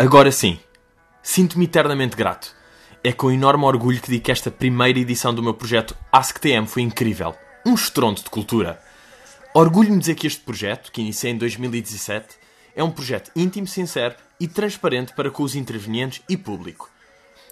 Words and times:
Agora 0.00 0.32
sim, 0.32 0.58
sinto-me 1.22 1.66
eternamente 1.66 2.16
grato. 2.16 2.56
É 3.04 3.12
com 3.12 3.30
enorme 3.30 3.66
orgulho 3.66 4.00
que 4.00 4.10
digo 4.10 4.24
que 4.24 4.32
esta 4.32 4.50
primeira 4.50 4.98
edição 4.98 5.34
do 5.34 5.42
meu 5.42 5.52
projeto 5.52 5.94
AskTM 6.10 6.66
foi 6.66 6.80
incrível. 6.80 7.36
Um 7.66 7.74
estrondo 7.74 8.22
de 8.22 8.30
cultura. 8.30 8.80
Orgulho-me 9.52 9.98
dizer 9.98 10.14
que 10.14 10.26
este 10.26 10.40
projeto, 10.40 10.90
que 10.90 11.02
iniciei 11.02 11.32
em 11.32 11.36
2017, 11.36 12.28
é 12.74 12.82
um 12.82 12.90
projeto 12.90 13.30
íntimo, 13.36 13.66
sincero 13.66 14.14
e 14.40 14.48
transparente 14.48 15.12
para 15.12 15.30
com 15.30 15.42
os 15.42 15.54
intervenientes 15.54 16.22
e 16.30 16.34
público. 16.34 16.88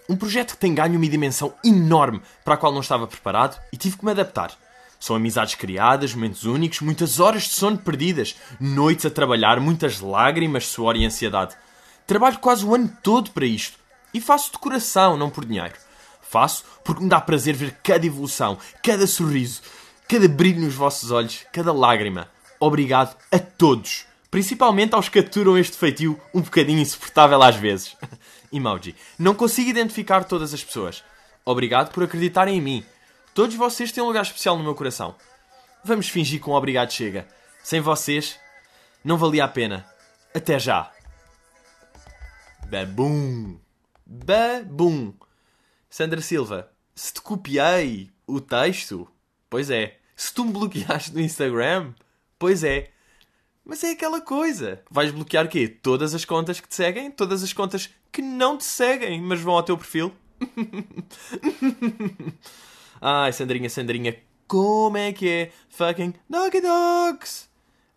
Um 0.09 0.17
projeto 0.17 0.53
que 0.53 0.61
tem 0.61 0.75
ganho 0.75 0.96
uma 0.96 1.07
dimensão 1.07 1.53
enorme 1.62 2.23
para 2.46 2.55
a 2.55 2.57
qual 2.57 2.73
não 2.73 2.80
estava 2.80 3.07
preparado 3.07 3.61
e 3.71 3.77
tive 3.77 3.99
que 3.99 4.07
me 4.07 4.12
adaptar. 4.12 4.53
São 4.99 5.15
amizades 5.15 5.55
criadas, 5.55 6.15
momentos 6.15 6.45
únicos, 6.45 6.80
muitas 6.80 7.21
horas 7.21 7.43
de 7.43 7.51
sono 7.51 7.77
perdidas, 7.77 8.37
noites 8.59 9.05
a 9.05 9.10
trabalhar, 9.10 9.60
muitas 9.60 10.01
lágrimas, 10.01 10.66
suor 10.66 10.96
e 10.96 11.05
ansiedade. 11.05 11.55
Trabalho 12.09 12.39
quase 12.39 12.65
o 12.65 12.75
ano 12.75 12.91
todo 13.03 13.33
para 13.33 13.45
isto. 13.45 13.79
E 14.15 14.21
faço 14.21 14.51
de 14.51 14.57
coração, 14.57 15.15
não 15.15 15.29
por 15.29 15.45
dinheiro. 15.45 15.75
Faço 16.23 16.65
porque 16.83 17.03
me 17.03 17.09
dá 17.09 17.21
prazer 17.21 17.55
ver 17.55 17.77
cada 17.85 18.07
evolução, 18.07 18.57
cada 18.83 19.07
sorriso, 19.07 19.61
cada 20.09 20.27
brilho 20.27 20.63
nos 20.63 20.75
vossos 20.75 21.11
olhos, 21.11 21.45
cada 21.52 21.71
lágrima. 21.71 22.30
Obrigado 22.59 23.15
a 23.30 23.39
todos. 23.39 24.07
Principalmente 24.30 24.95
aos 24.95 25.11
que 25.11 25.19
aturam 25.19 25.59
este 25.59 25.77
feitio 25.77 26.19
um 26.33 26.41
bocadinho 26.41 26.79
insuportável 26.79 27.43
às 27.43 27.57
vezes. 27.57 27.95
Emoji. 28.51 28.97
Não 29.19 29.35
consigo 29.35 29.69
identificar 29.69 30.25
todas 30.25 30.55
as 30.55 30.65
pessoas. 30.65 31.05
Obrigado 31.45 31.93
por 31.93 32.05
acreditarem 32.05 32.57
em 32.57 32.63
mim. 32.63 32.87
Todos 33.35 33.55
vocês 33.55 33.93
têm 33.93 34.02
um 34.02 34.07
lugar 34.07 34.23
especial 34.23 34.57
no 34.57 34.65
meu 34.65 34.75
coração. 34.75 35.15
Vamos 35.85 36.09
fingir 36.09 36.41
que 36.41 36.49
um 36.49 36.55
obrigado 36.55 36.91
chega. 36.91 37.29
Sem 37.63 37.83
vocês, 37.83 38.41
não 39.04 39.19
valia 39.19 39.45
a 39.45 39.49
pena. 39.49 39.87
Até 40.35 40.59
já. 40.59 40.91
Babum. 42.71 43.59
Babum. 44.05 45.15
Sandra 45.88 46.21
Silva, 46.21 46.71
se 46.95 47.15
te 47.15 47.23
copiei 47.23 48.10
o 48.27 48.43
texto, 48.43 49.09
pois 49.49 49.71
é. 49.71 49.99
Se 50.15 50.35
tu 50.35 50.45
me 50.45 50.52
bloqueaste 50.52 51.15
no 51.15 51.21
Instagram, 51.21 51.95
pois 52.38 52.63
é. 52.63 52.91
Mas 53.65 53.83
é 53.85 53.93
aquela 53.93 54.21
coisa. 54.21 54.83
Vais 54.91 55.10
bloquear 55.10 55.47
o 55.47 55.49
quê? 55.49 55.66
Todas 55.66 56.15
as 56.15 56.27
contas 56.27 56.60
que 56.60 56.69
te 56.69 56.75
seguem? 56.75 57.10
Todas 57.10 57.43
as 57.43 57.55
contas 57.55 57.88
que 58.13 58.21
não 58.21 58.59
te 58.59 58.65
seguem, 58.65 59.23
mas 59.23 59.41
vão 59.41 59.55
ao 59.55 59.63
teu 59.63 59.79
perfil? 59.79 60.13
Ai, 63.01 63.32
Sandrinha, 63.32 63.71
Sandrinha, 63.71 64.15
como 64.47 64.99
é 64.99 65.10
que 65.10 65.27
é? 65.27 65.53
Fucking 65.71 66.12
Doggy 66.28 66.60
Dogs! 66.60 67.49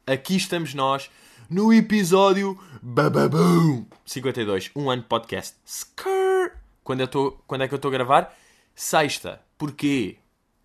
Aqui 0.08 0.38
estamos 0.38 0.73
nós 0.73 1.11
no 1.52 1.73
episódio 1.73 2.57
Bababum 2.81 3.85
52, 4.05 4.71
um 4.73 4.89
ano 4.89 5.02
de 5.02 5.09
podcast. 5.09 5.57
Skrrr. 5.66 6.53
Quando, 6.81 7.02
eu 7.02 7.09
tô, 7.09 7.31
quando 7.45 7.63
é 7.63 7.67
que 7.67 7.73
eu 7.73 7.75
estou 7.75 7.89
a 7.89 7.91
gravar? 7.91 8.33
Sexta. 8.73 9.41
Porquê? 9.57 10.16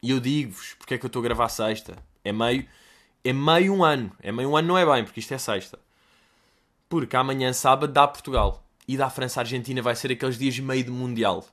E 0.01 0.11
eu 0.12 0.20
digo-vos 0.20 0.75
porque 0.79 0.95
é 0.95 0.98
que 0.98 1.05
eu 1.05 1.09
estou 1.09 1.19
a 1.19 1.25
gravar 1.25 1.48
sexta. 1.48 1.97
É 2.25 2.31
meio, 2.31 2.64
é 3.25 3.33
meio 3.33 3.75
um 3.75 3.83
ano. 3.83 4.12
É 4.23 4.31
meio 4.31 4.48
um 4.48 4.57
ano 4.57 4.69
não 4.69 4.79
é 4.79 4.87
bem, 4.87 5.03
porque 5.03 5.19
isto 5.19 5.34
é 5.34 5.39
sexta. 5.39 5.77
Porque 6.89 7.17
amanhã, 7.17 7.53
sábado, 7.53 7.92
dá 7.92 8.07
Portugal. 8.07 8.64
E 8.87 8.97
da 8.97 9.11
França-Argentina 9.11 9.83
vai 9.83 9.97
ser 9.97 10.12
aqueles 10.12 10.39
dias 10.39 10.57
meio 10.61 10.84
de 10.84 10.91
Mundial. 10.92 11.45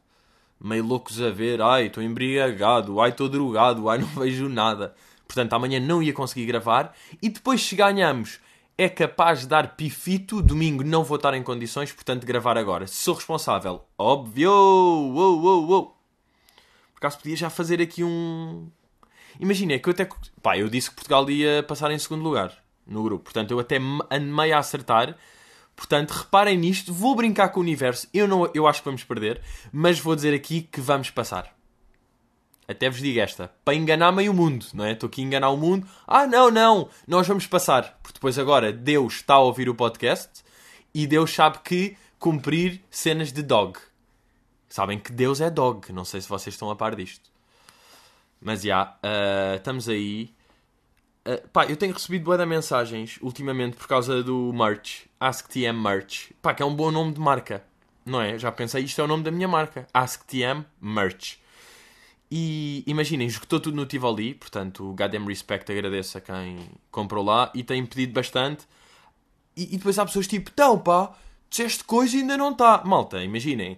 Meio 0.62 0.86
loucos 0.86 1.20
a 1.20 1.32
ver. 1.32 1.60
Ai, 1.60 1.88
estou 1.88 2.04
embriagado. 2.04 3.02
Ai, 3.02 3.10
estou 3.10 3.28
drogado. 3.28 3.90
Ai, 3.90 3.98
não 3.98 4.08
vejo 4.14 4.48
nada. 4.48 4.94
Portanto, 5.26 5.54
amanhã 5.54 5.80
não 5.80 6.04
ia 6.04 6.14
conseguir 6.14 6.46
gravar. 6.46 6.96
E 7.20 7.30
depois, 7.30 7.64
se 7.64 7.76
ganhamos, 7.76 8.40
é 8.84 8.90
capaz 8.90 9.42
de 9.42 9.48
dar 9.48 9.76
pifito. 9.76 10.42
Domingo 10.42 10.84
não 10.84 11.04
vou 11.04 11.16
estar 11.16 11.34
em 11.34 11.42
condições, 11.42 11.92
portanto, 11.92 12.26
gravar 12.26 12.58
agora. 12.58 12.86
Sou 12.86 13.16
responsável. 13.16 13.86
Óbvio! 13.98 14.52
Uou, 14.52 15.42
uou, 15.42 15.68
uou. 15.70 15.86
Por 16.94 16.98
acaso 16.98 17.18
podia 17.18 17.36
já 17.36 17.50
fazer 17.50 17.82
aqui 17.82 18.04
um. 18.04 18.70
Imagina, 19.40 19.74
é 19.74 19.80
que 19.80 19.88
eu 19.88 19.92
até. 19.92 20.08
Pá, 20.42 20.58
eu 20.58 20.70
disse 20.70 20.90
que 20.90 20.96
Portugal 20.96 21.30
ia 21.30 21.64
passar 21.64 21.92
em 21.92 21.98
segundo 21.98 22.24
lugar 22.24 22.54
no 22.86 23.04
grupo. 23.04 23.24
Portanto, 23.24 23.52
eu 23.52 23.60
até 23.60 23.78
ando 23.78 24.36
meio 24.36 24.56
a 24.56 24.60
acertar. 24.60 25.16
Portanto, 25.76 26.12
reparem 26.12 26.58
nisto. 26.58 26.94
Vou 26.94 27.16
brincar 27.16 27.50
com 27.50 27.60
o 27.60 27.64
universo. 27.64 28.08
Eu, 28.14 28.28
não, 28.28 28.50
eu 28.54 28.68
acho 28.68 28.82
que 28.82 28.86
vamos 28.86 29.04
perder. 29.04 29.42
Mas 29.72 30.00
vou 30.00 30.16
dizer 30.16 30.34
aqui 30.34 30.62
que 30.62 30.82
vamos 30.82 31.10
passar. 31.10 31.56
Até 32.68 32.90
vos 32.90 33.00
digo 33.00 33.20
esta. 33.20 33.52
Para 33.64 33.76
enganar 33.76 34.12
meio 34.12 34.34
mundo, 34.34 34.66
não 34.74 34.86
é? 34.86 34.94
Estou 34.94 35.08
aqui 35.08 35.22
a 35.22 35.26
enganar 35.26 35.50
o 35.50 35.58
mundo. 35.58 35.88
Ah, 36.08 36.26
não, 36.26 36.50
não. 36.50 36.90
Nós 37.08 37.28
vamos 37.28 37.46
passar. 37.46 38.00
Porque 38.02 38.16
depois 38.16 38.40
agora 38.40 38.72
Deus 38.72 39.16
está 39.16 39.36
a 39.36 39.40
ouvir 39.40 39.70
o 39.70 39.76
podcast. 39.76 40.44
E 40.94 41.06
Deus 41.06 41.34
sabe 41.34 41.60
que 41.64 41.98
cumprir 42.18 42.82
cenas 42.90 43.34
de 43.34 43.44
dog. 43.44 43.78
Sabem 44.70 44.98
que 44.98 45.12
Deus 45.12 45.42
é 45.42 45.50
dog. 45.50 45.92
Não 45.92 46.06
sei 46.06 46.22
se 46.22 46.30
vocês 46.30 46.54
estão 46.54 46.70
a 46.70 46.76
par 46.76 46.96
disto. 46.96 47.30
Mas 48.40 48.62
já, 48.62 48.68
yeah, 48.68 49.00
uh, 49.04 49.56
estamos 49.58 49.90
aí. 49.90 50.34
Uh, 51.28 51.48
pá, 51.50 51.66
eu 51.66 51.78
tenho 51.78 51.94
recebido 51.94 52.26
boas 52.26 52.46
mensagens 52.48 53.18
ultimamente 53.22 53.78
por 53.78 53.88
causa 53.88 54.24
do 54.24 54.52
merch. 54.54 55.06
AskTM 55.20 55.82
Merch. 55.82 56.32
Pá, 56.42 56.54
que 56.54 56.64
é 56.64 56.66
um 56.66 56.76
bom 56.76 56.92
nome 56.92 57.14
de 57.14 57.20
marca. 57.20 57.64
Não 58.06 58.22
é? 58.22 58.38
Já 58.38 58.52
pensei, 58.52 58.84
isto 58.84 59.00
é 59.00 59.04
o 59.04 59.08
nome 59.08 59.24
da 59.24 59.32
minha 59.32 59.48
marca. 59.48 59.88
AskTM 59.94 60.66
Merch. 60.82 61.43
E 62.36 62.84
imaginem, 62.88 63.28
esgotou 63.28 63.60
tudo 63.60 63.76
no 63.76 63.86
Tivoli. 63.86 64.34
Portanto, 64.34 64.90
o 64.90 64.96
Goddamn 64.96 65.28
Respect 65.28 65.72
agradeço 65.72 66.18
a 66.18 66.22
quem 66.22 66.68
comprou 66.90 67.24
lá. 67.24 67.52
E 67.54 67.64
tem 67.64 67.86
pedido 67.86 68.12
bastante. 68.12 68.66
E, 69.56 69.76
e 69.76 69.78
depois 69.78 70.00
há 70.00 70.06
pessoas 70.06 70.26
tipo, 70.26 70.50
então 70.52 70.80
pá, 70.80 71.16
disseste 71.48 71.84
coisa 71.84 72.18
e 72.18 72.22
ainda 72.22 72.36
não 72.36 72.50
está. 72.50 72.84
Malta, 72.84 73.24
imaginem 73.24 73.78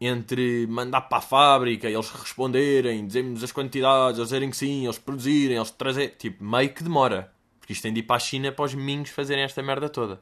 entre 0.00 0.64
mandar 0.68 1.00
para 1.00 1.18
a 1.18 1.20
fábrica, 1.20 1.88
eles 1.90 2.08
responderem, 2.08 3.04
dizermos 3.04 3.42
as 3.42 3.50
quantidades, 3.50 4.18
eles 4.18 4.28
dizerem 4.28 4.48
que 4.48 4.56
sim, 4.56 4.84
eles 4.84 4.96
produzirem, 4.96 5.56
eles 5.56 5.72
trazerem. 5.72 6.14
Tipo, 6.16 6.44
meio 6.44 6.72
que 6.72 6.84
demora. 6.84 7.32
Porque 7.58 7.72
isto 7.72 7.82
tem 7.82 7.92
de 7.92 7.98
ir 7.98 8.04
para 8.04 8.14
a 8.14 8.20
China 8.20 8.52
para 8.52 8.64
os 8.64 8.74
minhos 8.74 9.10
fazerem 9.10 9.42
esta 9.42 9.60
merda 9.60 9.88
toda. 9.88 10.20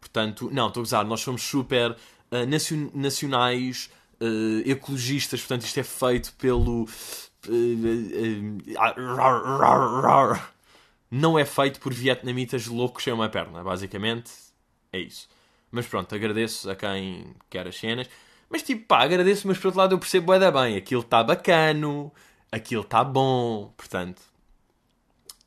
Portanto, 0.00 0.48
não, 0.50 0.68
estou 0.68 0.80
a 0.80 0.84
gozar, 0.84 1.04
nós 1.04 1.20
somos 1.20 1.42
super 1.42 1.90
uh, 1.90 2.46
nacion 2.48 2.88
nacionais, 2.94 3.90
uh, 4.20 4.70
ecologistas, 4.70 5.40
portanto, 5.40 5.62
isto 5.62 5.80
é 5.80 5.82
feito 5.82 6.32
pelo. 6.34 6.84
Uh, 7.46 8.58
não 11.10 11.38
é 11.38 11.44
feito 11.44 11.80
por 11.80 11.92
vietnamitas 11.92 12.66
loucos 12.66 13.04
sem 13.04 13.12
uma 13.12 13.28
perna, 13.28 13.62
basicamente. 13.62 14.30
É 14.92 14.98
isso. 14.98 15.28
Mas 15.70 15.86
pronto, 15.86 16.14
agradeço 16.14 16.70
a 16.70 16.76
quem 16.76 17.34
quer 17.48 17.66
as 17.66 17.78
cenas. 17.78 18.08
Mas 18.50 18.62
tipo, 18.62 18.86
pá, 18.86 19.02
agradeço, 19.02 19.46
mas 19.46 19.58
por 19.58 19.68
outro 19.68 19.80
lado 19.80 19.94
eu 19.94 19.98
percebo 19.98 20.32
é 20.32 20.38
da 20.38 20.50
bem. 20.50 20.76
Aquilo 20.76 21.02
está 21.02 21.22
bacano, 21.22 22.12
aquilo 22.50 22.82
está 22.82 23.04
bom, 23.04 23.72
portanto. 23.76 24.22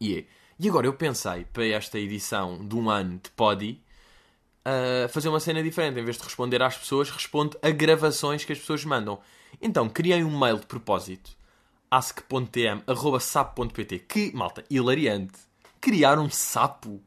Yeah. 0.02 0.28
E 0.60 0.70
agora 0.70 0.88
eu 0.88 0.94
pensei 0.94 1.46
para 1.46 1.66
esta 1.66 1.98
edição 2.00 2.68
de 2.68 2.76
um 2.76 2.90
ano 2.90 3.20
de 3.24 3.30
Podi 3.32 3.82
uh, 4.66 5.08
fazer 5.10 5.30
uma 5.30 5.40
cena 5.40 5.64
diferente. 5.64 6.00
Em 6.00 6.04
vez 6.04 6.18
de 6.18 6.24
responder 6.24 6.62
às 6.62 6.78
pessoas, 6.78 7.10
respondo 7.10 7.58
a 7.62 7.70
gravações 7.70 8.44
que 8.46 8.54
as 8.54 8.60
pessoas 8.60 8.86
mandam. 8.86 9.20
Então 9.62 9.90
criei 9.90 10.24
um 10.24 10.38
mail 10.38 10.60
de 10.60 10.66
propósito 10.66 11.32
ask.tm.sapo.pt 11.90 14.00
que, 14.00 14.32
malta, 14.34 14.64
hilariante. 14.70 15.38
Criar 15.82 16.18
um 16.20 16.30
sapo. 16.30 17.02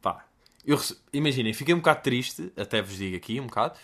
Pá, 0.00 0.24
eu 0.66 0.80
imaginem, 1.12 1.52
fiquei 1.52 1.74
um 1.74 1.78
bocado 1.78 2.02
triste, 2.02 2.52
até 2.56 2.82
vos 2.82 2.96
digo 2.96 3.16
aqui 3.16 3.38
um 3.38 3.46
bocado 3.46 3.76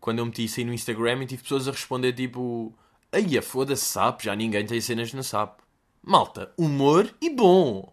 quando 0.00 0.18
eu 0.18 0.26
meti 0.26 0.44
isso 0.44 0.58
aí 0.58 0.66
no 0.66 0.72
Instagram 0.72 1.22
e 1.22 1.26
tive 1.26 1.42
pessoas 1.42 1.68
a 1.68 1.72
responder 1.72 2.14
tipo: 2.14 2.74
Aí, 3.12 3.40
foda-se, 3.42 3.84
SAP, 3.84 4.22
já 4.22 4.34
ninguém 4.34 4.66
tem 4.66 4.80
cenas 4.80 5.12
no 5.12 5.22
SAP. 5.22 5.60
Malta, 6.02 6.50
humor 6.56 7.14
e 7.20 7.28
bom. 7.28 7.92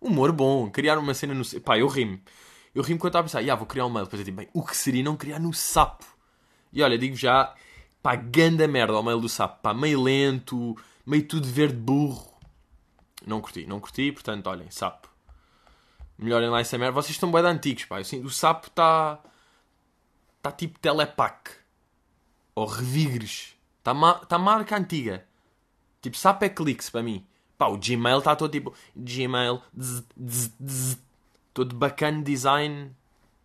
Humor 0.00 0.32
bom. 0.32 0.68
Criar 0.70 0.98
uma 0.98 1.14
cena 1.14 1.32
no. 1.32 1.44
Pá, 1.60 1.78
eu 1.78 1.86
rimo. 1.86 2.20
Eu 2.76 2.82
rimo 2.82 3.00
quando 3.00 3.12
estava 3.12 3.22
a 3.22 3.24
pensar, 3.24 3.50
ah, 3.50 3.56
vou 3.56 3.66
criar 3.66 3.86
um 3.86 3.90
mail. 3.90 4.04
Depois 4.04 4.20
eu 4.20 4.24
digo, 4.24 4.36
bem, 4.36 4.48
o 4.52 4.62
que 4.62 4.76
seria 4.76 5.02
não 5.02 5.16
criar 5.16 5.38
no 5.38 5.54
sapo? 5.54 6.04
E 6.70 6.82
olha, 6.82 6.98
digo 6.98 7.16
já, 7.16 7.54
pá, 8.02 8.14
ganda 8.14 8.68
merda 8.68 8.92
ao 8.92 9.02
mail 9.02 9.18
do 9.18 9.30
sapo. 9.30 9.62
Pá, 9.62 9.72
meio 9.72 10.02
lento, 10.02 10.76
meio 11.06 11.26
tudo 11.26 11.48
verde 11.48 11.76
burro. 11.76 12.36
Não 13.26 13.40
curti, 13.40 13.66
não 13.66 13.80
curti, 13.80 14.12
portanto, 14.12 14.46
olhem, 14.48 14.70
sapo. 14.70 15.08
Melhorem 16.18 16.50
lá 16.50 16.60
essa 16.60 16.76
merda. 16.76 16.92
Vocês 16.92 17.12
estão 17.12 17.32
bem 17.32 17.42
antigos, 17.42 17.86
pá. 17.86 17.98
Assim, 17.98 18.22
o 18.22 18.28
sapo 18.28 18.68
está 18.68 19.20
Está 20.46 20.52
tipo 20.52 20.78
Telepac. 20.78 21.50
Ou 22.54 22.66
Revigres. 22.66 23.56
Está 23.78 23.92
ma 23.92 24.14
tá 24.14 24.38
marca 24.38 24.76
antiga. 24.76 25.26
Tipo, 26.00 26.16
SAP 26.16 26.42
é 26.44 26.48
cliques 26.48 26.88
para 26.88 27.02
mim. 27.02 27.26
Pá, 27.58 27.66
o 27.66 27.78
Gmail 27.78 28.18
está 28.18 28.36
todo 28.36 28.52
tipo. 28.52 28.72
Gmail. 28.94 29.60
Zzz, 29.76 30.04
zzz, 30.16 30.52
zzz, 30.62 30.98
todo 31.56 31.74
bacana 31.74 32.22
design. 32.22 32.90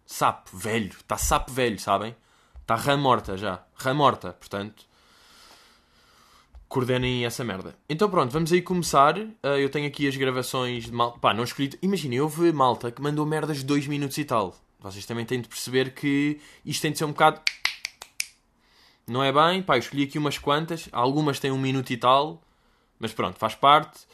SAP, 0.06 0.50
velho. 0.54 0.90
Está 0.90 1.18
SAP 1.18 1.50
velho, 1.50 1.80
sabem? 1.80 2.14
Está 2.60 2.76
RAM 2.76 2.98
morta 2.98 3.38
já. 3.38 3.64
RAM 3.74 3.94
morta, 3.94 4.34
portanto. 4.34 4.86
Coordenem 6.68 7.26
essa 7.26 7.42
merda. 7.46 7.74
Então 7.88 8.10
pronto, 8.10 8.30
vamos 8.32 8.52
aí 8.52 8.62
começar. 8.62 9.18
Uh, 9.18 9.58
eu 9.58 9.70
tenho 9.70 9.88
aqui 9.88 10.10
as 10.10 10.18
gravações 10.18 10.86
de 10.86 10.92
malta. 10.92 11.20
Pá, 11.20 11.34
não 11.34 11.46
escolhi. 11.46 11.70
Imaginem, 11.82 12.20
houve 12.20 12.52
malta 12.52 12.92
que 12.92 13.02
mandou 13.02 13.26
merdas 13.26 13.60
de 13.60 13.64
2 13.64 13.88
minutos 13.88 14.18
e 14.18 14.26
tal 14.26 14.58
Vocês 14.82 15.06
também 15.06 15.26
têm 15.26 15.40
de 15.40 15.48
perceber 15.48 15.94
que 15.94 16.38
isto 16.66 16.82
tem 16.82 16.92
de 16.92 16.98
ser 16.98 17.06
um 17.06 17.12
bocado. 17.12 17.40
Não 19.08 19.24
é 19.24 19.32
bem? 19.32 19.64
Pá, 19.64 19.76
eu 19.76 19.80
escolhi 19.80 20.04
aqui 20.04 20.18
umas 20.18 20.38
quantas. 20.38 20.90
Algumas 20.92 21.40
têm 21.40 21.52
um 21.52 21.58
minuto 21.58 21.92
e 21.92 21.98
tal. 21.98 22.42
Mas 23.00 23.14
pronto, 23.14 23.40
faz 23.40 23.56
parte. 23.56 24.06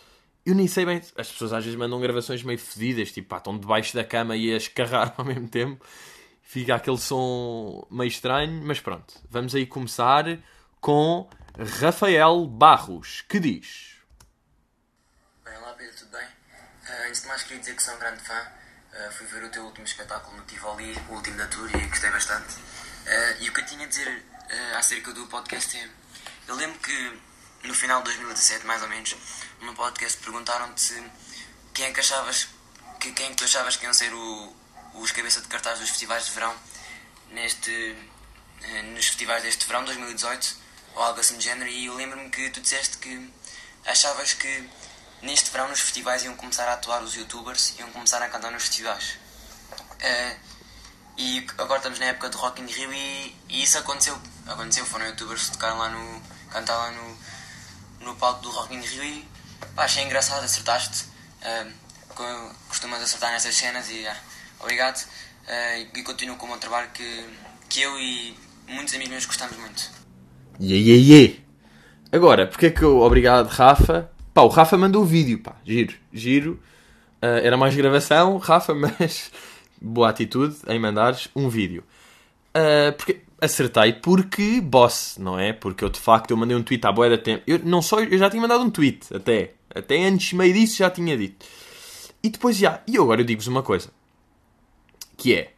Eu 0.48 0.56
nem 0.56 0.66
sei 0.66 0.86
bem. 0.86 1.02
As 1.18 1.30
pessoas 1.30 1.52
às 1.52 1.66
vezes 1.66 1.78
mandam 1.78 2.00
gravações 2.00 2.42
meio 2.42 2.58
fedidas, 2.58 3.12
tipo, 3.12 3.28
pá, 3.28 3.36
estão 3.36 3.60
debaixo 3.60 3.94
da 3.94 4.02
cama 4.06 4.34
e 4.38 4.54
a 4.54 4.56
escarrar 4.56 5.14
ao 5.20 5.26
mesmo 5.26 5.50
tempo. 5.50 5.86
Fica 6.42 6.74
aquele 6.76 6.98
som 6.98 7.86
meio 7.92 8.08
estranho, 8.08 8.62
mas 8.64 8.80
pronto. 8.80 9.14
Vamos 9.30 9.54
aí 9.54 9.66
começar 9.66 10.24
com 10.80 11.30
Rafael 11.82 12.48
Barros, 12.48 13.26
que 13.28 13.42
diz. 13.42 13.98
Bem, 15.44 15.58
olá 15.58 15.74
Pedro, 15.74 15.98
tudo 15.98 16.12
bem? 16.12 16.26
Uh, 16.26 17.08
antes 17.10 17.24
de 17.24 17.28
mais 17.28 17.44
queria 17.44 17.60
dizer 17.60 17.76
que 17.76 17.84
sou 17.84 17.96
um 17.96 18.00
grande 18.00 18.24
fã. 18.24 18.40
Uh, 18.40 19.12
fui 19.12 19.28
ver 19.28 19.44
o 19.44 19.50
teu 19.50 19.66
último 19.66 19.86
espetáculo 19.86 20.38
no 20.38 20.44
Tivoli, 20.44 20.96
o 21.10 21.14
último 21.16 21.36
da 21.36 21.48
tour, 21.48 21.70
e 21.76 21.88
gostei 21.88 22.10
bastante. 22.10 22.54
Uh, 22.54 23.42
e 23.42 23.50
o 23.50 23.54
que 23.54 23.60
eu 23.60 23.66
tinha 23.66 23.84
a 23.84 23.90
dizer 23.90 24.24
acerca 24.78 25.12
do 25.12 25.28
podcast 25.28 25.76
é... 25.76 25.90
Eu 26.48 26.56
lembro 26.56 26.80
que 26.80 27.20
no 27.66 27.74
final 27.74 28.00
de 28.00 28.06
2017, 28.06 28.66
mais 28.66 28.82
ou 28.82 28.88
menos, 28.88 29.14
no 29.62 29.74
podcast 29.74 30.18
perguntaram-te 30.20 31.04
quem 31.74 31.86
é 31.86 31.92
que 31.92 32.00
achavas 32.00 32.48
que, 33.00 33.12
quem 33.12 33.32
é 33.32 33.34
tu 33.34 33.44
achavas 33.44 33.76
que 33.76 33.86
iam 33.86 33.94
ser 33.94 34.14
o, 34.14 34.56
os 34.96 35.12
cabeça 35.12 35.42
de 35.42 35.48
cartaz 35.48 35.80
dos 35.80 35.90
festivais 35.90 36.26
de 36.26 36.32
verão 36.32 36.54
neste, 37.32 37.96
nos 38.94 39.08
festivais 39.08 39.44
deste 39.44 39.66
verão 39.68 39.84
2018 39.86 40.56
ou 40.96 41.04
algo 41.04 41.20
assim 41.20 41.38
de 41.38 41.44
género. 41.44 41.70
E 41.70 41.86
eu 41.86 41.96
lembro-me 41.96 42.30
que 42.30 42.50
tu 42.50 42.60
disseste 42.60 42.98
que 42.98 43.32
achavas 43.86 44.34
que 44.34 44.70
neste 45.22 45.50
verão 45.52 45.68
nos 45.70 45.80
festivais 45.80 46.24
iam 46.24 46.36
começar 46.36 46.68
a 46.68 46.74
atuar 46.74 47.02
os 47.04 47.16
youtubers 47.16 47.74
iam 47.80 47.92
começar 47.92 48.22
a 48.22 48.30
cantar 48.30 48.52
nos 48.52 48.64
festivais. 48.64 49.18
Uh, 49.94 50.48
e 51.18 51.48
agora 51.58 51.78
estamos 51.78 52.00
na 52.00 52.06
época 52.06 52.30
do 52.30 52.38
Rock 52.38 52.62
in 52.62 52.68
Rio 52.68 52.94
e, 52.94 53.36
e, 53.50 53.64
isso 53.64 53.78
aconteceu. 53.78 54.20
Aconteceu, 54.46 54.86
foram 54.86 55.06
youtubers 55.08 55.46
que 55.46 55.52
tocaram 55.52 55.78
lá 55.80 55.90
no 55.90 56.22
cantar 56.52 56.78
lá 56.78 56.92
no, 56.92 57.18
no 58.02 58.16
palco 58.16 58.42
do 58.42 58.50
Rock 58.52 58.76
in 58.76 58.82
Rio 58.82 59.04
e 59.04 59.28
pá, 59.76 59.84
achei 59.84 60.04
engraçado, 60.04 60.44
acertaste 60.44 61.06
uh, 61.42 61.72
costumas 62.68 63.02
acertar 63.02 63.32
nessas 63.32 63.56
cenas 63.56 63.90
e 63.90 64.06
uh, 64.06 64.12
obrigado 64.60 64.98
uh, 64.98 65.98
e 65.98 66.04
continuo 66.04 66.36
com 66.38 66.46
o 66.46 66.50
meu 66.50 66.58
trabalho 66.58 66.90
que, 66.94 67.26
que 67.70 67.82
eu 67.82 68.00
e 68.00 68.36
muitos 68.68 68.94
amigos 68.94 69.12
meus 69.12 69.26
gostamos 69.26 69.58
muito 69.58 69.98
Iê, 70.60 70.76
iê, 70.76 70.98
iê. 70.98 71.36
Agora, 72.12 72.48
porque 72.48 72.68
é 72.68 72.72
que 72.72 72.82
eu... 72.82 73.00
Obrigado, 73.02 73.48
Rafa. 73.48 74.10
Pá, 74.34 74.42
o 74.42 74.48
Rafa 74.48 74.76
mandou 74.76 75.04
o 75.04 75.06
vídeo, 75.06 75.38
pá. 75.40 75.56
Giro, 75.64 75.94
giro. 76.12 76.54
Uh, 77.22 77.38
era 77.44 77.56
mais 77.56 77.76
gravação, 77.76 78.38
Rafa, 78.38 78.74
mas... 78.76 79.32
Boa 79.80 80.10
atitude 80.10 80.58
em 80.68 80.80
mandares 80.80 81.30
um 81.36 81.48
vídeo. 81.48 81.84
Uh, 82.56 82.92
porque 82.94 83.22
acertei 83.42 83.94
porque 83.94 84.60
boss, 84.62 85.18
não 85.20 85.40
é? 85.40 85.54
Porque 85.54 85.84
eu 85.84 85.90
de 85.90 86.00
facto 86.00 86.32
eu 86.32 86.38
mandei 86.38 86.56
um 86.56 86.64
tweet 86.64 86.86
à 86.86 86.92
boia 86.92 87.12
da 87.12 87.18
tempo. 87.18 87.44
Eu 87.46 87.60
não 87.64 87.82
só, 87.82 88.00
eu 88.00 88.18
já 88.18 88.30
tinha 88.30 88.42
mandado 88.42 88.64
um 88.64 88.70
tweet 88.70 89.14
até. 89.14 89.54
Até 89.74 90.06
antes, 90.06 90.34
meio 90.34 90.54
disso, 90.54 90.78
já 90.78 90.90
tinha 90.90 91.16
dito. 91.18 91.46
E 92.24 92.30
depois 92.30 92.58
já. 92.58 92.82
E 92.88 92.98
agora 92.98 93.22
eu 93.22 93.26
digo-vos 93.26 93.48
uma 93.48 93.62
coisa. 93.62 93.90
Que 95.16 95.36
é. 95.36 95.54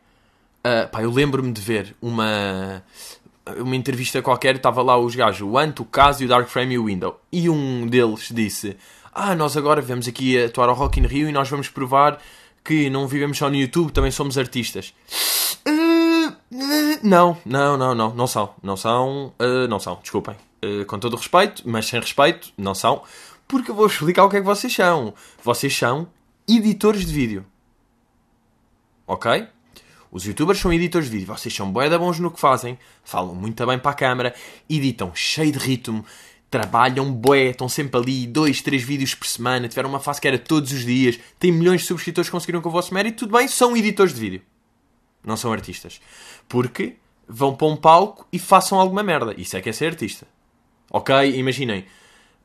Uh, 0.60 0.90
pá, 0.90 1.02
eu 1.02 1.12
lembro-me 1.12 1.54
de 1.54 1.62
ver 1.62 1.96
uma 2.02 2.84
uma 3.58 3.76
entrevista 3.76 4.22
qualquer, 4.22 4.56
estava 4.56 4.82
lá 4.82 4.98
os 4.98 5.16
gajos, 5.16 5.42
o 5.42 5.58
Ant, 5.58 5.80
o 5.80 5.86
Caso, 5.86 6.24
o 6.24 6.28
Dark 6.28 6.48
Frame 6.48 6.76
e 6.76 6.80
o 6.80 6.86
Window. 6.86 7.20
E 7.32 7.50
um 7.50 7.88
deles 7.88 8.30
disse: 8.32 8.78
Ah, 9.14 9.36
nós 9.36 9.58
agora 9.58 9.82
vamos 9.82 10.08
aqui 10.08 10.42
atuar 10.42 10.70
ao 10.70 10.76
Rock 10.76 11.00
in 11.00 11.06
Rio 11.06 11.30
e 11.30 11.32
nós 11.32 11.50
vamos 11.50 11.70
provar 11.70 12.20
que 12.64 12.90
não 12.90 13.08
vivemos 13.08 13.38
só 13.38 13.50
no 13.50 13.56
YouTube, 13.56 13.92
também 13.92 14.12
somos 14.12 14.38
artistas. 14.38 14.94
Uh, 16.52 16.56
uh, 16.56 17.00
não, 17.04 17.38
não, 17.46 17.78
não, 17.78 17.96
não, 17.96 18.14
não 18.14 18.28
são. 18.28 18.54
Não 18.62 18.78
são, 18.78 19.34
uh, 19.40 19.68
não 19.68 19.80
são, 19.80 20.00
desculpem. 20.02 20.36
com 20.88 21.00
todo 21.00 21.16
respeito, 21.16 21.64
mas 21.66 21.86
sem 21.88 22.00
respeito, 22.00 22.52
não 22.58 22.76
são. 22.76 23.04
Porque 23.48 23.72
eu 23.72 23.76
vou 23.76 23.88
explicar 23.88 24.26
o 24.26 24.30
que 24.30 24.38
é 24.38 24.40
que 24.40 24.46
vocês 24.46 24.74
são. 24.74 25.14
Vocês 25.44 25.76
são 25.76 26.08
editores 26.48 27.06
de 27.06 27.14
vídeo. 27.14 27.46
Ok? 29.08 29.48
Os 30.12 30.26
youtubers 30.26 30.60
são 30.60 30.74
editores 30.74 31.08
de 31.08 31.18
vídeo, 31.18 31.28
vocês 31.28 31.54
são 31.54 31.72
bué 31.72 31.96
bons 31.96 32.20
no 32.20 32.32
que 32.32 32.40
fazem, 32.40 32.80
falam 33.04 33.36
muito 33.36 33.64
bem 33.66 33.78
para 33.78 33.92
a 33.92 33.94
câmara, 33.94 34.36
editam 34.68 35.12
cheio 35.14 35.52
de 35.52 35.60
ritmo, 35.60 36.04
trabalham 36.50 37.12
bué, 37.12 37.52
estão 37.52 37.70
sempre 37.70 38.00
ali, 38.00 38.26
dois, 38.26 38.60
três 38.62 38.82
vídeos 38.82 39.14
por 39.14 39.28
semana, 39.28 39.68
tiveram 39.68 39.90
uma 39.90 40.00
fase 40.00 40.20
que 40.20 40.28
era 40.28 40.40
todos 40.40 40.72
os 40.72 40.84
dias, 40.84 41.20
têm 41.38 41.52
milhões 41.52 41.82
de 41.82 41.88
subscritores 41.88 42.28
que 42.28 42.32
conseguiram 42.32 42.60
com 42.60 42.70
o 42.70 42.72
vosso 42.72 42.92
mérito, 42.92 43.20
tudo 43.20 43.38
bem, 43.38 43.48
são 43.48 43.78
editores 43.78 44.14
de 44.14 44.20
vídeo. 44.20 44.42
Não 45.24 45.38
são 45.38 45.52
artistas. 45.52 46.02
Porque 46.48 46.98
vão 47.28 47.56
para 47.56 47.68
um 47.68 47.76
palco 47.76 48.28
e 48.32 48.40
façam 48.40 48.80
alguma 48.80 49.04
merda. 49.04 49.34
Isso 49.38 49.56
é 49.56 49.62
que 49.62 49.70
é 49.70 49.72
ser 49.72 49.88
artista. 49.88 50.28
Ok? 50.92 51.16
Imaginem. 51.38 51.86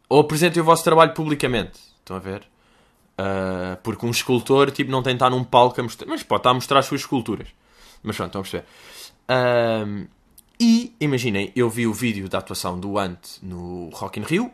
Ou 0.09 0.21
apresentem 0.21 0.61
o 0.61 0.65
vosso 0.65 0.85
trabalho 0.85 1.15
publicamente. 1.15 1.81
Estão 1.99 2.17
a 2.17 2.21
ver? 2.21 2.43
Uh, 3.19 3.77
porque 3.83 4.05
um 4.05 4.11
escultor 4.11 4.71
tipo, 4.71 4.91
não 4.91 5.03
tem 5.03 5.13
de 5.13 5.17
estar 5.17 5.31
num 5.31 5.45
palco 5.45 5.81
a 5.81 5.85
mostrar, 5.85 6.07
mas 6.09 6.23
pode 6.23 6.41
estar 6.41 6.51
a 6.51 6.55
mostrar 6.55 6.79
as 6.81 6.87
suas 6.87 7.01
esculturas. 7.01 7.49
Mas 8.03 8.17
pronto, 8.17 8.39
estão 8.39 8.41
a 8.41 8.45
perceber. 8.45 8.67
Uh, 9.31 10.09
e 10.61 10.95
imaginem, 11.01 11.53
eu 11.57 11.71
vi 11.71 11.87
o 11.87 11.93
vídeo 11.93 12.29
da 12.29 12.39
atuação 12.39 12.79
do 12.79 12.99
Ant 12.99 13.39
no 13.43 13.89
Rock 13.91 14.21
in 14.21 14.25
Rio. 14.25 14.51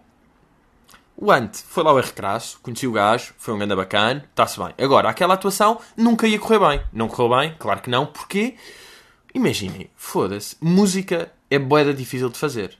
O 1.22 1.30
Ant 1.30 1.54
foi 1.54 1.84
lá 1.84 1.90
ao 1.90 2.00
recraço, 2.00 2.58
conheci 2.62 2.86
o 2.86 2.92
gajo, 2.92 3.34
foi 3.36 3.52
um 3.52 3.58
ganda 3.58 3.76
bacana, 3.76 4.24
está-se 4.30 4.58
bem. 4.58 4.72
Agora, 4.78 5.10
aquela 5.10 5.34
atuação 5.34 5.78
nunca 5.94 6.26
ia 6.26 6.38
correr 6.38 6.58
bem. 6.58 6.80
Não 6.90 7.08
correu 7.08 7.36
bem, 7.38 7.54
claro 7.58 7.82
que 7.82 7.90
não, 7.90 8.06
porque 8.06 8.54
imaginem, 9.34 9.90
foda-se, 9.94 10.56
música 10.62 11.30
é 11.50 11.58
boeda 11.58 11.92
difícil 11.92 12.30
de 12.30 12.38
fazer. 12.38 12.78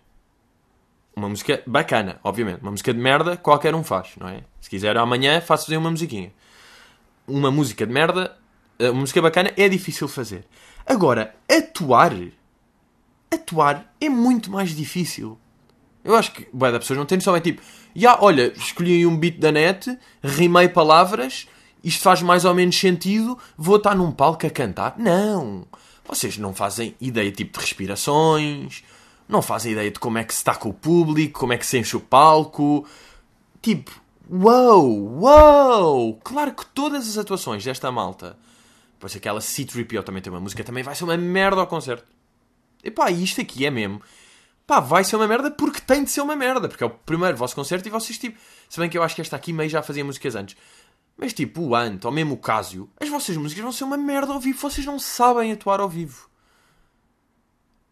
Uma 1.15 1.29
música 1.29 1.63
bacana, 1.67 2.19
obviamente. 2.25 2.63
Uma 2.63 2.71
música 2.71 2.95
de 2.95 2.99
merda, 2.99 3.37
qualquer 3.37 3.75
um 3.75 3.85
faz, 3.85 4.13
não 4.19 4.27
é? 4.27 4.43
Se 4.59 4.71
quiser 4.71 4.97
amanhã, 4.97 5.43
faço-vos 5.43 5.77
uma 5.77 5.91
musiquinha. 5.91 6.33
Uma 7.29 7.51
música 7.51 7.87
de 7.87 7.93
merda, 7.93 8.39
eh, 8.79 8.89
uma 8.89 9.01
música 9.01 9.21
bacana, 9.21 9.53
é 9.55 9.69
difícil 9.69 10.09
fazer. 10.09 10.47
Agora, 10.87 11.35
atuar. 11.47 12.15
Atuar 13.31 13.93
é 14.01 14.09
muito 14.09 14.51
mais 14.51 14.75
difícil. 14.75 15.39
Eu 16.03 16.17
acho 16.17 16.33
que 16.33 16.49
boa 16.51 16.73
da 16.73 16.79
pessoas 16.79 16.99
não 16.99 17.05
tem 17.05 17.19
noção. 17.19 17.37
É 17.37 17.41
tipo, 17.41 17.61
yeah, 17.97 18.23
olha, 18.23 18.53
escolhi 18.57 19.07
um 19.07 19.17
beat 19.17 19.39
da 19.39 19.53
net, 19.53 19.99
rimei 20.23 20.69
palavras, 20.69 21.47
isto 21.83 22.03
faz 22.03 22.23
mais 22.23 22.45
ou 22.45 22.55
menos 22.55 22.79
sentido, 22.79 23.39
vou 23.57 23.77
estar 23.77 23.95
num 23.95 24.13
palco 24.13 24.47
a 24.47 24.51
cantar. 24.51 24.95
Não! 24.99 25.67
Vocês 26.05 26.37
não 26.39 26.53
fazem 26.55 26.95
ideia 27.01 27.31
tipo 27.31 27.59
de 27.59 27.65
respirações, 27.65 28.83
não 29.29 29.41
fazem 29.41 29.73
ideia 29.73 29.91
de 29.91 29.99
como 29.99 30.19
é 30.19 30.25
que 30.25 30.35
se 30.35 30.41
está 30.41 30.55
com 30.55 30.71
o 30.71 30.75
público, 30.75 31.39
como 31.41 31.53
é 31.53 31.59
que 31.59 31.67
se 31.67 31.79
enche 31.79 31.97
o 31.97 32.01
palco. 32.01 32.87
Tipo, 33.63 33.91
uou, 34.29 35.21
uou! 35.23 36.21
Claro 36.25 36.53
que 36.53 36.67
todas 36.67 37.09
as 37.09 37.17
atuações 37.17 37.65
desta 37.65 37.91
malta, 37.93 38.37
pois 38.99 39.15
aquela 39.15 39.41
C-3PO 39.41 40.03
também 40.03 40.21
tem 40.21 40.33
uma 40.33 40.41
música, 40.41 40.65
também 40.65 40.83
vai 40.83 40.95
ser 40.95 41.05
uma 41.05 41.17
merda 41.17 41.61
ao 41.61 41.67
concerto. 41.67 42.05
E 42.83 42.91
pá, 42.91 43.11
isto 43.11 43.41
aqui 43.41 43.65
é 43.65 43.71
mesmo. 43.71 44.03
Pá, 44.71 44.79
vai 44.79 45.03
ser 45.03 45.17
uma 45.17 45.27
merda 45.27 45.51
porque 45.51 45.81
tem 45.81 46.05
de 46.05 46.11
ser 46.13 46.21
uma 46.21 46.37
merda, 46.37 46.69
porque 46.69 46.85
é 46.85 46.87
o 46.87 46.91
primeiro 46.91 47.37
vosso 47.37 47.57
concerto 47.57 47.89
e 47.89 47.91
vocês, 47.91 48.17
tipo. 48.17 48.39
Se 48.69 48.79
bem 48.79 48.89
que 48.89 48.97
eu 48.97 49.03
acho 49.03 49.17
que 49.17 49.21
esta 49.21 49.35
aqui 49.35 49.53
meio 49.53 49.69
já 49.69 49.83
fazia 49.83 50.05
músicas 50.05 50.37
antes. 50.37 50.57
Mas 51.17 51.33
tipo, 51.33 51.61
o 51.61 51.75
Ant, 51.75 52.05
ou 52.05 52.13
mesmo 52.13 52.35
o 52.35 52.37
Casio, 52.37 52.89
as 53.01 53.09
vossas 53.09 53.37
músicas 53.37 53.65
vão 53.65 53.73
ser 53.73 53.83
uma 53.83 53.97
merda 53.97 54.33
ao 54.33 54.39
vivo, 54.39 54.61
vocês 54.61 54.87
não 54.87 54.97
sabem 54.97 55.51
atuar 55.51 55.81
ao 55.81 55.89
vivo. 55.89 56.31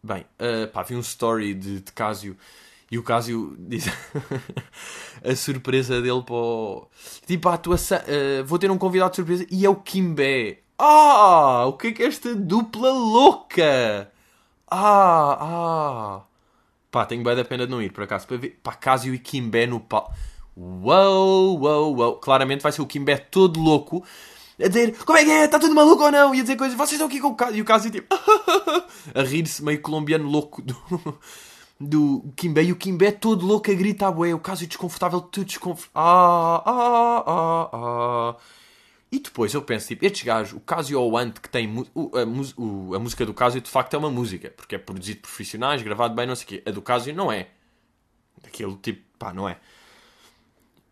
Bem, 0.01 0.25
uh, 0.39 0.69
pá, 0.71 0.81
vi 0.83 0.95
um 0.95 1.01
story 1.01 1.53
de, 1.53 1.81
de 1.81 1.91
Casio 1.91 2.37
e 2.89 2.97
o 2.97 3.03
Casio 3.03 3.57
diz 3.59 3.83
a 5.21 5.35
surpresa 5.35 6.01
dele 6.01 6.23
para 6.23 6.33
o... 6.33 6.87
Tipo, 7.27 7.49
a 7.49 7.55
atuação. 7.55 7.97
Uh, 7.97 8.45
vou 8.45 8.57
ter 8.57 8.71
um 8.71 8.77
convidado 8.77 9.09
de 9.09 9.15
surpresa 9.17 9.45
e 9.51 9.65
é 9.65 9.69
o 9.69 9.75
Kimbé. 9.75 10.61
Ah! 10.77 11.65
O 11.65 11.73
que 11.73 11.87
é 11.87 11.91
que 11.91 12.03
é 12.03 12.05
esta 12.05 12.33
dupla 12.33 12.89
louca? 12.89 14.09
Ah! 14.71 15.37
Ah! 15.41 16.28
Pá, 16.91 17.05
tenho 17.05 17.23
bem 17.23 17.35
da 17.35 17.45
pena 17.45 17.65
de 17.65 17.71
não 17.71 17.81
ir, 17.81 17.91
por 17.91 18.03
acaso, 18.03 18.27
para 18.27 18.37
ver. 18.37 18.59
Pá, 18.63 18.73
Casio 18.73 19.13
e 19.13 19.19
Kimbé 19.19 19.67
no 19.67 19.79
palco. 19.79 20.13
Uou, 20.55 21.59
uou, 21.59 21.95
uou. 21.95 22.15
Claramente 22.17 22.61
vai 22.61 22.71
ser 22.71 22.81
o 22.81 22.87
Kimbé 22.87 23.17
todo 23.17 23.59
louco 23.59 24.03
a 24.63 24.67
dizer 24.67 24.97
como 25.05 25.17
é 25.17 25.23
que 25.23 25.31
é, 25.31 25.45
está 25.45 25.57
tudo 25.57 25.73
maluco 25.73 26.03
ou 26.03 26.11
não? 26.11 26.35
E 26.35 26.39
a 26.39 26.41
dizer 26.41 26.57
coisas, 26.57 26.77
vocês 26.77 26.93
estão 26.93 27.07
aqui 27.07 27.19
com 27.19 27.29
o 27.29 27.35
caso. 27.35 27.55
E 27.55 27.61
o 27.61 27.65
caso 27.65 27.89
tipo 27.89 28.13
a 29.15 29.21
rir-se 29.23 29.63
meio 29.63 29.81
colombiano 29.81 30.29
louco 30.29 30.61
do, 30.61 30.75
do 31.79 32.33
Kimbé. 32.35 32.63
E 32.63 32.71
o 32.71 32.75
Kimbé 32.75 33.11
todo 33.11 33.45
louco 33.45 33.71
a 33.71 33.73
gritar, 33.73 34.11
bué. 34.11 34.33
O 34.33 34.39
caso 34.39 34.67
desconfortável, 34.67 35.21
tudo 35.21 35.45
desconfortável. 35.45 35.91
Ah, 35.95 36.63
ah, 36.65 37.23
ah, 37.25 37.69
ah. 37.73 38.35
E 39.11 39.19
depois 39.19 39.53
eu 39.53 39.61
penso, 39.61 39.87
tipo, 39.87 40.05
estes 40.05 40.23
gajos, 40.23 40.53
o 40.53 40.59
Casio 40.59 41.01
ou 41.01 41.11
o 41.11 41.17
Ant, 41.17 41.39
que 41.39 41.49
tem 41.49 41.67
o, 41.95 42.11
a, 42.15 42.21
a, 42.21 42.99
música 42.99 43.25
do 43.25 43.33
Casio, 43.33 43.59
de 43.59 43.69
facto 43.69 43.95
é 43.95 43.97
uma 43.97 44.11
música, 44.11 44.51
porque 44.51 44.75
é 44.75 44.77
produzido 44.77 45.21
por 45.21 45.29
profissionais, 45.29 45.81
gravado 45.81 46.13
bem, 46.13 46.27
não 46.27 46.35
sei 46.35 46.43
o 46.43 46.47
quê. 46.47 46.63
A 46.65 46.71
do 46.71 46.81
Casio 46.81 47.15
não 47.15 47.31
é. 47.31 47.49
Aquele 48.43 48.75
tipo, 48.75 49.01
pá, 49.17 49.33
não 49.33 49.49
é. 49.49 49.59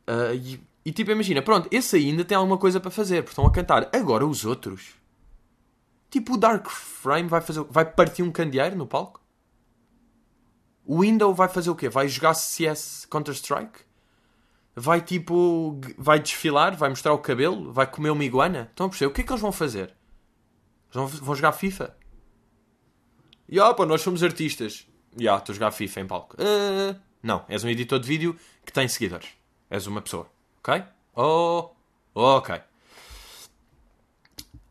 Uh, 0.10 0.34
e 0.34 0.60
e 0.88 0.92
tipo, 0.94 1.12
imagina, 1.12 1.42
pronto, 1.42 1.68
esse 1.70 1.98
ainda 1.98 2.24
tem 2.24 2.38
alguma 2.38 2.58
coisa 2.58 2.80
para 2.80 2.90
fazer, 2.90 3.22
porque 3.22 3.32
estão 3.32 3.46
a 3.46 3.52
cantar. 3.52 3.90
Agora 3.92 4.26
os 4.26 4.46
outros. 4.46 4.96
Tipo, 6.10 6.36
o 6.36 6.38
Dark 6.38 6.66
Frame 6.70 7.28
vai, 7.28 7.42
fazer, 7.42 7.62
vai 7.70 7.84
partir 7.84 8.24
um 8.24 8.32
candeeiro 8.32 8.78
no 8.78 8.88
palco? 8.88 9.22
O 10.86 11.02
Window 11.02 11.34
vai 11.34 11.50
fazer 11.50 11.70
o 11.70 11.76
quê? 11.76 11.90
Vai 11.90 12.08
jogar 12.08 12.34
CS 12.36 13.06
Counter-Strike? 13.10 13.82
Vai 14.80 15.02
tipo. 15.02 15.82
Vai 15.98 16.20
desfilar? 16.20 16.78
Vai 16.78 16.90
mostrar 16.90 17.12
o 17.12 17.18
cabelo? 17.18 17.74
Vai 17.74 17.88
comer 17.88 18.12
uma 18.12 18.24
iguana? 18.24 18.68
Estão 18.70 18.86
a 18.86 18.90
perceber? 18.90 19.10
O 19.10 19.14
que 19.14 19.22
é 19.22 19.24
que 19.24 19.32
eles 19.32 19.42
vão 19.42 19.52
fazer? 19.52 19.92
Vão, 20.92 21.08
vão 21.08 21.34
jogar 21.34 21.52
FIFA? 21.54 21.98
E 23.50 23.58
pá, 23.58 23.86
nós 23.88 24.02
somos 24.02 24.22
artistas. 24.22 24.88
E 25.18 25.28
ah, 25.28 25.38
estou 25.38 25.52
a 25.52 25.56
jogar 25.56 25.72
FIFA 25.72 26.02
em 26.02 26.06
palco. 26.06 26.36
Uh, 26.36 26.96
não, 27.24 27.44
és 27.50 27.64
um 27.64 27.70
editor 27.70 28.00
de 28.00 28.08
vídeo 28.08 28.38
que 28.64 28.72
tem 28.72 28.88
seguidores. 28.88 29.30
És 29.68 29.88
uma 29.88 30.00
pessoa. 30.00 30.30
Ok? 30.60 30.84
Oh, 31.16 31.72
ok. 32.14 32.62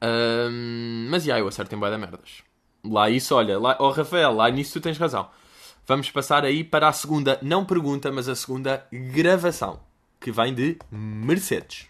Um, 0.00 1.08
mas 1.10 1.25
já, 1.25 1.32
yeah, 1.32 1.44
eu 1.44 1.48
acerto 1.48 1.75
em 1.75 1.78
boia 1.78 1.90
da 1.90 1.98
merdas. 1.98 2.44
Lá 2.84 3.10
isso, 3.10 3.34
olha, 3.34 3.58
lá, 3.58 3.76
oh 3.80 3.90
Rafael, 3.90 4.32
lá 4.32 4.48
nisso 4.50 4.75
tu 4.75 4.80
tens 4.80 4.98
razão. 4.98 5.28
Vamos 5.84 6.10
passar 6.10 6.44
aí 6.44 6.62
para 6.62 6.86
a 6.86 6.92
segunda, 6.92 7.40
não 7.42 7.64
pergunta, 7.64 8.12
mas 8.12 8.28
a 8.28 8.36
segunda 8.36 8.86
gravação, 8.92 9.80
que 10.20 10.30
vem 10.32 10.54
de 10.54 10.78
Mercedes. 10.90 11.87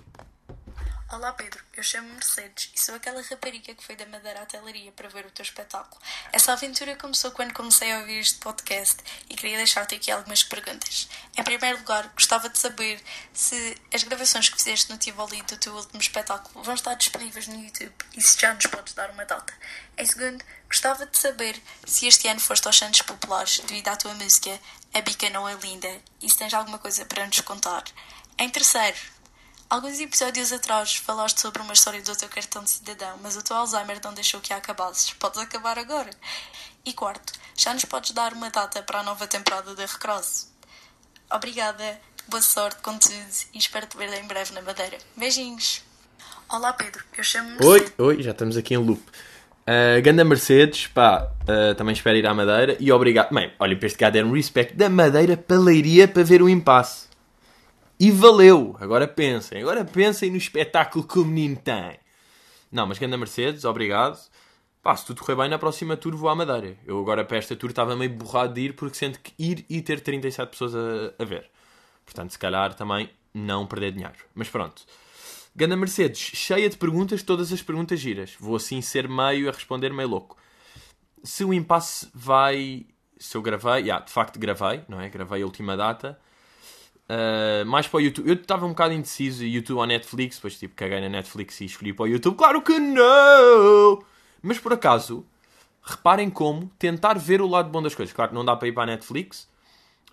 Olá 1.09 1.33
Pedro, 1.33 1.63
eu 1.77 1.85
chamo-me 1.85 2.15
Mercedes 2.15 2.73
e 2.75 2.81
sou 2.81 2.97
aquela 2.97 3.23
rapariga 3.23 3.73
que 3.73 3.85
foi 3.85 3.95
da 3.95 4.05
Madeira 4.07 4.43
à 4.43 4.47
Telaria 4.47 4.91
para 4.91 5.09
ver 5.09 5.25
o 5.25 5.31
teu 5.31 5.45
espetáculo. 5.45 6.03
Essa 6.33 6.53
aventura 6.53 6.97
começou 6.97 7.31
quando 7.31 7.55
comecei 7.55 7.93
a 7.93 8.01
ouvir 8.01 8.19
este 8.19 8.41
podcast 8.41 8.97
e 9.31 9.37
queria 9.37 9.57
deixar-te 9.57 9.95
aqui 9.95 10.11
algumas 10.11 10.43
perguntas. 10.43 11.09
Em 11.39 11.45
primeiro 11.45 11.79
lugar, 11.79 12.09
gostava 12.09 12.49
de 12.49 12.59
saber 12.59 13.01
se 13.33 13.77
as 13.95 14.03
gravações 14.03 14.49
que 14.49 14.57
fizeste 14.57 14.91
no 14.91 14.99
Tivoli 14.99 15.41
do 15.43 15.57
teu 15.57 15.75
último 15.75 16.01
espetáculo 16.01 16.65
vão 16.65 16.75
estar 16.75 16.95
disponíveis 16.95 17.47
no 17.47 17.63
YouTube 17.63 17.95
e 18.17 18.21
se 18.21 18.41
já 18.41 18.53
nos 18.53 18.67
podes 18.67 18.93
dar 18.95 19.09
uma 19.11 19.25
data. 19.25 19.55
Em 19.97 20.05
segundo, 20.05 20.45
gostava 20.67 21.07
de 21.07 21.17
saber 21.17 21.57
se 21.87 22.09
este 22.09 22.27
ano 22.27 22.41
foste 22.41 22.67
aos 22.67 22.77
Santos 22.77 23.03
Populares 23.03 23.61
devido 23.61 23.87
à 23.89 23.97
tua 23.97 24.13
música 24.15 24.59
A 24.93 25.01
Bica 25.03 25.31
Não 25.31 25.49
É 25.49 25.55
Linda 25.55 26.01
e 26.21 26.29
se 26.29 26.37
tens 26.37 26.53
alguma 26.53 26.79
coisa 26.79 27.05
para 27.05 27.25
nos 27.27 27.41
contar. 27.43 27.85
Em 28.39 28.51
terceiro, 28.51 28.97
Alguns 29.69 29.99
episódios 29.99 30.53
atrás 30.53 30.95
falaste 30.95 31.41
sobre 31.41 31.61
uma 31.61 31.73
história 31.73 32.01
do 32.01 32.15
teu 32.15 32.29
cartão 32.29 32.63
de 32.63 32.71
cidadão, 32.71 33.19
mas 33.21 33.37
o 33.37 33.43
teu 33.43 33.57
Alzheimer 33.57 33.99
não 34.05 34.15
deixou 34.15 34.41
que 34.41 34.53
a 34.53 34.59
acabasses. 34.59 35.13
Podes 35.15 35.41
acabar 35.41 35.77
agora. 35.77 36.11
E 36.85 36.93
quarto, 36.93 37.33
já 37.57 37.75
nos 37.75 37.85
podes 37.85 38.13
dar 38.13 38.33
uma 38.33 38.49
data 38.49 38.81
para 38.83 39.01
a 39.01 39.03
nova 39.03 39.27
temporada 39.27 39.75
da 39.75 39.85
Recross. 39.85 40.53
Obrigada, 41.33 41.99
boa 42.29 42.41
sorte 42.41 42.81
com 42.81 42.97
tudo 42.97 43.15
e 43.53 43.59
espero 43.59 43.87
te 43.87 43.97
ver 43.97 44.13
em 44.13 44.25
breve 44.25 44.55
na 44.55 44.63
Madeira. 44.63 44.99
Beijinhos! 45.17 45.83
Olá 46.49 46.73
Pedro, 46.73 47.03
eu 47.19 47.25
chamo-me 47.25 47.67
Oi, 47.67 47.93
oi, 47.99 48.23
já 48.23 48.31
estamos 48.31 48.57
aqui 48.57 48.75
em 48.75 48.79
loop. 48.79 49.03
Uh, 49.03 50.01
Ganda 50.01 50.25
Mercedes, 50.25 50.87
pá, 50.87 51.29
uh, 51.43 51.75
também 51.75 51.93
espero 51.93 52.17
ir 52.17 52.25
à 52.25 52.33
Madeira 52.33 52.77
e 52.79 52.93
obrigado. 52.93 53.35
Bem, 53.35 53.53
olha, 53.59 53.77
para 53.77 53.87
este 53.87 53.99
cara 53.99 54.25
um 54.25 54.31
respect 54.31 54.77
da 54.77 54.89
Madeira 54.89 55.37
para 55.37 55.59
Leiria 55.59 56.07
para 56.07 56.23
ver 56.23 56.41
o 56.41 56.49
impasse. 56.49 57.07
E 57.99 58.11
valeu! 58.11 58.77
Agora 58.79 59.09
pensem, 59.09 59.63
agora 59.63 59.83
pensem 59.83 60.31
no 60.31 60.37
espetáculo 60.37 61.07
que 61.07 61.19
o 61.19 61.25
menino 61.25 61.57
tem. 61.57 61.99
Não, 62.71 62.87
mas 62.87 62.99
Ganda 62.99 63.17
Mercedes, 63.17 63.65
obrigado. 63.65 64.19
Pá, 64.83 64.95
se 64.95 65.07
tudo 65.07 65.23
correr 65.23 65.35
bem, 65.35 65.49
na 65.49 65.59
próxima 65.59 65.97
tour 65.97 66.15
vou 66.15 66.29
à 66.29 66.35
Madeira. 66.35 66.77
Eu 66.85 67.01
agora 67.01 67.25
para 67.25 67.39
esta 67.39 67.57
tour 67.57 67.71
estava 67.71 67.97
meio 67.97 68.11
borrado 68.11 68.53
de 68.53 68.61
ir 68.61 68.75
porque 68.75 68.99
sinto 68.99 69.19
que 69.19 69.33
ir 69.39 69.65
e 69.71 69.81
ter 69.81 70.01
37 70.01 70.51
pessoas 70.51 70.75
a, 70.75 71.15
a 71.19 71.25
ver. 71.25 71.51
Portanto, 72.05 72.33
se 72.33 72.39
calhar 72.39 72.75
também 72.75 73.09
não 73.33 73.67
perder 73.67 73.93
dinheiro. 73.93 74.19
Mas 74.35 74.51
pronto. 74.51 74.83
Ganda 75.55 75.75
Mercedes, 75.75 76.21
cheia 76.21 76.69
de 76.69 76.77
perguntas, 76.77 77.23
todas 77.23 77.51
as 77.51 77.63
perguntas 77.63 77.99
giras. 77.99 78.37
Vou 78.39 78.57
assim 78.57 78.83
ser 78.83 79.09
meio 79.09 79.49
a 79.49 79.53
responder 79.53 79.91
meio 79.91 80.11
louco. 80.11 80.37
Se 81.25 81.45
o 81.45 81.55
impasse 81.55 82.11
vai. 82.13 82.85
Se 83.19 83.39
eu 83.39 83.43
gravei, 83.43 83.85
yeah, 83.85 84.05
de 84.05 84.13
facto 84.13 84.39
gravei, 84.39 84.83
não 84.87 85.01
é? 85.01 85.09
Gravei 85.09 85.41
a 85.41 85.47
última 85.47 85.79
data. 85.79 86.21
Uh, 87.09 87.65
mais 87.67 87.87
para 87.87 87.99
o 87.99 88.01
YouTube. 88.01 88.29
Eu 88.29 88.35
estava 88.35 88.67
um 88.67 88.71
bocado 88.71 88.93
indeciso, 88.93 89.45
YouTube 89.45 89.79
ou 89.79 89.87
Netflix, 89.87 90.37
depois 90.37 90.59
tipo 90.59 90.75
caguei 90.75 91.01
na 91.01 91.09
Netflix 91.09 91.61
e 91.61 91.67
escolhi 91.67 91.93
para 91.93 92.05
o 92.05 92.09
YouTube. 92.09 92.37
Claro 92.37 92.61
que 92.63 92.79
não! 92.79 94.03
Mas 94.43 94.59
por 94.59 94.73
acaso, 94.73 95.25
reparem 95.83 96.29
como 96.29 96.71
tentar 96.79 97.17
ver 97.17 97.41
o 97.41 97.47
lado 97.47 97.71
bom 97.71 97.81
das 97.81 97.95
coisas. 97.95 98.13
Claro 98.13 98.31
que 98.31 98.35
não 98.35 98.45
dá 98.45 98.57
para 98.57 98.69
ir 98.69 98.73
para 98.73 98.83
a 98.83 98.87
Netflix. 98.87 99.49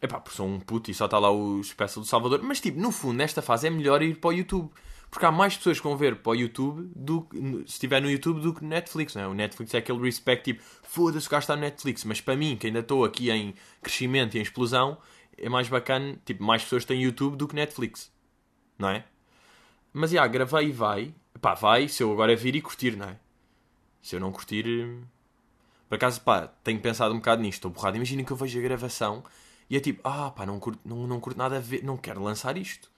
Epá, 0.01 0.19
porque 0.19 0.35
sou 0.35 0.47
um 0.47 0.59
puto 0.59 0.91
e 0.91 0.93
só 0.93 1.05
está 1.05 1.17
lá 1.17 1.31
o 1.31 1.62
espécie 1.62 2.00
do 2.00 2.05
Salvador. 2.05 2.41
Mas 2.43 2.59
tipo, 2.59 2.79
no 2.79 2.91
fundo, 2.91 3.15
nesta 3.15 3.41
fase 3.41 3.67
é 3.67 3.69
melhor 3.69 4.01
ir 4.03 4.19
para 4.19 4.29
o 4.29 4.33
YouTube. 4.33 4.69
Porque 5.09 5.25
há 5.25 5.31
mais 5.31 5.55
pessoas 5.55 5.79
que 5.79 5.83
vão 5.83 5.95
ver 5.95 6.17
para 6.17 6.31
o 6.31 6.35
YouTube, 6.35 6.91
do, 6.95 7.27
se 7.67 7.73
estiver 7.73 8.01
no 8.01 8.09
YouTube, 8.09 8.41
do 8.41 8.53
que 8.53 8.63
no 8.63 8.69
Netflix. 8.69 9.15
Não 9.15 9.21
é? 9.21 9.27
O 9.27 9.33
Netflix 9.33 9.73
é 9.73 9.77
aquele 9.77 10.00
respect 10.00 10.43
tipo, 10.43 10.63
foda-se 10.81 11.27
o 11.27 11.29
gajo 11.29 11.43
está 11.43 11.55
no 11.55 11.62
Netflix. 11.62 12.03
Mas 12.03 12.19
para 12.19 12.35
mim, 12.35 12.55
que 12.55 12.67
ainda 12.67 12.79
estou 12.79 13.05
aqui 13.05 13.29
em 13.29 13.53
crescimento 13.81 14.35
e 14.35 14.39
em 14.39 14.41
explosão, 14.41 14.97
é 15.38 15.50
mais 15.50 15.68
bacana, 15.68 16.18
tipo, 16.25 16.44
mais 16.44 16.63
pessoas 16.63 16.86
têm 16.86 17.04
YouTube 17.04 17.36
do 17.38 17.48
que 17.48 17.56
Netflix, 17.56 18.12
não 18.78 18.90
é? 18.90 19.06
Mas, 19.92 20.12
já, 20.12 20.16
yeah, 20.16 20.32
gravei 20.32 20.70
e 20.70 20.72
vai. 20.72 21.13
Pá, 21.42 21.54
vai, 21.54 21.88
se 21.88 22.02
eu 22.02 22.12
agora 22.12 22.36
vir 22.36 22.56
e 22.56 22.62
curtir, 22.62 22.96
não 22.96 23.08
é? 23.10 23.20
Se 24.02 24.16
eu 24.16 24.20
não 24.20 24.32
curtir... 24.32 24.66
Por 25.88 25.96
acaso, 25.96 26.22
pá, 26.22 26.48
tenho 26.63 26.80
pensado 26.80 27.13
um 27.13 27.18
bocado 27.18 27.42
nisto, 27.42 27.60
estou 27.60 27.72
borrado. 27.72 27.98
Imaginem 27.98 28.25
que 28.25 28.32
eu 28.32 28.38
vejo 28.38 28.58
a 28.58 28.62
gravação 28.62 29.24
e 29.70 29.78
é 29.78 29.80
tipo, 29.80 30.02
ah, 30.08 30.32
pá, 30.32 30.46
não 30.46 30.60
curto, 30.60 30.80
não, 30.84 31.06
não 31.08 31.20
curto 31.20 31.38
nada 31.38 31.58
a 31.58 31.60
ver, 31.60 31.84
não 31.84 31.98
quero 31.98 32.24
lançar 32.24 32.58
isto. 32.58 32.92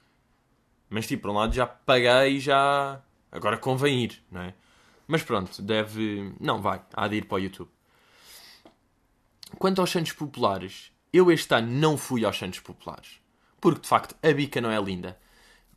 Mas, 0.90 1.06
tipo, 1.08 1.24
por 1.24 1.32
um 1.32 1.34
lado 1.34 1.54
já 1.54 1.66
paguei, 1.66 2.40
já... 2.40 3.02
Agora 3.32 3.58
convém 3.58 4.06
ir, 4.06 4.24
não 4.32 4.42
é? 4.42 4.54
Mas 5.08 5.24
pronto, 5.24 5.62
deve... 5.62 6.34
Não, 6.40 6.62
vai, 6.62 6.82
há 6.94 7.08
de 7.08 7.18
ir 7.18 7.26
para 7.26 7.36
o 7.36 7.40
YouTube. 7.40 7.70
Quanto 9.58 9.82
aos 9.82 9.92
Santos 9.92 10.14
Populares, 10.14 10.92
eu 11.16 11.32
este 11.32 11.54
ano 11.54 11.72
não 11.72 11.98
fui 11.98 12.26
aos 12.26 12.38
Santos 12.38 12.60
Populares. 12.60 13.20
Porque 13.62 13.82
de 13.82 13.88
facto 13.88 14.16
a 14.22 14.34
bica 14.34 14.60
não 14.60 14.72
é 14.72 14.82
linda. 14.82 15.18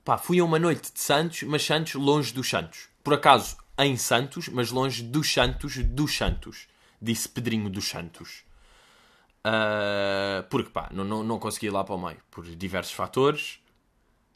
Pá, 0.04 0.18
fui 0.18 0.40
a 0.40 0.44
uma 0.44 0.58
noite 0.58 0.92
de 0.92 1.00
Santos, 1.00 1.42
mas 1.42 1.64
Santos 1.64 1.94
longe 1.94 2.32
dos 2.32 2.48
Santos. 2.48 2.88
Por 3.04 3.14
acaso 3.14 3.56
em 3.78 3.96
Santos, 3.96 4.48
mas 4.48 4.70
longe 4.70 5.02
dos 5.02 5.32
Santos 5.32 5.76
dos 5.84 6.16
Santos. 6.16 6.66
Disse 7.00 7.28
Pedrinho 7.28 7.70
dos 7.70 7.88
Santos. 7.88 8.42
Uh, 9.46 10.42
porque 10.50 10.70
pá, 10.70 10.88
não, 10.92 11.04
não, 11.04 11.22
não 11.22 11.38
consegui 11.38 11.66
ir 11.66 11.70
lá 11.70 11.84
para 11.84 11.94
o 11.94 12.02
meio. 12.02 12.18
Por 12.30 12.44
diversos 12.44 12.92
fatores. 12.92 13.60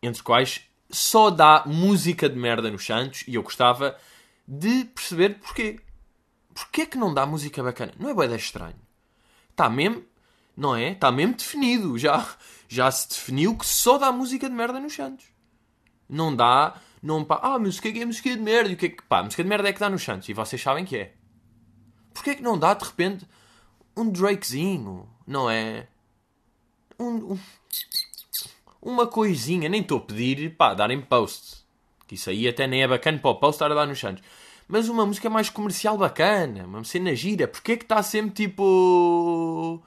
Entre 0.03 0.23
quais 0.23 0.63
só 0.91 1.31
dá 1.31 1.65
música 1.67 2.29
de 2.29 2.37
merda 2.37 2.71
nos 2.71 2.85
Santos. 2.85 3.25
E 3.27 3.35
eu 3.35 3.43
gostava 3.43 3.97
de 4.47 4.85
perceber 4.85 5.41
porquê. 5.41 5.81
Porquê 6.55 6.87
que 6.87 6.99
não 6.99 7.13
dá 7.13 7.25
música 7.25 7.63
bacana? 7.63 7.93
Não 7.99 8.11
é 8.11 8.15
boeda 8.15 8.37
estranho. 8.37 8.77
Está 9.51 9.69
mesmo 9.69 10.05
não 10.57 10.77
é? 10.77 10.93
Está 10.93 11.11
mesmo 11.11 11.35
definido. 11.35 11.99
Já, 11.99 12.27
já 12.69 12.91
se 12.91 13.09
definiu 13.09 13.57
que 13.57 13.67
só 13.67 13.99
dá 13.99 14.13
música 14.13 14.49
de 14.49 14.55
merda 14.55 14.79
nos 14.79 14.95
Santos. 14.95 15.27
Não 16.09 16.35
dá. 16.35 16.75
Não 17.03 17.25
pá, 17.25 17.41
ah, 17.43 17.59
música 17.59 17.89
é 17.89 18.05
música 18.05 18.31
de 18.31 18.41
merda. 18.41 18.71
E 18.71 18.75
o 18.75 18.77
que 18.77 18.87
é 18.87 18.89
que. 18.91 19.03
Pá, 19.03 19.23
música 19.23 19.43
de 19.43 19.49
merda 19.49 19.69
é 19.69 19.73
que 19.73 19.81
dá 19.81 19.89
nos 19.91 20.03
Santos. 20.03 20.29
E 20.29 20.33
vocês 20.33 20.61
sabem 20.61 20.85
que 20.85 20.97
é. 20.97 21.15
Porquê 22.13 22.31
é 22.31 22.35
que 22.35 22.43
não 22.43 22.59
dá 22.59 22.75
de 22.75 22.85
repente 22.85 23.27
um 23.97 24.09
Drakezinho? 24.09 25.09
Não 25.27 25.51
é? 25.51 25.89
Um, 26.99 27.33
um, 27.33 27.39
uma 28.81 29.07
coisinha. 29.07 29.69
Nem 29.69 29.81
estou 29.81 29.99
a 29.99 30.03
pedir, 30.03 30.55
pá, 30.57 30.75
darem 30.75 31.01
post. 31.01 31.63
Que 32.07 32.15
isso 32.15 32.31
aí 32.31 32.47
até 32.47 32.67
nem 32.67 32.83
é 32.83 32.89
bacana 32.89 33.19
para 33.19 33.31
o 33.31 33.37
post 33.37 33.57
estar 33.57 33.73
a 33.73 33.75
dar 33.75 33.87
nos 33.87 33.99
Santos. 33.99 34.23
Mas 34.69 34.89
uma 34.89 35.05
música 35.05 35.29
mais 35.29 35.51
comercial 35.51 35.97
bacana. 35.97 36.67
Uma 36.67 36.85
cena 36.85 37.15
gira. 37.17 37.49
Porquê 37.49 37.73
é 37.73 37.77
que 37.77 37.85
está 37.85 38.03
sempre 38.03 38.47
tipo 38.47 39.83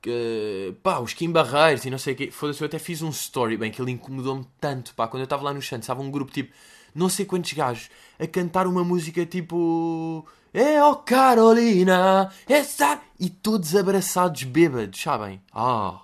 que, 0.00 0.74
pá, 0.82 0.98
os 1.00 1.12
Kim 1.12 1.30
Barreiros 1.30 1.84
e 1.84 1.90
não 1.90 1.98
sei 1.98 2.14
o 2.14 2.16
quê. 2.16 2.30
Foda-se, 2.30 2.62
eu 2.62 2.66
até 2.66 2.78
fiz 2.78 3.02
um 3.02 3.10
story, 3.10 3.56
bem, 3.56 3.70
que 3.70 3.80
ele 3.80 3.92
incomodou-me 3.92 4.46
tanto, 4.60 4.94
pá. 4.94 5.08
Quando 5.08 5.22
eu 5.22 5.24
estava 5.24 5.42
lá 5.42 5.52
no 5.52 5.62
Santos, 5.62 5.84
estava 5.84 6.00
um 6.00 6.10
grupo 6.10 6.32
tipo, 6.32 6.52
não 6.94 7.08
sei 7.08 7.26
quantos 7.26 7.52
gajos, 7.52 7.90
a 8.18 8.26
cantar 8.26 8.66
uma 8.66 8.84
música 8.84 9.24
tipo. 9.26 10.26
É 10.52 10.82
oh, 10.82 10.96
Carolina, 10.96 12.32
essa. 12.48 13.00
E 13.20 13.28
todos 13.28 13.76
abraçados, 13.76 14.44
bêbados, 14.44 15.00
sabem? 15.00 15.40
Ah. 15.52 16.00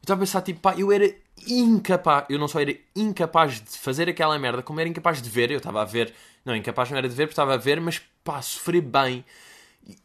Eu 0.00 0.02
estava 0.02 0.20
a 0.20 0.22
pensar, 0.22 0.42
tipo, 0.42 0.60
pá, 0.60 0.74
eu 0.76 0.92
era 0.92 1.14
incapaz, 1.46 2.26
eu 2.28 2.38
não 2.38 2.48
só 2.48 2.60
era 2.60 2.74
incapaz 2.94 3.60
de 3.60 3.78
fazer 3.78 4.08
aquela 4.08 4.38
merda, 4.38 4.62
como 4.62 4.80
era 4.80 4.88
incapaz 4.88 5.22
de 5.22 5.30
ver. 5.30 5.50
Eu 5.50 5.58
estava 5.58 5.82
a 5.82 5.84
ver, 5.84 6.12
não, 6.44 6.54
incapaz 6.56 6.90
não 6.90 6.98
era 6.98 7.08
de 7.08 7.14
ver, 7.14 7.24
porque 7.24 7.32
estava 7.32 7.54
a 7.54 7.56
ver, 7.56 7.80
mas 7.80 8.00
pá, 8.24 8.42
sofri 8.42 8.80
bem 8.80 9.24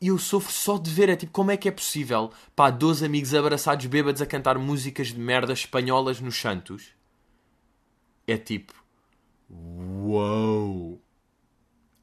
e 0.02 0.08
eu 0.08 0.18
sofro 0.18 0.52
só 0.52 0.78
de 0.78 0.90
ver, 0.90 1.10
é 1.10 1.16
tipo, 1.16 1.32
como 1.32 1.52
é 1.52 1.58
que 1.58 1.68
é 1.68 1.72
possível, 1.72 2.32
pá, 2.56 2.70
12 2.70 3.06
amigos 3.06 3.34
abraçados 3.34 3.86
bêbados 3.86 4.22
a 4.22 4.26
cantar 4.26 4.58
músicas 4.58 5.08
de 5.08 5.20
merda 5.20 5.52
espanholas 5.52 6.22
nos 6.22 6.38
Santos? 6.40 6.90
É 8.26 8.38
tipo, 8.38 8.74
uou, 9.50 11.02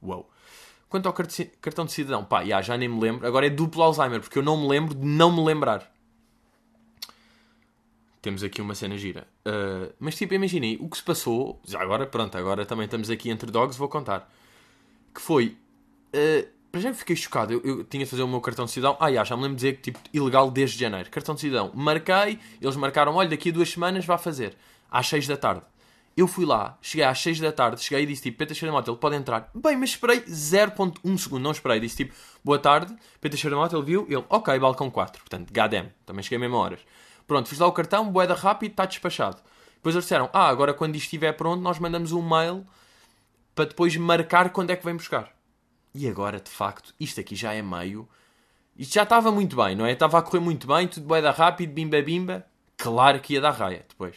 uou. 0.03 0.31
Quanto 0.89 1.07
ao 1.07 1.13
cartão 1.15 1.87
de 1.87 1.93
cidadão, 1.93 2.25
pá, 2.25 2.45
já, 2.61 2.77
nem 2.77 2.89
me 2.89 3.01
lembro, 3.01 3.27
agora 3.27 3.47
é 3.47 3.51
duplo 3.51 3.83
Alzheimer, 3.83 4.21
porque 4.21 4.39
eu 4.39 4.43
não 4.43 4.61
me 4.61 4.69
lembro 4.69 4.95
de 4.95 5.07
não 5.07 5.35
me 5.35 5.43
lembrar. 5.43 5.91
Temos 8.21 8.43
aqui 8.43 8.61
uma 8.61 8.75
cena 8.75 8.99
gira. 8.99 9.27
Uh, 9.47 9.95
mas 9.99 10.15
tipo, 10.15 10.35
imaginei, 10.35 10.77
o 10.79 10.89
que 10.91 10.99
se 10.99 11.03
passou, 11.03 11.59
já 11.65 11.81
agora, 11.81 12.07
pronto, 12.07 12.37
agora 12.37 12.67
também 12.67 12.85
estamos 12.85 13.09
aqui 13.09 13.31
entre 13.31 13.51
dogs, 13.51 13.79
vou 13.79 13.89
contar 13.89 14.31
que 15.15 15.21
foi. 15.21 15.57
Uh, 16.15 16.60
para 16.71 16.81
já 16.81 16.95
fiquei 16.95 17.17
chocado. 17.17 17.53
Eu, 17.53 17.61
eu, 17.65 17.85
tinha 17.85 18.05
de 18.05 18.11
fazer 18.11 18.23
o 18.23 18.29
meu 18.29 18.41
cartão 18.41 18.65
de 18.65 18.71
cidadão. 18.71 18.97
Ah, 19.01 19.13
já, 19.13 19.25
já 19.25 19.37
me 19.37 19.43
lembro 19.43 19.57
de 19.57 19.63
dizer 19.63 19.77
que 19.77 19.91
tipo, 19.91 19.99
ilegal 20.13 20.51
desde 20.51 20.79
janeiro. 20.79 21.11
Cartão 21.11 21.35
de 21.35 21.41
cidadão. 21.41 21.71
Marquei, 21.75 22.39
eles 22.61 22.77
marcaram, 22.77 23.15
olha, 23.15 23.29
daqui 23.29 23.51
a 23.51 23.53
duas 23.53 23.71
semanas 23.71 24.05
vá 24.05 24.17
fazer. 24.17 24.57
Às 24.91 25.09
6 25.09 25.27
da 25.27 25.37
tarde. 25.37 25.63
Eu 26.17 26.27
fui 26.27 26.45
lá, 26.45 26.77
cheguei 26.83 27.05
às 27.07 27.19
6 27.21 27.41
da 27.41 27.53
tarde, 27.53 27.81
cheguei 27.81 28.03
e 28.03 28.07
disse 28.07 28.23
tipo, 28.23 28.45
Teixeira 28.45 28.73
Mota, 28.73 28.91
ele 28.91 28.99
pode 28.99 29.17
entrar. 29.17 29.49
Bem, 29.55 29.77
mas 29.77 29.91
esperei 29.91 30.21
0.1 30.21 31.19
segundo, 31.19 31.43
não 31.43 31.53
esperei. 31.53 31.81
Disse 31.81 31.99
tipo, 31.99 32.15
boa 32.45 32.59
tarde, 32.59 32.95
Teixeira 33.21 33.57
Mota, 33.57 33.77
ele 33.77 33.85
viu, 33.85 34.07
ele, 34.09 34.25
ok, 34.29 34.59
balcão 34.59 34.91
4. 34.91 35.23
Portanto, 35.23 35.53
gadem, 35.53 35.91
também 36.05 36.23
cheguei 36.23 36.39
mesmo 36.39 36.57
a 36.57 36.61
horas. 36.61 36.81
Pronto, 37.27 37.49
fiz 37.49 37.59
lá 37.59 37.67
o 37.67 37.73
cartão, 37.73 38.11
boeda 38.11 38.35
rápido, 38.35 38.73
está 38.73 38.85
despachado. 38.85 39.39
Depois 39.77 39.95
eles 39.95 40.05
disseram, 40.05 40.29
ah, 40.33 40.49
agora 40.49 40.75
quando 40.75 40.97
isto 40.97 41.05
estiver 41.05 41.33
pronto, 41.33 41.63
nós 41.63 41.79
mandamos 41.79 42.13
um 42.13 42.21
mail 42.21 42.67
para 43.55 43.67
depois 43.67 43.97
marcar 43.97 44.51
quando 44.51 44.71
é 44.71 44.77
que 44.77 44.85
vem 44.85 44.97
buscar. 44.97 45.33
E 45.95 46.09
agora, 46.09 46.41
de 46.41 46.51
facto, 46.51 46.95
isto 46.99 47.21
aqui 47.21 47.35
já 47.35 47.53
é 47.53 47.63
meio. 47.63 48.09
Isto 48.77 48.95
já 48.95 49.03
estava 49.03 49.31
muito 49.33 49.57
bem, 49.57 49.75
não 49.75 49.85
é? 49.85 49.93
Estava 49.93 50.19
a 50.19 50.23
correr 50.23 50.41
muito 50.41 50.67
bem, 50.67 50.87
tudo 50.87 51.07
boeda 51.07 51.31
rápido, 51.31 51.73
bimba 51.73 52.01
bimba. 52.01 52.47
Claro 52.77 53.21
que 53.21 53.35
ia 53.35 53.41
dar 53.41 53.51
raia 53.51 53.85
depois. 53.89 54.17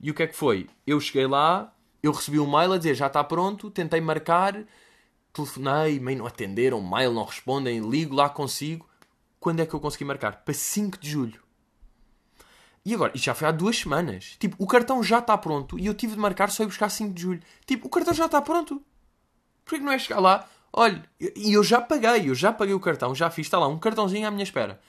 E 0.00 0.10
o 0.10 0.14
que 0.14 0.22
é 0.22 0.26
que 0.26 0.36
foi? 0.36 0.68
Eu 0.86 1.00
cheguei 1.00 1.26
lá, 1.26 1.72
eu 2.02 2.12
recebi 2.12 2.38
um 2.38 2.50
mail 2.50 2.72
a 2.72 2.78
dizer 2.78 2.94
já 2.94 3.06
está 3.06 3.22
pronto, 3.22 3.70
tentei 3.70 4.00
marcar, 4.00 4.64
telefonei, 5.32 6.00
meio 6.00 6.18
não 6.18 6.26
atenderam, 6.26 6.80
mail 6.80 7.12
não 7.12 7.24
respondem, 7.24 7.80
ligo 7.88 8.14
lá 8.14 8.28
consigo. 8.28 8.88
Quando 9.38 9.60
é 9.60 9.66
que 9.66 9.74
eu 9.74 9.80
consegui 9.80 10.04
marcar? 10.04 10.36
Para 10.44 10.54
5 10.54 10.98
de 10.98 11.10
julho. 11.10 11.40
E 12.84 12.94
agora, 12.94 13.12
isto 13.14 13.24
já 13.24 13.34
foi 13.34 13.48
há 13.48 13.50
duas 13.52 13.76
semanas. 13.76 14.36
Tipo, 14.38 14.56
o 14.58 14.66
cartão 14.66 15.02
já 15.02 15.18
está 15.18 15.36
pronto 15.36 15.78
e 15.78 15.86
eu 15.86 15.94
tive 15.94 16.14
de 16.14 16.18
marcar 16.20 16.50
só 16.50 16.62
ir 16.62 16.66
buscar 16.66 16.88
5 16.88 17.12
de 17.12 17.22
julho. 17.22 17.42
Tipo, 17.66 17.86
o 17.86 17.90
cartão 17.90 18.14
já 18.14 18.26
está 18.26 18.40
pronto. 18.40 18.82
Porquê 19.64 19.78
que 19.78 19.84
não 19.84 19.92
é 19.92 19.98
chegar 19.98 20.20
lá? 20.20 20.48
Olha, 20.72 21.02
e 21.18 21.52
eu 21.52 21.64
já 21.64 21.80
paguei, 21.80 22.28
eu 22.28 22.34
já 22.34 22.52
paguei 22.52 22.74
o 22.74 22.80
cartão, 22.80 23.14
já 23.14 23.30
fiz, 23.30 23.46
está 23.46 23.58
lá, 23.58 23.66
um 23.66 23.78
cartãozinho 23.78 24.26
à 24.26 24.30
minha 24.30 24.42
espera. 24.42 24.80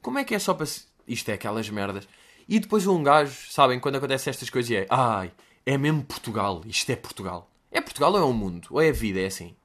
Como 0.00 0.18
é 0.18 0.24
que 0.24 0.34
é 0.34 0.38
só 0.38 0.54
para. 0.54 0.66
Isto 1.06 1.30
é 1.30 1.34
aquelas 1.34 1.68
merdas. 1.68 2.08
E 2.48 2.58
depois 2.60 2.86
um 2.86 3.02
gajo, 3.02 3.50
sabem, 3.50 3.80
quando 3.80 3.96
acontecem 3.96 4.30
estas 4.30 4.48
coisas, 4.48 4.70
é 4.70 4.86
ai, 4.88 5.32
é 5.64 5.76
mesmo 5.76 6.04
Portugal, 6.04 6.62
isto 6.64 6.90
é 6.90 6.96
Portugal. 6.96 7.50
É 7.70 7.80
Portugal 7.80 8.12
ou 8.12 8.18
é 8.18 8.22
o 8.22 8.32
mundo? 8.32 8.68
Ou 8.70 8.80
é 8.80 8.88
a 8.88 8.92
vida? 8.92 9.20
É 9.20 9.26
assim? 9.26 9.56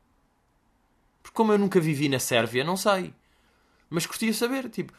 Porque 1.22 1.36
como 1.36 1.54
eu 1.54 1.60
nunca 1.60 1.80
vivi 1.80 2.10
na 2.10 2.20
Sérvia, 2.20 2.64
não 2.64 2.76
sei. 2.76 3.14
Mas 3.90 4.06
gostaria 4.06 4.32
de 4.32 4.38
saber, 4.38 4.70
tipo, 4.70 4.94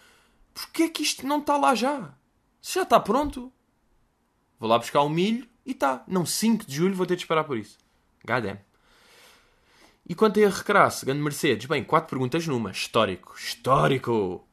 porquê 0.54 0.84
é 0.84 0.88
que 0.88 1.02
isto 1.02 1.26
não 1.26 1.40
está 1.40 1.56
lá 1.56 1.74
já? 1.74 2.14
Se 2.60 2.76
já 2.76 2.82
está 2.82 3.00
pronto. 3.00 3.52
Vou 4.58 4.68
lá 4.70 4.78
buscar 4.78 5.02
um 5.02 5.08
milho 5.08 5.48
e 5.66 5.72
está. 5.72 6.04
Não, 6.06 6.24
5 6.24 6.64
de 6.64 6.76
julho 6.76 6.94
vou 6.94 7.04
ter 7.04 7.16
de 7.16 7.22
esperar 7.22 7.44
por 7.44 7.58
isso. 7.58 7.76
Gadem. 8.24 8.58
E 10.12 10.14
quanto 10.14 10.38
a 10.44 10.46
recrasso, 10.46 11.06
grande 11.06 11.22
Mercedes? 11.22 11.64
Bem, 11.64 11.82
quatro 11.82 12.10
perguntas 12.10 12.46
numa. 12.46 12.70
Histórico. 12.70 13.34
Histórico! 13.34 14.46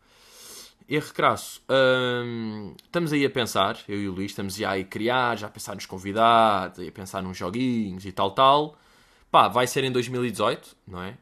erro 0.87 1.13
crasso. 1.13 1.61
Hum, 1.69 2.73
estamos 2.81 3.11
aí 3.11 3.25
a 3.25 3.29
pensar, 3.29 3.77
eu 3.85 4.01
e 4.01 4.07
o 4.07 4.13
Luís, 4.13 4.31
estamos 4.31 4.55
aí 4.57 4.81
a 4.81 4.85
criar, 4.85 5.37
já 5.37 5.47
a 5.47 5.49
pensar 5.49 5.75
nos 5.75 5.85
convidados, 5.85 6.79
a 6.79 6.91
pensar 6.93 7.21
nos 7.21 7.35
joguinhos 7.35 8.05
e 8.05 8.11
tal, 8.13 8.31
tal. 8.31 8.77
Pá, 9.29 9.49
vai 9.49 9.67
ser 9.67 9.83
em 9.83 9.91
2018, 9.91 10.77
não 10.87 11.03
é? 11.03 11.17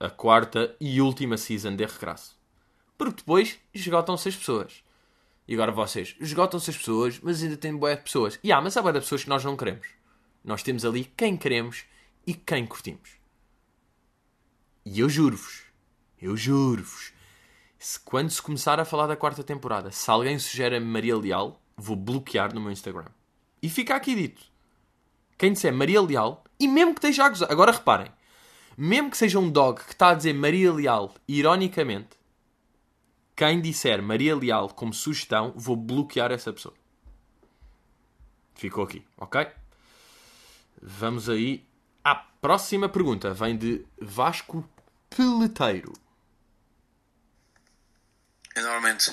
A 0.00 0.08
quarta 0.08 0.74
e 0.80 0.98
última 1.02 1.36
season 1.36 1.76
de 1.76 1.86
crasso. 1.86 2.34
Porque 2.96 3.16
depois 3.16 3.58
esgotam-se 3.74 4.30
as 4.30 4.36
pessoas. 4.36 4.82
E 5.46 5.52
agora 5.52 5.70
vocês, 5.70 6.16
esgotam-se 6.18 6.70
as 6.70 6.78
pessoas, 6.78 7.20
mas 7.22 7.42
ainda 7.42 7.58
tem 7.58 7.76
boé 7.76 7.94
de 7.94 8.04
pessoas. 8.04 8.38
E 8.42 8.50
há, 8.50 8.58
mas 8.58 8.74
há 8.74 8.80
boé 8.80 8.94
de 8.94 9.00
pessoas 9.00 9.24
que 9.24 9.28
nós 9.28 9.44
não 9.44 9.54
queremos. 9.54 9.86
Nós 10.42 10.62
temos 10.62 10.82
ali 10.82 11.12
quem 11.14 11.36
queremos 11.36 11.84
e 12.26 12.32
quem 12.32 12.64
curtimos. 12.64 13.25
E 14.88 15.00
eu 15.00 15.08
juro-vos, 15.08 15.64
eu 16.22 16.36
juro-vos, 16.36 17.12
se, 17.76 17.98
quando 17.98 18.30
se 18.30 18.40
começar 18.40 18.78
a 18.78 18.84
falar 18.84 19.08
da 19.08 19.16
quarta 19.16 19.42
temporada, 19.42 19.90
se 19.90 20.08
alguém 20.08 20.38
sugere 20.38 20.78
Maria 20.78 21.16
Leal, 21.16 21.60
vou 21.76 21.96
bloquear 21.96 22.54
no 22.54 22.60
meu 22.60 22.70
Instagram. 22.70 23.08
E 23.60 23.68
fica 23.68 23.96
aqui 23.96 24.14
dito. 24.14 24.40
Quem 25.36 25.52
disser 25.52 25.74
Maria 25.74 26.00
Leal, 26.00 26.44
e 26.58 26.68
mesmo 26.68 26.94
que 26.94 27.00
esteja 27.00 27.24
a 27.24 27.28
gozar, 27.28 27.50
agora 27.50 27.72
reparem, 27.72 28.12
mesmo 28.78 29.10
que 29.10 29.16
seja 29.16 29.40
um 29.40 29.50
dog 29.50 29.82
que 29.82 29.90
está 29.90 30.10
a 30.10 30.14
dizer 30.14 30.32
Maria 30.32 30.72
Leal 30.72 31.12
ironicamente, 31.26 32.10
quem 33.34 33.60
disser 33.60 34.00
Maria 34.00 34.36
Leal 34.36 34.68
como 34.68 34.94
sugestão, 34.94 35.52
vou 35.56 35.74
bloquear 35.74 36.30
essa 36.30 36.52
pessoa. 36.52 36.74
Ficou 38.54 38.84
aqui, 38.84 39.04
ok? 39.18 39.48
Vamos 40.80 41.28
aí 41.28 41.66
à 42.04 42.14
próxima 42.14 42.88
pergunta. 42.88 43.34
Vem 43.34 43.56
de 43.56 43.84
Vasco 44.00 44.64
Peleteiro. 45.16 45.94
Eu 48.54 48.62
normalmente 48.62 49.10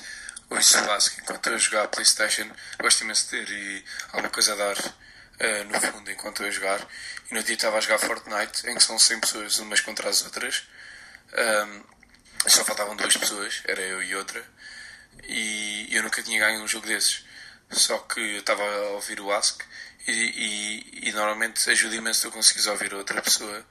ouço 0.49 0.77
básico 0.85 1.21
enquanto 1.21 1.47
eu 1.47 1.57
jogar 1.57 1.83
a 1.83 1.87
Playstation. 1.87 2.51
Gosto 2.81 3.05
imenso 3.05 3.23
de 3.23 3.29
ter 3.29 3.49
e 3.49 3.85
alguma 4.11 4.29
coisa 4.29 4.51
a 4.51 4.55
dar 4.57 4.77
uh, 4.77 5.63
no 5.71 5.79
fundo 5.79 6.11
enquanto 6.11 6.43
eu 6.43 6.51
jogar. 6.51 6.85
E 7.31 7.33
no 7.33 7.41
dia 7.41 7.55
estava 7.55 7.77
a 7.77 7.79
jogar 7.79 7.99
Fortnite, 7.99 8.67
em 8.69 8.75
que 8.75 8.83
são 8.83 8.99
100 8.99 9.19
pessoas 9.21 9.59
umas 9.59 9.79
contra 9.79 10.09
as 10.09 10.23
outras. 10.23 10.63
Um, 11.31 11.83
só 12.49 12.65
faltavam 12.65 12.97
duas 12.97 13.15
pessoas, 13.15 13.61
era 13.63 13.81
eu 13.81 14.03
e 14.03 14.13
outra. 14.13 14.45
E 15.23 15.87
eu 15.89 16.03
nunca 16.03 16.21
tinha 16.21 16.39
ganho 16.39 16.61
um 16.61 16.67
jogo 16.67 16.85
desses. 16.85 17.23
Só 17.71 17.97
que 17.99 18.19
eu 18.19 18.39
estava 18.39 18.61
a 18.61 18.89
ouvir 18.89 19.21
o 19.21 19.31
Ask 19.31 19.61
e, 20.05 20.11
e, 20.11 21.09
e 21.09 21.11
normalmente 21.13 21.69
ajuda 21.69 21.95
imenso 21.95 22.19
se 22.19 22.27
eu 22.27 22.31
conseguires 22.31 22.67
ouvir 22.67 22.93
outra 22.93 23.21
pessoa. 23.21 23.65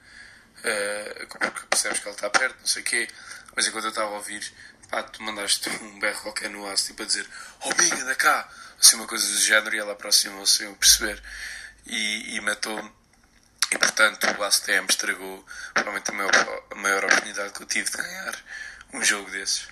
Porque 0.63 1.67
percebes 1.69 1.99
que 1.99 2.07
ela 2.07 2.15
está 2.15 2.29
perto, 2.29 2.59
não 2.59 2.67
sei 2.67 2.81
o 2.81 2.85
quê. 2.85 3.07
Mas 3.55 3.67
enquanto 3.67 3.85
eu 3.85 3.89
estava 3.89 4.09
a 4.09 4.15
ouvir, 4.15 4.43
pá, 4.89 5.03
tu 5.03 5.21
mandaste 5.21 5.69
um 5.83 5.99
berro 5.99 6.21
qualquer 6.21 6.49
no 6.49 6.67
aço, 6.67 6.87
tipo 6.87 7.03
a 7.03 7.05
dizer, 7.05 7.27
oh 7.65 7.73
Biga, 7.75 8.03
da 8.05 8.15
cá, 8.15 8.47
assim 8.81 8.95
uma 8.95 9.07
coisa 9.07 9.25
do 9.25 9.39
género, 9.39 9.75
e 9.75 9.79
ela 9.79 9.93
aproximou-se 9.93 10.57
sem 10.57 10.67
eu 10.67 10.75
perceber, 10.75 11.21
e, 11.85 12.35
e 12.35 12.41
matou-me. 12.41 12.91
E 13.71 13.77
portanto 13.77 14.23
o 14.37 14.43
ACTM 14.43 14.85
estragou 14.87 15.43
provavelmente 15.73 16.11
a 16.11 16.13
maior, 16.13 16.63
a 16.71 16.75
maior 16.75 17.05
oportunidade 17.05 17.53
que 17.53 17.63
eu 17.63 17.65
tive 17.65 17.89
de 17.89 17.97
ganhar 17.97 18.35
um 18.93 19.03
jogo 19.03 19.31
desses. 19.31 19.67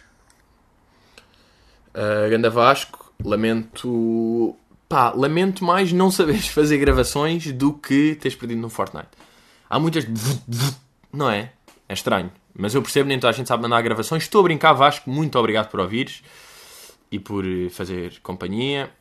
Uh, 1.93 2.29
Ganda 2.29 2.49
Vasco, 2.49 3.13
lamento. 3.23 4.57
Pá, 4.89 5.11
lamento 5.11 5.63
mais 5.63 5.93
não 5.93 6.09
saberes 6.09 6.47
fazer 6.49 6.77
gravações 6.79 7.51
do 7.51 7.73
que 7.73 8.15
teres 8.15 8.35
perdido 8.35 8.59
no 8.59 8.69
Fortnite. 8.69 9.09
Há 9.71 9.79
muitas. 9.79 10.05
Não 11.13 11.29
é? 11.29 11.53
É 11.87 11.93
estranho. 11.93 12.29
Mas 12.53 12.75
eu 12.75 12.81
percebo, 12.81 13.07
nem 13.07 13.17
toda 13.17 13.29
a 13.29 13.33
gente 13.33 13.47
sabe 13.47 13.63
mandar 13.63 13.81
gravações. 13.81 14.23
Estou 14.23 14.41
a 14.41 14.43
brincar, 14.43 14.73
Vasco. 14.73 15.09
Muito 15.09 15.39
obrigado 15.39 15.69
por 15.69 15.79
ouvires 15.79 16.21
e 17.09 17.17
por 17.17 17.45
eh, 17.47 17.69
fazer 17.69 18.19
companhia. 18.21 18.91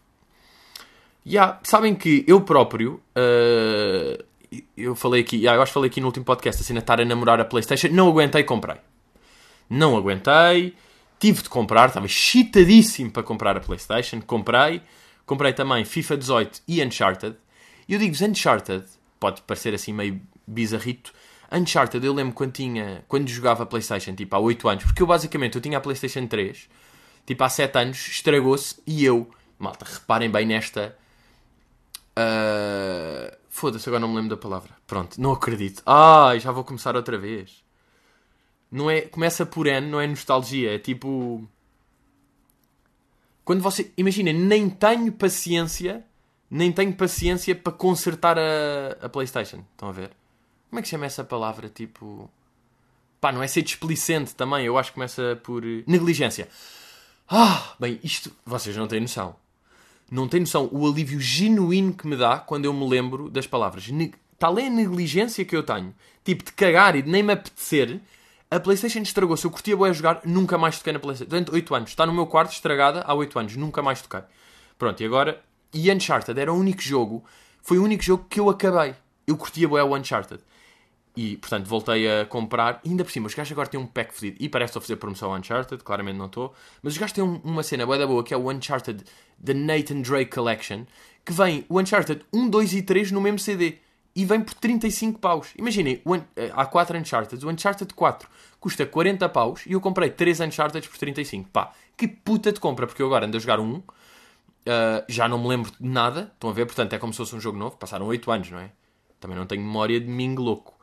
Yeah, 1.26 1.58
sabem 1.64 1.96
que 1.96 2.24
eu 2.28 2.40
próprio. 2.42 3.02
Uh, 3.16 4.24
eu 4.76 4.94
falei 4.94 5.22
aqui, 5.22 5.38
yeah, 5.38 5.58
eu 5.58 5.62
acho 5.62 5.70
que 5.70 5.74
falei 5.74 5.90
aqui 5.90 6.00
no 6.00 6.06
último 6.06 6.24
podcast 6.24 6.62
assim, 6.62 6.76
a 6.76 6.78
estar 6.78 7.00
a 7.00 7.04
namorar 7.04 7.40
a 7.40 7.44
PlayStation. 7.44 7.88
Não 7.88 8.08
aguentei, 8.08 8.44
comprei. 8.44 8.76
Não 9.68 9.96
aguentei. 9.96 10.76
Tive 11.18 11.42
de 11.42 11.48
comprar, 11.48 11.88
estava 11.88 12.06
chitadíssimo 12.06 13.10
para 13.10 13.24
comprar 13.24 13.56
a 13.56 13.60
PlayStation. 13.60 14.20
Comprei. 14.20 14.80
Comprei 15.26 15.52
também 15.52 15.84
FIFA 15.84 16.16
18 16.16 16.62
e 16.68 16.82
Uncharted. 16.82 17.36
E 17.88 17.94
eu 17.94 17.98
digo 17.98 18.14
Uncharted, 18.24 18.84
pode 19.18 19.42
parecer 19.42 19.74
assim 19.74 19.92
meio 19.92 20.20
bizarrito, 20.50 21.12
Uncharted, 21.52 22.04
eu 22.04 22.12
lembro 22.12 22.32
quando 22.32 22.52
tinha, 22.52 23.04
quando 23.08 23.28
jogava 23.28 23.66
Playstation, 23.66 24.14
tipo, 24.14 24.34
há 24.36 24.38
8 24.38 24.68
anos, 24.68 24.84
porque 24.84 25.02
eu 25.02 25.06
basicamente, 25.06 25.56
eu 25.56 25.60
tinha 25.60 25.78
a 25.78 25.80
Playstation 25.80 26.26
3, 26.26 26.68
tipo, 27.26 27.42
há 27.44 27.48
7 27.48 27.76
anos, 27.78 28.08
estragou-se, 28.08 28.76
e 28.86 29.04
eu, 29.04 29.28
malta, 29.58 29.84
reparem 29.84 30.30
bem 30.30 30.46
nesta, 30.46 30.96
uh... 32.16 33.36
foda-se, 33.48 33.88
agora 33.88 34.00
não 34.00 34.08
me 34.08 34.16
lembro 34.16 34.30
da 34.30 34.36
palavra, 34.36 34.70
pronto, 34.86 35.20
não 35.20 35.32
acredito, 35.32 35.82
ai, 35.84 36.38
já 36.38 36.52
vou 36.52 36.62
começar 36.62 36.94
outra 36.94 37.18
vez, 37.18 37.64
não 38.70 38.88
é, 38.88 39.00
começa 39.00 39.44
por 39.44 39.66
N, 39.66 39.88
não 39.88 40.00
é 40.00 40.06
nostalgia, 40.06 40.76
é 40.76 40.78
tipo, 40.78 41.44
quando 43.44 43.60
você, 43.60 43.92
imagina, 43.96 44.32
nem 44.32 44.70
tenho 44.70 45.12
paciência, 45.12 46.04
nem 46.48 46.70
tenho 46.70 46.92
paciência 46.94 47.56
para 47.56 47.72
consertar 47.72 48.38
a, 48.38 48.98
a 49.02 49.08
Playstation, 49.08 49.64
estão 49.72 49.88
a 49.88 49.92
ver? 49.92 50.19
Como 50.70 50.78
é 50.78 50.82
que 50.82 50.88
chama 50.88 51.04
essa 51.04 51.24
palavra? 51.24 51.68
Tipo. 51.68 52.30
Pá, 53.20 53.32
não 53.32 53.42
é 53.42 53.48
ser 53.48 53.62
displicente 53.62 54.34
também. 54.34 54.64
Eu 54.64 54.78
acho 54.78 54.90
que 54.90 54.94
começa 54.94 55.38
por. 55.42 55.64
Eh, 55.64 55.82
negligência. 55.86 56.48
Ah, 57.28 57.74
bem, 57.78 57.98
isto. 58.04 58.32
Vocês 58.46 58.76
não 58.76 58.86
têm 58.86 59.00
noção. 59.00 59.34
Não 60.10 60.28
têm 60.28 60.40
noção 60.40 60.68
o 60.72 60.86
alívio 60.86 61.20
genuíno 61.20 61.92
que 61.92 62.06
me 62.06 62.16
dá 62.16 62.38
quando 62.38 62.64
eu 62.64 62.72
me 62.72 62.88
lembro 62.88 63.28
das 63.28 63.46
palavras. 63.46 63.88
Ne... 63.88 64.14
Tal 64.38 64.58
é 64.58 64.66
a 64.68 64.70
negligência 64.70 65.44
que 65.44 65.56
eu 65.56 65.62
tenho. 65.62 65.94
Tipo, 66.24 66.44
de 66.44 66.52
cagar 66.52 66.94
e 66.96 67.02
de 67.02 67.10
nem 67.10 67.22
me 67.22 67.32
apetecer. 67.32 68.00
A 68.48 68.60
PlayStation 68.60 69.00
estragou-se. 69.00 69.44
Eu 69.44 69.50
curtia 69.50 69.76
boa 69.76 69.92
jogar, 69.92 70.20
nunca 70.24 70.56
mais 70.56 70.78
toquei 70.78 70.92
na 70.92 71.00
PlayStation. 71.00 71.30
Durante 71.30 71.50
8 71.50 71.74
anos. 71.74 71.90
Está 71.90 72.06
no 72.06 72.12
meu 72.12 72.26
quarto 72.26 72.52
estragada 72.52 73.02
há 73.02 73.12
8 73.12 73.38
anos. 73.38 73.56
Nunca 73.56 73.82
mais 73.82 74.00
toquei. 74.02 74.22
Pronto, 74.78 75.02
e 75.02 75.06
agora. 75.06 75.42
E 75.74 75.90
Uncharted 75.92 76.38
era 76.40 76.52
o 76.52 76.56
único 76.56 76.80
jogo. 76.80 77.24
Foi 77.60 77.78
o 77.78 77.84
único 77.84 78.02
jogo 78.02 78.26
que 78.30 78.38
eu 78.38 78.48
acabei. 78.48 78.94
Eu 79.26 79.36
curtia 79.36 79.68
boa 79.68 79.84
o 79.84 79.96
Uncharted. 79.96 80.40
E, 81.16 81.36
portanto, 81.36 81.66
voltei 81.66 82.08
a 82.08 82.24
comprar. 82.24 82.80
E 82.84 82.88
ainda 82.90 83.04
por 83.04 83.10
cima, 83.10 83.26
os 83.26 83.34
gajos 83.34 83.50
agora 83.52 83.68
têm 83.68 83.78
um 83.80 83.86
pack 83.86 84.14
fedido. 84.14 84.36
E 84.40 84.48
parece 84.48 84.68
que 84.72 84.78
estou 84.78 84.80
a 84.80 84.82
fazer 84.82 84.96
promoção 84.96 85.32
ao 85.32 85.38
Uncharted, 85.38 85.82
claramente 85.82 86.16
não 86.16 86.26
estou. 86.26 86.54
Mas 86.82 86.92
os 86.92 86.98
gajos 86.98 87.12
têm 87.12 87.24
um- 87.24 87.40
uma 87.42 87.62
cena 87.62 87.84
boa 87.84 87.98
da 87.98 88.06
boa, 88.06 88.22
que 88.22 88.32
é 88.32 88.36
o 88.36 88.50
Uncharted 88.50 89.02
The 89.44 89.52
Nathan 89.54 90.02
Drake 90.02 90.30
Collection, 90.30 90.84
que 91.24 91.32
vem 91.32 91.64
o 91.68 91.80
Uncharted 91.80 92.22
1, 92.32 92.48
2 92.48 92.72
e 92.74 92.82
3 92.82 93.10
no 93.10 93.20
mesmo 93.20 93.38
CD. 93.38 93.78
E 94.14 94.24
vem 94.24 94.40
por 94.40 94.54
35 94.54 95.18
paus. 95.20 95.48
Imaginem, 95.56 96.02
eh, 96.36 96.50
há 96.54 96.66
4 96.66 96.96
Uncharted. 96.98 97.44
O 97.44 97.48
Uncharted 97.48 97.92
4 97.94 98.28
custa 98.58 98.84
40 98.86 99.28
paus 99.28 99.64
e 99.66 99.72
eu 99.72 99.80
comprei 99.80 100.10
3 100.10 100.40
Uncharted 100.40 100.88
por 100.88 100.98
35. 100.98 101.48
Pá, 101.50 101.72
que 101.96 102.06
puta 102.08 102.52
de 102.52 102.58
compra, 102.60 102.86
porque 102.86 103.02
eu 103.02 103.06
agora 103.06 103.26
ando 103.26 103.36
a 103.36 103.40
jogar 103.40 103.60
um. 103.60 103.74
uh, 103.76 105.04
já 105.08 105.28
não 105.28 105.38
me 105.38 105.48
lembro 105.48 105.70
de 105.70 105.76
nada. 105.88 106.30
Estão 106.34 106.50
a 106.50 106.52
ver? 106.52 106.66
Portanto, 106.66 106.92
é 106.92 106.98
como 106.98 107.12
se 107.12 107.16
fosse 107.18 107.34
um 107.34 107.40
jogo 107.40 107.58
novo. 107.58 107.76
Passaram 107.76 108.06
8 108.06 108.30
anos, 108.30 108.50
não 108.50 108.58
é? 108.58 108.70
Também 109.18 109.36
não 109.36 109.46
tenho 109.46 109.62
memória 109.62 109.98
de 110.00 110.06
mim 110.08 110.34
louco. 110.34 110.78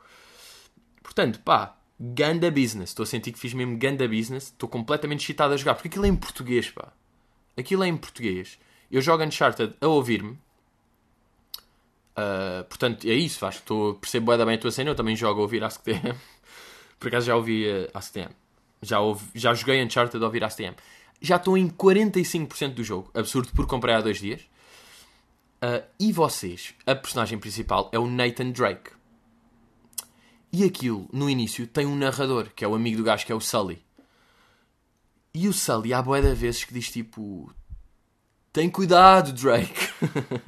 Portanto, 1.08 1.40
pá, 1.40 1.74
ganda 1.98 2.50
business. 2.50 2.90
Estou 2.90 3.02
a 3.02 3.06
sentir 3.06 3.32
que 3.32 3.38
fiz 3.38 3.54
mesmo 3.54 3.78
ganda 3.78 4.06
business. 4.06 4.44
Estou 4.44 4.68
completamente 4.68 5.20
excitado 5.20 5.54
a 5.54 5.56
jogar. 5.56 5.74
Porque 5.74 5.88
aquilo 5.88 6.04
é 6.04 6.08
em 6.08 6.14
português, 6.14 6.70
pá. 6.70 6.92
Aquilo 7.56 7.82
é 7.82 7.88
em 7.88 7.96
português. 7.96 8.58
Eu 8.90 9.00
jogo 9.00 9.24
Uncharted 9.24 9.74
a 9.80 9.88
ouvir-me. 9.88 10.32
Uh, 12.12 12.62
portanto, 12.68 13.06
é 13.06 13.14
isso. 13.14 13.46
Acho 13.46 13.56
que 13.56 13.64
estou, 13.64 13.94
percebo 13.94 14.36
bem 14.36 14.54
a 14.54 14.58
tua 14.58 14.70
cena. 14.70 14.90
Eu 14.90 14.94
também 14.94 15.16
jogo 15.16 15.40
a 15.40 15.42
ouvir 15.44 15.64
AskTM. 15.64 16.14
Por 17.00 17.08
acaso 17.08 17.26
já 17.26 17.34
ouvi 17.34 17.66
uh, 17.66 17.88
AskTM. 17.94 18.30
Já, 18.82 18.98
já 19.34 19.54
joguei 19.54 19.82
Uncharted 19.82 20.22
a 20.22 20.26
ouvir 20.26 20.44
AskTM. 20.44 20.74
Já 21.22 21.36
estou 21.36 21.56
em 21.56 21.70
45% 21.70 22.74
do 22.74 22.84
jogo. 22.84 23.10
Absurdo, 23.14 23.48
porque 23.56 23.70
comprei 23.70 23.94
há 23.94 24.02
dois 24.02 24.20
dias. 24.20 24.42
Uh, 25.64 25.82
e 25.98 26.12
vocês, 26.12 26.74
a 26.86 26.94
personagem 26.94 27.38
principal 27.38 27.88
é 27.94 27.98
o 27.98 28.06
Nathan 28.06 28.50
Drake. 28.50 28.97
E 30.52 30.64
aquilo, 30.64 31.08
no 31.12 31.28
início, 31.28 31.66
tem 31.66 31.84
um 31.84 31.96
narrador, 31.96 32.50
que 32.54 32.64
é 32.64 32.68
o 32.68 32.74
amigo 32.74 32.96
do 32.96 33.04
gajo, 33.04 33.26
que 33.26 33.32
é 33.32 33.34
o 33.34 33.40
Sully. 33.40 33.84
E 35.34 35.46
o 35.46 35.52
Sully, 35.52 35.92
há 35.92 36.00
boé 36.00 36.22
de 36.22 36.34
vezes 36.34 36.64
que 36.64 36.72
diz 36.72 36.90
tipo... 36.90 37.52
Tem 38.52 38.70
cuidado, 38.70 39.32
Drake. 39.32 39.88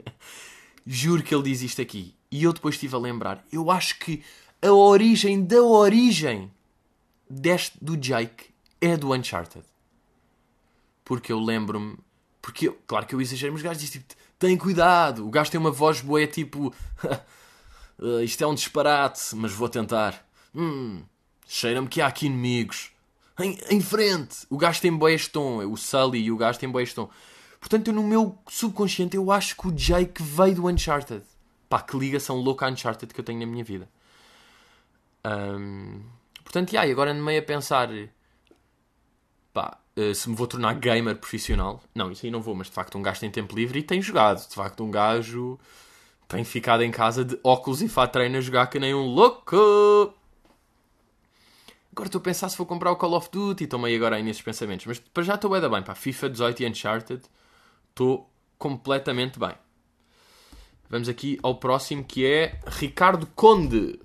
Juro 0.87 1.23
que 1.23 1.35
ele 1.35 1.45
diz 1.45 1.61
isto 1.61 1.83
aqui. 1.83 2.15
E 2.31 2.43
eu 2.43 2.53
depois 2.53 2.75
estive 2.75 2.97
a 2.97 2.99
lembrar. 2.99 3.45
Eu 3.53 3.71
acho 3.71 3.99
que 3.99 4.23
a 4.63 4.73
origem 4.73 5.45
da 5.45 5.63
origem 5.63 6.51
deste, 7.29 7.77
do 7.81 7.97
Jake 7.97 8.47
é 8.81 8.97
do 8.97 9.13
Uncharted. 9.13 9.65
Porque 11.05 11.31
eu 11.31 11.39
lembro-me... 11.39 11.99
Porque, 12.41 12.69
eu, 12.69 12.79
claro 12.87 13.07
que 13.07 13.15
eu 13.15 13.21
exagero, 13.21 13.53
mas 13.53 13.61
o 13.61 13.65
gajo 13.65 13.81
diz 13.81 13.91
tipo... 13.91 14.15
Tem 14.39 14.57
cuidado. 14.57 15.27
O 15.27 15.31
gajo 15.31 15.51
tem 15.51 15.61
uma 15.61 15.71
voz 15.71 16.01
boa, 16.01 16.27
tipo... 16.27 16.75
Uh, 18.01 18.23
isto 18.23 18.43
é 18.43 18.47
um 18.47 18.55
disparate, 18.55 19.37
mas 19.37 19.53
vou 19.53 19.69
tentar. 19.69 20.27
Hum, 20.55 21.03
cheira-me 21.47 21.87
que 21.87 22.01
há 22.01 22.07
aqui 22.07 22.27
inimigos. 22.27 22.91
Em, 23.39 23.59
em 23.69 23.81
frente! 23.81 24.47
O 24.49 24.57
gajo 24.57 24.81
tem 24.81 24.97
boé 24.97 25.17
tom. 25.19 25.59
O 25.71 25.77
Sully 25.77 26.21
e 26.21 26.33
o 26.33 26.37
gajo 26.37 26.59
têm 26.59 26.69
boé 26.69 26.87
tom. 26.87 27.11
Portanto, 27.61 27.89
eu, 27.89 27.95
no 27.95 28.03
meu 28.03 28.39
subconsciente, 28.49 29.17
eu 29.17 29.31
acho 29.31 29.55
que 29.55 29.69
o 29.69 29.73
Jake 29.73 30.23
veio 30.23 30.55
do 30.55 30.67
Uncharted. 30.67 31.23
Pá, 31.69 31.83
que 31.83 31.97
ligação 31.97 32.37
louca 32.37 32.67
a 32.67 32.71
Uncharted 32.71 33.13
que 33.13 33.21
eu 33.21 33.25
tenho 33.25 33.39
na 33.41 33.47
minha 33.47 33.63
vida. 33.63 33.89
Ahm, 35.23 36.01
portanto, 36.43 36.73
yeah, 36.73 36.89
e 36.89 36.93
agora 36.93 37.13
ando 37.13 37.23
meio 37.23 37.41
a 37.41 37.45
pensar... 37.45 37.91
Pá, 39.53 39.79
uh, 39.97 40.15
se 40.15 40.31
me 40.31 40.35
vou 40.35 40.47
tornar 40.47 40.75
gamer 40.75 41.17
profissional. 41.17 41.83
Não, 41.95 42.11
isso 42.11 42.25
aí 42.25 42.33
não 42.33 42.41
vou, 42.41 42.55
mas 42.55 42.69
de 42.69 42.73
facto 42.73 42.97
um 42.97 43.03
gajo 43.03 43.21
tem 43.21 43.31
tempo 43.31 43.55
livre 43.55 43.81
e 43.81 43.83
tem 43.83 44.01
jogado. 44.01 44.49
De 44.49 44.55
facto, 44.55 44.83
um 44.83 44.91
gajo 44.91 45.59
tem 46.31 46.45
ficado 46.45 46.85
em 46.85 46.93
casa 46.93 47.25
de 47.25 47.39
óculos 47.43 47.83
e 47.83 47.89
fato 47.89 48.13
treino 48.13 48.39
a 48.39 48.41
jogar 48.41 48.69
que 48.69 48.79
nem 48.79 48.95
um 48.95 49.05
louco. 49.05 50.15
Agora 51.91 52.07
estou 52.07 52.21
a 52.21 52.23
pensar 52.23 52.49
se 52.49 52.57
vou 52.57 52.65
comprar 52.65 52.93
o 52.93 52.97
Call 52.97 53.15
of 53.15 53.29
Duty. 53.33 53.65
Estou 53.65 53.81
meio 53.81 53.97
agora 53.97 54.15
aí 54.15 54.23
nesses 54.23 54.41
pensamentos. 54.41 54.87
Mas 54.87 55.01
para 55.01 55.25
já 55.25 55.35
estou 55.35 55.51
bem 55.51 55.69
bem. 55.69 55.83
Pá. 55.83 55.93
FIFA 55.93 56.31
18 56.31 56.63
e 56.63 56.69
Uncharted. 56.69 57.23
Estou 57.89 58.31
completamente 58.57 59.41
bem. 59.41 59.55
Vamos 60.89 61.09
aqui 61.09 61.37
ao 61.43 61.57
próximo 61.57 62.05
que 62.05 62.25
é 62.25 62.61
Ricardo 62.65 63.27
Conde. 63.35 63.99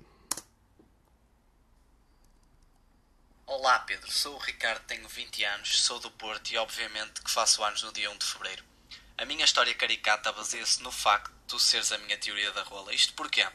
Olá 3.46 3.78
Pedro, 3.80 4.10
sou 4.10 4.34
o 4.34 4.38
Ricardo, 4.38 4.82
tenho 4.86 5.08
20 5.08 5.44
anos, 5.44 5.80
sou 5.80 6.00
do 6.00 6.10
Porto 6.10 6.50
e 6.50 6.58
obviamente 6.58 7.22
que 7.22 7.30
faço 7.30 7.62
anos 7.62 7.84
no 7.84 7.92
dia 7.92 8.10
1 8.10 8.18
de 8.18 8.24
Fevereiro. 8.24 8.75
A 9.18 9.24
minha 9.24 9.46
história 9.46 9.72
caricata 9.74 10.30
baseia-se 10.30 10.82
no 10.82 10.92
facto 10.92 11.30
de 11.30 11.46
tu 11.48 11.58
seres 11.58 11.90
a 11.90 11.96
minha 11.96 12.18
teoria 12.18 12.52
da 12.52 12.62
rola. 12.62 12.92
Isto 12.92 13.14
porquê? 13.14 13.46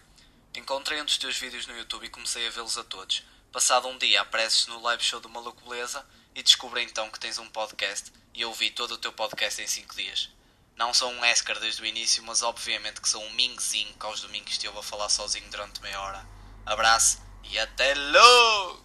Encontrei 0.56 1.00
um 1.00 1.06
dos 1.06 1.20
teus 1.20 1.38
vídeos 1.38 1.68
no 1.68 1.78
YouTube 1.78 2.04
e 2.04 2.10
comecei 2.10 2.48
a 2.48 2.50
vê-los 2.50 2.80
a 2.80 2.84
todos. 2.84 3.24
Passado 3.52 3.88
um 3.88 3.96
dia 3.96 4.22
apareces 4.22 4.66
no 4.66 4.82
live 4.82 5.04
show 5.04 5.20
do 5.20 5.30
Maluco 5.30 5.62
Beleza 5.70 6.04
e 6.34 6.42
descobri 6.42 6.82
então 6.82 7.12
que 7.12 7.20
tens 7.20 7.38
um 7.38 7.48
podcast 7.48 8.12
e 8.34 8.44
ouvi 8.44 8.72
todo 8.72 8.96
o 8.96 8.98
teu 8.98 9.14
podcast 9.14 9.62
em 9.62 9.68
5 9.68 9.96
dias. 9.96 10.32
Não 10.76 10.96
sou 10.96 11.12
um 11.12 11.24
Escar 11.24 11.60
desde 11.60 11.84
o 11.84 11.86
início, 11.86 12.24
mas 12.24 12.42
obviamente 12.42 13.00
que 13.00 13.08
sou 13.08 13.24
um 13.24 13.34
mingzinho 13.34 13.94
que 14.00 14.06
aos 14.08 14.20
domingos 14.20 14.54
estive 14.54 14.76
a 14.76 14.82
falar 14.82 15.10
sozinho 15.10 15.48
durante 15.52 15.80
meia 15.82 16.02
hora. 16.02 16.26
Abraço 16.66 17.22
e 17.44 17.60
até 17.60 17.94
logo! 17.94 18.82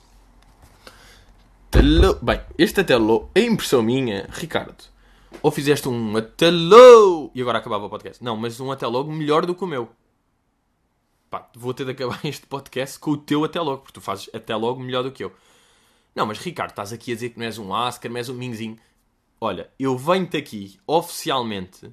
Bem, 2.22 2.44
este 2.58 2.80
atelô 2.80 3.30
é 3.34 3.40
impressão 3.40 3.82
minha, 3.82 4.28
Ricardo. 4.30 4.95
Ou 5.46 5.52
fizeste 5.52 5.88
um 5.88 6.16
atelô 6.16 7.30
e 7.32 7.40
agora 7.40 7.58
acabava 7.58 7.86
o 7.86 7.88
podcast. 7.88 8.20
Não, 8.20 8.36
mas 8.36 8.58
um 8.58 8.72
até 8.72 8.84
logo 8.84 9.12
melhor 9.12 9.46
do 9.46 9.54
que 9.54 9.62
o 9.62 9.66
meu. 9.68 9.88
Pá, 11.30 11.48
vou 11.54 11.72
ter 11.72 11.84
de 11.84 11.92
acabar 11.92 12.18
este 12.26 12.44
podcast 12.48 12.98
com 12.98 13.12
o 13.12 13.16
teu 13.16 13.44
até 13.44 13.60
logo, 13.60 13.82
porque 13.82 13.92
tu 13.92 14.00
fazes 14.00 14.28
até 14.34 14.56
logo 14.56 14.80
melhor 14.80 15.04
do 15.04 15.12
que 15.12 15.22
eu. 15.22 15.32
Não, 16.16 16.26
mas 16.26 16.40
Ricardo, 16.40 16.70
estás 16.70 16.92
aqui 16.92 17.12
a 17.12 17.14
dizer 17.14 17.30
que 17.30 17.38
não 17.38 17.46
és 17.46 17.58
um 17.58 17.70
Oscar, 17.70 18.10
não 18.10 18.18
és 18.18 18.28
um 18.28 18.34
Minzinho. 18.34 18.76
Olha, 19.40 19.70
eu 19.78 19.96
venho-te 19.96 20.36
aqui 20.36 20.80
oficialmente 20.84 21.92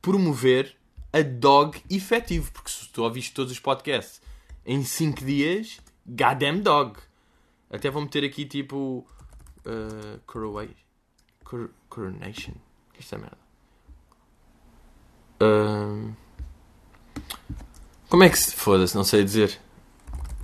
promover 0.00 0.74
a 1.12 1.20
dog 1.20 1.82
efetivo, 1.90 2.50
porque 2.50 2.70
se 2.70 2.88
tu 2.88 3.02
ouviste 3.02 3.34
todos 3.34 3.52
os 3.52 3.60
podcasts 3.60 4.22
em 4.64 4.82
5 4.82 5.22
dias, 5.22 5.82
goddamn 6.06 6.62
dog. 6.62 6.98
Até 7.68 7.90
vou 7.90 8.00
meter 8.00 8.24
aqui 8.24 8.46
tipo. 8.46 9.06
Uh, 9.66 10.18
Coronation. 10.24 10.83
Cor 11.44 11.70
coronation. 11.88 12.54
Que 12.92 13.00
isto 13.00 13.14
é 13.14 13.18
merda. 13.18 13.38
Uh, 15.42 16.12
como 18.08 18.22
é 18.24 18.28
que 18.28 18.38
se. 18.38 18.54
Foda-se, 18.54 18.94
não 18.96 19.04
sei 19.04 19.24
dizer. 19.24 19.58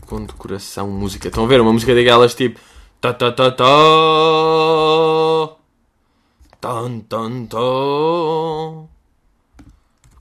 Condecoração, 0.07 0.89
música. 0.91 1.29
Estão 1.29 1.45
a 1.45 1.47
ver? 1.47 1.61
Uma 1.61 1.73
música 1.73 1.95
daquelas 1.95 2.35
tipo. 2.35 2.61
Ta 3.01 3.15
ta 3.15 3.33
ta 3.33 3.51
ta. 3.51 3.65
Tan 6.61 7.01
tan 7.01 7.47
tan. 7.47 8.89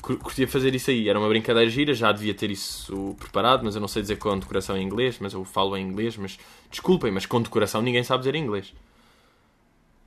Cur- 0.02 0.18
Curtia 0.18 0.48
fazer 0.48 0.74
isso 0.74 0.90
aí, 0.90 1.10
era 1.10 1.20
uma 1.20 1.28
brincadeira 1.28 1.70
gira, 1.70 1.94
já 1.94 2.12
devia 2.12 2.34
ter 2.34 2.50
isso 2.50 3.16
preparado, 3.20 3.64
mas 3.64 3.76
eu 3.76 3.82
não 3.82 3.88
sei 3.88 4.02
dizer 4.02 4.16
condecoração 4.18 4.78
em 4.78 4.84
inglês, 4.84 5.18
mas 5.20 5.34
eu 5.34 5.44
falo 5.44 5.76
em 5.76 5.86
inglês, 5.86 6.16
mas 6.18 6.40
desculpem, 6.72 7.12
mas 7.12 7.26
condecoração 7.26 7.82
ninguém 7.82 8.04
sabe 8.04 8.20
dizer 8.22 8.36
em 8.36 8.44
inglês. 8.44 8.74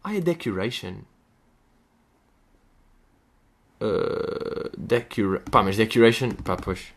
Ah, 0.05 0.15
é 0.17 0.21
decoration. 0.21 0.97
Uh, 3.81 4.71
decora... 4.77 5.41
Pá, 5.51 5.63
mas 5.63 5.77
decoration... 5.77 6.31
Pá, 6.45 6.57
pois. 6.57 6.93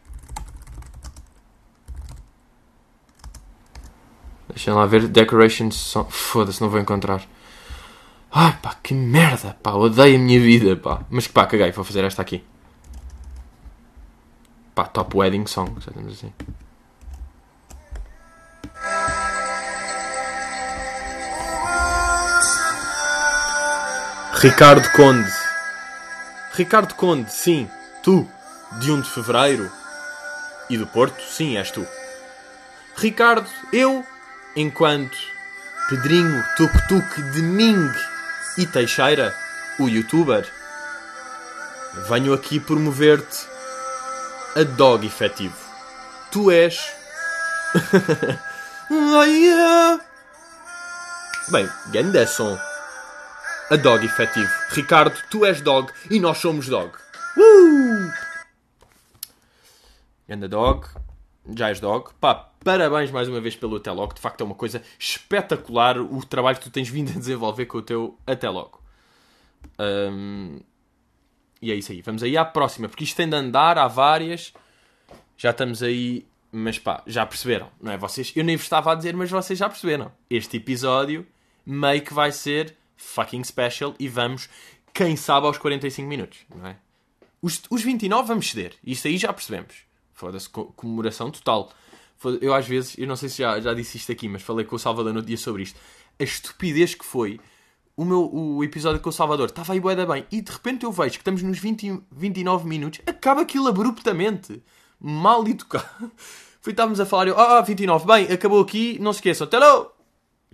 Deixem 4.50 4.74
lá 4.74 4.86
ver. 4.86 5.08
Decoration 5.08 5.72
song... 5.72 6.12
Foda-se, 6.12 6.62
não 6.62 6.70
vou 6.70 6.80
encontrar. 6.80 7.24
Ai, 8.32 8.58
pá, 8.62 8.76
que 8.82 8.94
merda, 8.94 9.58
pá. 9.62 9.72
Odeio 9.74 10.16
a 10.18 10.20
minha 10.20 10.40
vida, 10.40 10.76
pá. 10.76 11.06
Mas 11.10 11.28
pá, 11.28 11.46
caguei, 11.46 11.72
vou 11.72 11.86
fazer 11.86 12.04
esta 12.04 12.22
aqui. 12.22 12.44
Pá, 14.74 14.86
top 14.86 15.18
wedding 15.18 15.46
song, 15.46 15.74
já 15.80 15.92
assim. 16.12 16.34
Ricardo 24.38 24.92
Conde. 24.92 25.32
Ricardo 26.54 26.94
Conde, 26.96 27.32
sim, 27.32 27.70
tu, 28.04 28.30
de 28.74 28.92
1 28.92 29.02
de 29.02 29.10
Fevereiro. 29.10 29.72
E 30.70 30.78
do 30.78 30.86
Porto, 30.86 31.24
sim, 31.24 31.58
és 31.58 31.72
tu. 31.72 31.88
Ricardo, 32.98 33.50
eu, 33.72 34.06
enquanto 34.54 35.18
Pedrinho 35.90 36.44
Tuk-Tuk 36.58 37.22
de 37.32 37.42
Ming 37.42 37.90
e 38.58 38.68
Teixeira, 38.68 39.34
o 39.80 39.88
youtuber, 39.88 40.46
venho 42.10 42.34
aqui 42.34 42.60
promover-te 42.60 43.48
a 44.60 44.64
dog 44.64 45.08
efetivo. 45.08 45.56
Tu 46.32 46.52
és. 46.52 46.78
É. 48.88 50.00
Bem, 51.52 51.68
ganda 51.92 52.28
som. 52.28 52.56
A 53.68 53.78
dog 53.78 54.06
efetivo. 54.06 54.52
Ricardo, 54.70 55.20
tu 55.32 55.44
és 55.44 55.60
dog 55.60 55.92
e 56.12 56.20
nós 56.20 56.38
somos 56.38 56.68
dog. 56.68 56.96
Uh! 57.36 58.14
Ganda 60.30 60.48
dog. 60.48 60.88
Já 61.56 61.70
és 61.70 61.80
dog. 61.80 62.12
Pá, 62.22 62.52
parabéns 62.64 63.10
mais 63.10 63.28
uma 63.28 63.42
vez 63.42 63.56
pelo 63.56 63.78
Até 63.78 63.92
Logo. 63.92 64.14
De 64.14 64.22
facto, 64.22 64.42
é 64.42 64.44
uma 64.44 64.54
coisa 64.54 64.84
espetacular 65.00 66.00
o 66.00 66.24
trabalho 66.24 66.58
que 66.58 66.64
tu 66.64 66.70
tens 66.70 66.88
vindo 66.90 67.10
a 67.10 67.18
desenvolver 67.18 67.66
com 67.66 67.80
o 67.80 67.82
teu 67.82 68.20
Até 68.28 68.48
Logo. 68.48 68.80
Hum, 69.80 70.60
e 71.60 71.72
é 71.72 71.76
isso 71.76 71.92
aí. 71.92 72.04
Vamos 72.04 72.22
aí 72.22 72.38
à 72.38 72.46
próxima, 72.46 72.88
porque 72.88 73.04
isto 73.04 73.18
tem 73.18 73.28
de 73.28 73.36
andar, 73.36 73.80
há 73.80 73.88
várias. 73.88 74.54
Já 75.36 75.50
estamos 75.50 75.82
aí, 75.82 76.28
mas 76.52 76.78
pá, 76.78 77.02
já 77.08 77.26
perceberam, 77.26 77.72
não 77.82 77.92
é? 77.92 77.98
Vocês, 77.98 78.32
eu 78.36 78.44
nem 78.44 78.58
vos 78.58 78.66
estava 78.68 78.92
a 78.92 78.96
dizer, 78.96 79.16
mas 79.16 79.32
vocês 79.32 79.58
já 79.58 79.68
perceberam. 79.68 80.12
Este 80.30 80.58
episódio 80.58 81.26
meio 81.66 82.04
que 82.04 82.14
vai 82.14 82.32
ser 82.32 82.78
fucking 82.98 83.44
special 83.44 83.94
e 84.00 84.08
vamos, 84.08 84.50
quem 84.94 85.16
sabe, 85.16 85.48
aos 85.48 85.58
45 85.58 86.08
minutos, 86.08 86.40
não 86.56 86.68
é? 86.68 86.78
Os, 87.42 87.62
os 87.70 87.84
29 87.84 88.28
vamos 88.28 88.50
ceder, 88.50 88.74
isso 88.84 89.08
aí 89.08 89.18
já 89.18 89.32
percebemos. 89.32 89.76
Foda-se, 90.14 90.50
co- 90.50 90.66
comemoração 90.76 91.30
total. 91.30 91.72
Eu 92.42 92.54
às 92.54 92.66
vezes, 92.66 92.96
eu 92.98 93.06
não 93.06 93.16
sei 93.16 93.30
se 93.30 93.40
já, 93.40 93.60
já 93.60 93.74
disse 93.74 93.98
isto 93.98 94.12
aqui, 94.12 94.28
mas 94.30 94.42
falei 94.42 94.66
com 94.66 94.76
o 94.76 94.80
Salvador 94.80 95.14
no 95.14 95.22
dia 95.22 95.38
sobre 95.38 95.64
isto. 95.64 95.80
A 96.20 96.24
estupidez 96.24 96.96
que 96.96 97.06
foi 97.06 97.40
o, 97.96 98.04
meu, 98.06 98.34
o 98.34 98.64
episódio 98.64 99.02
com 99.02 99.10
o 99.10 99.14
Salvador. 99.14 99.48
Estava 99.50 99.74
aí 99.74 99.80
bué 99.80 99.96
da 99.96 100.06
bem. 100.06 100.26
E 100.32 100.42
de 100.42 100.52
repente 100.52 100.86
eu 100.86 100.92
vejo 100.92 101.12
que 101.12 101.18
estamos 101.18 101.44
nos 101.44 101.60
20, 101.60 102.02
29 102.12 102.68
minutos. 102.68 103.02
Acaba 103.06 103.42
aquilo 103.42 103.68
abruptamente. 103.68 104.64
Mal 105.00 105.46
educado. 105.48 106.10
Foi, 106.62 106.72
estávamos 106.72 107.00
a 107.00 107.06
falar, 107.06 107.28
eu, 107.28 107.40
ah, 107.40 107.62
29, 107.62 108.08
bem, 108.08 108.26
acabou 108.34 108.60
aqui, 108.62 108.98
não 109.00 109.14
se 109.14 109.18
esqueçam, 109.20 109.46
até 109.46 109.60
logo. 109.60 109.92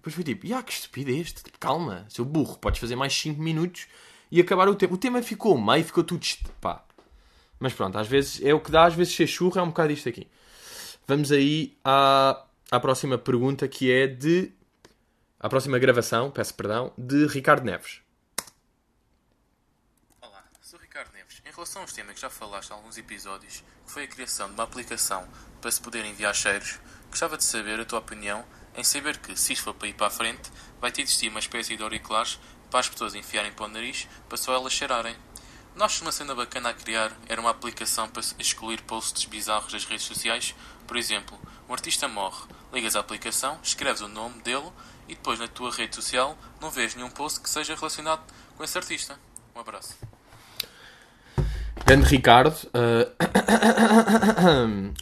Depois 0.02 0.16
foi 0.16 0.24
tipo, 0.24 0.52
ah, 0.56 0.64
que 0.64 0.74
estupidez, 0.74 1.32
tipo, 1.32 1.60
calma, 1.60 2.08
seu 2.10 2.26
burro, 2.26 2.58
podes 2.58 2.80
fazer 2.80 2.96
mais 2.96 3.14
5 3.14 3.40
minutos 3.40 3.86
e 4.32 4.42
acabar 4.42 4.68
o 4.68 4.74
tema. 4.74 4.94
O 4.96 4.98
tema 4.98 5.22
ficou 5.22 5.56
meio, 5.62 5.86
ficou 5.86 6.04
tudo, 6.04 6.26
pá. 6.60 6.84
Mas 7.60 7.72
pronto, 7.72 7.96
às 8.00 8.08
vezes 8.08 8.42
é 8.44 8.52
o 8.52 8.60
que 8.60 8.72
dá, 8.72 8.88
às 8.88 8.96
vezes 8.96 9.14
ser 9.14 9.28
churro 9.28 9.60
é 9.60 9.62
um 9.62 9.68
bocado 9.68 9.94
isto 9.94 10.10
aqui. 10.10 10.28
Vamos 11.08 11.32
aí 11.32 11.78
à, 11.86 12.44
à 12.72 12.80
próxima 12.80 13.16
pergunta 13.16 13.68
que 13.68 13.92
é 13.92 14.08
de. 14.08 14.52
À 15.40 15.48
próxima 15.48 15.78
gravação, 15.78 16.32
peço 16.32 16.56
perdão, 16.56 16.92
de 16.98 17.28
Ricardo 17.28 17.64
Neves. 17.64 18.02
Olá, 20.20 20.44
sou 20.62 20.80
Ricardo 20.80 21.14
Neves. 21.14 21.44
Em 21.46 21.52
relação 21.52 21.84
aos 21.84 21.94
temas 21.94 22.16
que 22.16 22.22
já 22.22 22.30
falaste 22.32 22.72
em 22.72 22.74
alguns 22.74 22.98
episódios, 22.98 23.64
que 23.86 23.92
foi 23.92 24.06
a 24.06 24.08
criação 24.08 24.48
de 24.48 24.56
uma 24.56 24.64
aplicação 24.64 25.28
para 25.62 25.70
se 25.70 25.80
poder 25.80 26.04
enviar 26.06 26.34
cheiros, 26.34 26.80
gostava 27.12 27.38
de 27.38 27.44
saber 27.44 27.80
a 27.80 27.86
tua 27.86 28.00
opinião 28.00 28.44
em 28.76 28.84
saber 28.84 29.18
que, 29.18 29.36
se 29.36 29.54
isto 29.54 29.64
for 29.64 29.74
para 29.74 29.88
ir 29.88 29.94
para 29.94 30.08
a 30.08 30.12
frente, 30.12 30.52
vai 30.80 30.92
ter 30.92 31.04
de 31.04 31.10
existir 31.10 31.30
uma 31.30 31.40
espécie 31.40 31.76
de 31.76 31.84
auriculares 31.84 32.40
para 32.70 32.80
as 32.80 32.90
pessoas 32.90 33.14
enfiarem 33.16 33.52
para 33.52 33.66
o 33.66 33.68
nariz 33.68 34.08
para 34.28 34.38
só 34.38 34.54
elas 34.54 34.74
cheirarem. 34.74 35.16
Nós, 35.76 36.02
uma 36.02 36.12
cena 36.12 36.36
bacana 36.36 36.70
a 36.70 36.74
criar 36.74 37.12
era 37.28 37.40
uma 37.40 37.52
aplicação 37.52 38.10
para 38.10 38.22
excluir 38.40 38.82
posts 38.82 39.26
bizarros 39.26 39.72
das 39.72 39.86
redes 39.86 40.06
sociais. 40.06 40.56
Por 40.86 40.98
exemplo, 40.98 41.40
um 41.70 41.74
artista 41.74 42.08
morre, 42.08 42.46
ligas 42.74 42.96
a 42.96 43.00
aplicação, 43.00 43.58
escreves 43.64 44.02
o 44.02 44.08
nome 44.08 44.42
dele 44.42 44.70
e 45.08 45.16
depois 45.16 45.40
na 45.40 45.48
tua 45.48 45.72
rede 45.72 45.96
social 45.96 46.38
não 46.60 46.70
vês 46.70 46.96
nenhum 46.96 47.10
post 47.10 47.40
que 47.40 47.50
seja 47.50 47.76
relacionado 47.76 48.22
com 48.58 48.64
esse 48.64 48.78
artista. 48.78 49.18
Um 49.56 49.60
abraço. 49.60 49.98
Grande 51.86 52.06
Ricardo. 52.06 52.56
Uh... 52.68 53.12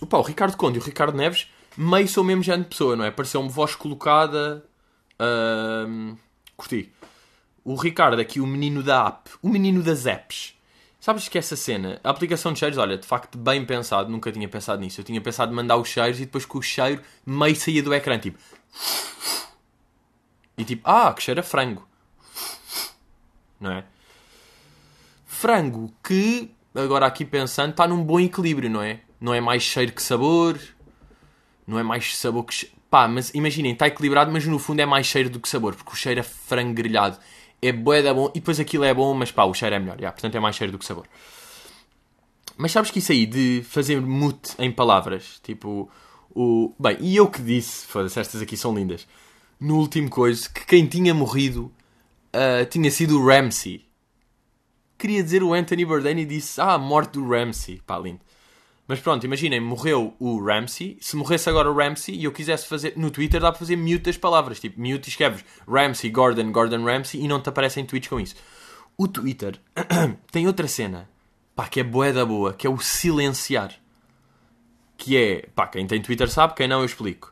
Opa, 0.01 0.17
o 0.19 0.21
Ricardo 0.21 0.57
Conde 0.57 0.77
e 0.77 0.81
o 0.81 0.83
Ricardo 0.83 1.15
Neves 1.15 1.47
meio 1.79 2.07
são 2.07 2.23
o 2.23 2.25
mesmo 2.25 2.43
género 2.43 2.63
de 2.63 2.69
pessoa, 2.69 2.95
não 2.95 3.05
é? 3.05 3.11
Pareceu-me 3.11 3.49
voz 3.49 3.75
colocada. 3.75 4.65
Uh... 5.19 6.17
Curti. 6.55 6.91
O 7.63 7.75
Ricardo 7.75 8.19
aqui, 8.19 8.39
o 8.39 8.47
menino 8.47 8.81
da 8.81 9.07
app, 9.07 9.29
o 9.41 9.49
menino 9.49 9.83
das 9.83 10.05
apps. 10.05 10.55
Sabes 10.99 11.27
que 11.27 11.37
essa 11.37 11.55
cena, 11.55 11.99
a 12.03 12.09
aplicação 12.09 12.51
de 12.51 12.59
cheiros, 12.59 12.77
olha, 12.77 12.97
de 12.97 13.07
facto, 13.07 13.37
bem 13.37 13.65
pensado, 13.65 14.09
nunca 14.09 14.31
tinha 14.31 14.47
pensado 14.49 14.81
nisso. 14.81 14.99
Eu 14.99 15.05
tinha 15.05 15.21
pensado 15.21 15.51
em 15.51 15.55
mandar 15.55 15.77
os 15.77 15.87
cheiros 15.87 16.19
e 16.19 16.25
depois 16.25 16.45
com 16.45 16.57
o 16.57 16.61
cheiro 16.61 17.01
meio 17.25 17.55
saía 17.55 17.81
do 17.81 17.93
ecrã, 17.93 18.17
tipo. 18.19 18.37
E 20.57 20.65
tipo, 20.65 20.81
ah, 20.89 21.13
que 21.13 21.23
cheira 21.23 21.39
a 21.41 21.43
frango. 21.43 21.87
Não 23.59 23.71
é? 23.71 23.83
frango 25.39 25.93
que, 26.03 26.51
agora 26.75 27.05
aqui 27.05 27.23
pensando, 27.23 27.71
está 27.71 27.87
num 27.87 28.03
bom 28.03 28.19
equilíbrio, 28.19 28.69
não 28.69 28.81
é? 28.81 28.99
Não 29.21 29.33
é 29.33 29.39
mais 29.39 29.63
cheiro 29.63 29.93
que 29.93 30.03
sabor, 30.03 30.59
não 31.69 31.79
é 31.79 31.83
mais 31.83 32.17
sabor 32.17 32.43
que. 32.43 32.69
Pá, 32.89 33.07
mas 33.07 33.33
imaginem, 33.35 33.73
está 33.73 33.87
equilibrado, 33.87 34.31
mas 34.31 34.45
no 34.45 34.57
fundo 34.57 34.79
é 34.79 34.85
mais 34.85 35.05
cheiro 35.05 35.29
do 35.29 35.39
que 35.39 35.47
sabor, 35.47 35.75
porque 35.75 35.91
o 35.91 35.95
cheiro 35.95 36.19
é 36.19 36.23
frango 36.23 36.73
grelhado. 36.73 37.17
É 37.61 37.71
bué 37.71 38.01
da 38.01 38.13
bom, 38.13 38.31
e 38.33 38.39
depois 38.39 38.59
aquilo 38.59 38.83
é 38.83 38.93
bom, 38.93 39.13
mas 39.13 39.31
pá, 39.31 39.43
o 39.43 39.53
cheiro 39.53 39.75
é 39.75 39.79
melhor, 39.79 39.99
já, 39.99 40.11
portanto 40.11 40.35
é 40.35 40.39
mais 40.39 40.55
cheiro 40.55 40.71
do 40.71 40.79
que 40.79 40.85
sabor. 40.85 41.05
Mas 42.57 42.71
sabes 42.71 42.91
que 42.91 42.99
isso 42.99 43.11
aí 43.11 43.25
de 43.25 43.63
fazer 43.69 44.01
mute 44.01 44.53
em 44.57 44.71
palavras, 44.71 45.39
tipo, 45.43 45.89
o. 46.31 46.73
Bem, 46.79 46.97
e 46.99 47.15
eu 47.15 47.27
que 47.27 47.41
disse, 47.41 47.85
foda-se, 47.85 48.19
estas 48.19 48.41
aqui 48.41 48.57
são 48.57 48.73
lindas. 48.73 49.07
No 49.59 49.77
último 49.77 50.09
coisa, 50.09 50.49
que 50.49 50.65
quem 50.65 50.87
tinha 50.87 51.13
morrido 51.13 51.71
ah, 52.33 52.65
tinha 52.65 52.89
sido 52.89 53.19
o 53.19 53.27
Ramsey 53.27 53.89
queria 54.99 55.23
dizer 55.23 55.41
o 55.41 55.53
Anthony 55.53 55.85
Bourdain 55.85 56.19
e 56.19 56.25
disse 56.25 56.59
Ah, 56.59 56.73
a 56.73 56.77
morte 56.77 57.13
do 57.13 57.27
Ramsey. 57.27 57.81
Pá, 57.87 57.97
lindo. 57.97 58.19
Mas 58.89 58.99
pronto, 58.99 59.23
imaginem, 59.23 59.59
morreu 59.59 60.15
o 60.19 60.43
Ramsey. 60.43 60.97
Se 60.99 61.15
morresse 61.15 61.47
agora 61.47 61.69
o 61.69 61.75
Ramsey 61.77 62.15
e 62.15 62.23
eu 62.23 62.31
quisesse 62.31 62.65
fazer. 62.65 62.93
No 62.97 63.11
Twitter 63.11 63.39
dá 63.39 63.51
para 63.51 63.59
fazer 63.59 63.75
mute 63.75 63.99
das 63.99 64.17
palavras. 64.17 64.59
Tipo, 64.59 64.81
mute 64.81 65.07
e 65.07 65.11
escreves 65.11 65.45
Ramsey, 65.67 66.09
Gordon, 66.09 66.51
Gordon 66.51 66.83
Ramsey 66.83 67.21
e 67.21 67.27
não 67.27 67.39
te 67.39 67.49
aparecem 67.49 67.85
tweets 67.85 68.09
com 68.09 68.19
isso. 68.19 68.33
O 68.97 69.07
Twitter 69.07 69.59
tem 70.31 70.47
outra 70.47 70.67
cena. 70.67 71.07
Pá, 71.55 71.67
que 71.67 71.81
é 71.81 71.83
bué 71.83 72.11
da 72.11 72.25
boa. 72.25 72.51
Que 72.51 72.65
é 72.65 72.69
o 72.69 72.79
silenciar. 72.79 73.75
Que 74.97 75.15
é. 75.15 75.49
Pá, 75.53 75.67
quem 75.67 75.85
tem 75.85 76.01
Twitter 76.01 76.27
sabe, 76.27 76.55
quem 76.55 76.67
não 76.67 76.79
eu 76.79 76.85
explico. 76.85 77.31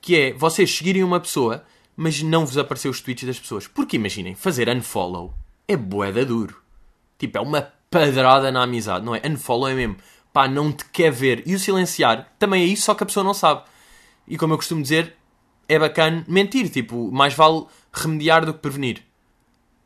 Que 0.00 0.16
é 0.16 0.32
vocês 0.32 0.74
seguirem 0.74 1.04
uma 1.04 1.20
pessoa, 1.20 1.64
mas 1.96 2.20
não 2.20 2.44
vos 2.44 2.58
aparecer 2.58 2.88
os 2.88 3.00
tweets 3.00 3.28
das 3.28 3.38
pessoas. 3.38 3.68
Porque 3.68 3.94
imaginem, 3.94 4.34
fazer 4.34 4.68
unfollow 4.68 5.32
é 5.68 5.76
bué 5.76 6.10
da 6.10 6.24
duro. 6.24 6.60
Tipo, 7.16 7.38
é 7.38 7.40
uma 7.40 7.72
padrada 7.88 8.50
na 8.50 8.64
amizade, 8.64 9.04
não 9.04 9.14
é? 9.14 9.22
Unfollow 9.24 9.68
é 9.68 9.74
mesmo. 9.74 9.96
Pá, 10.32 10.46
não 10.46 10.72
te 10.72 10.84
quer 10.86 11.10
ver. 11.10 11.42
E 11.46 11.54
o 11.54 11.58
silenciar 11.58 12.32
também 12.38 12.62
é 12.62 12.66
isso, 12.66 12.82
só 12.82 12.94
que 12.94 13.02
a 13.02 13.06
pessoa 13.06 13.24
não 13.24 13.34
sabe. 13.34 13.62
E 14.26 14.36
como 14.36 14.52
eu 14.52 14.56
costumo 14.56 14.82
dizer, 14.82 15.16
é 15.68 15.78
bacana 15.78 16.24
mentir. 16.28 16.70
Tipo, 16.70 17.10
mais 17.10 17.34
vale 17.34 17.66
remediar 17.92 18.44
do 18.46 18.54
que 18.54 18.60
prevenir. 18.60 19.02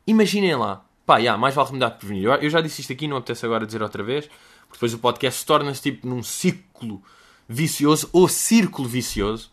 Imaginem 0.05 0.55
lá. 0.55 0.85
Pá, 1.05 1.17
yeah, 1.17 1.39
mais 1.39 1.55
vale 1.55 1.67
remediar 1.67 1.91
do 1.91 1.93
que 1.95 1.99
prevenir. 2.05 2.29
Eu, 2.41 2.49
já 2.49 2.61
disse 2.61 2.81
isto 2.81 2.93
aqui, 2.93 3.07
não 3.07 3.17
apetece 3.17 3.45
agora 3.45 3.65
dizer 3.65 3.81
outra 3.81 4.03
vez. 4.03 4.27
Porque 4.67 4.73
depois 4.73 4.93
o 4.93 4.99
podcast 4.99 5.45
torna-se 5.45 5.81
tipo 5.81 6.07
num 6.07 6.21
ciclo 6.21 7.01
vicioso 7.47 8.09
ou 8.13 8.27
círculo 8.27 8.87
vicioso. 8.87 9.49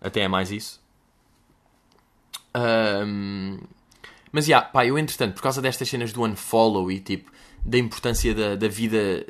Até 0.00 0.20
é 0.20 0.28
mais 0.28 0.50
isso. 0.50 0.82
Ahm, 2.54 3.58
mas, 4.30 4.46
já, 4.46 4.60
pá, 4.60 4.84
eu 4.84 4.98
entretanto, 4.98 5.34
por 5.34 5.42
causa 5.42 5.62
destas 5.62 5.88
cenas 5.88 6.12
do 6.12 6.22
unfollow 6.24 6.90
e, 6.90 7.00
tipo, 7.00 7.30
da 7.64 7.78
importância 7.78 8.34
da, 8.34 8.56
da 8.56 8.68
vida, 8.68 9.26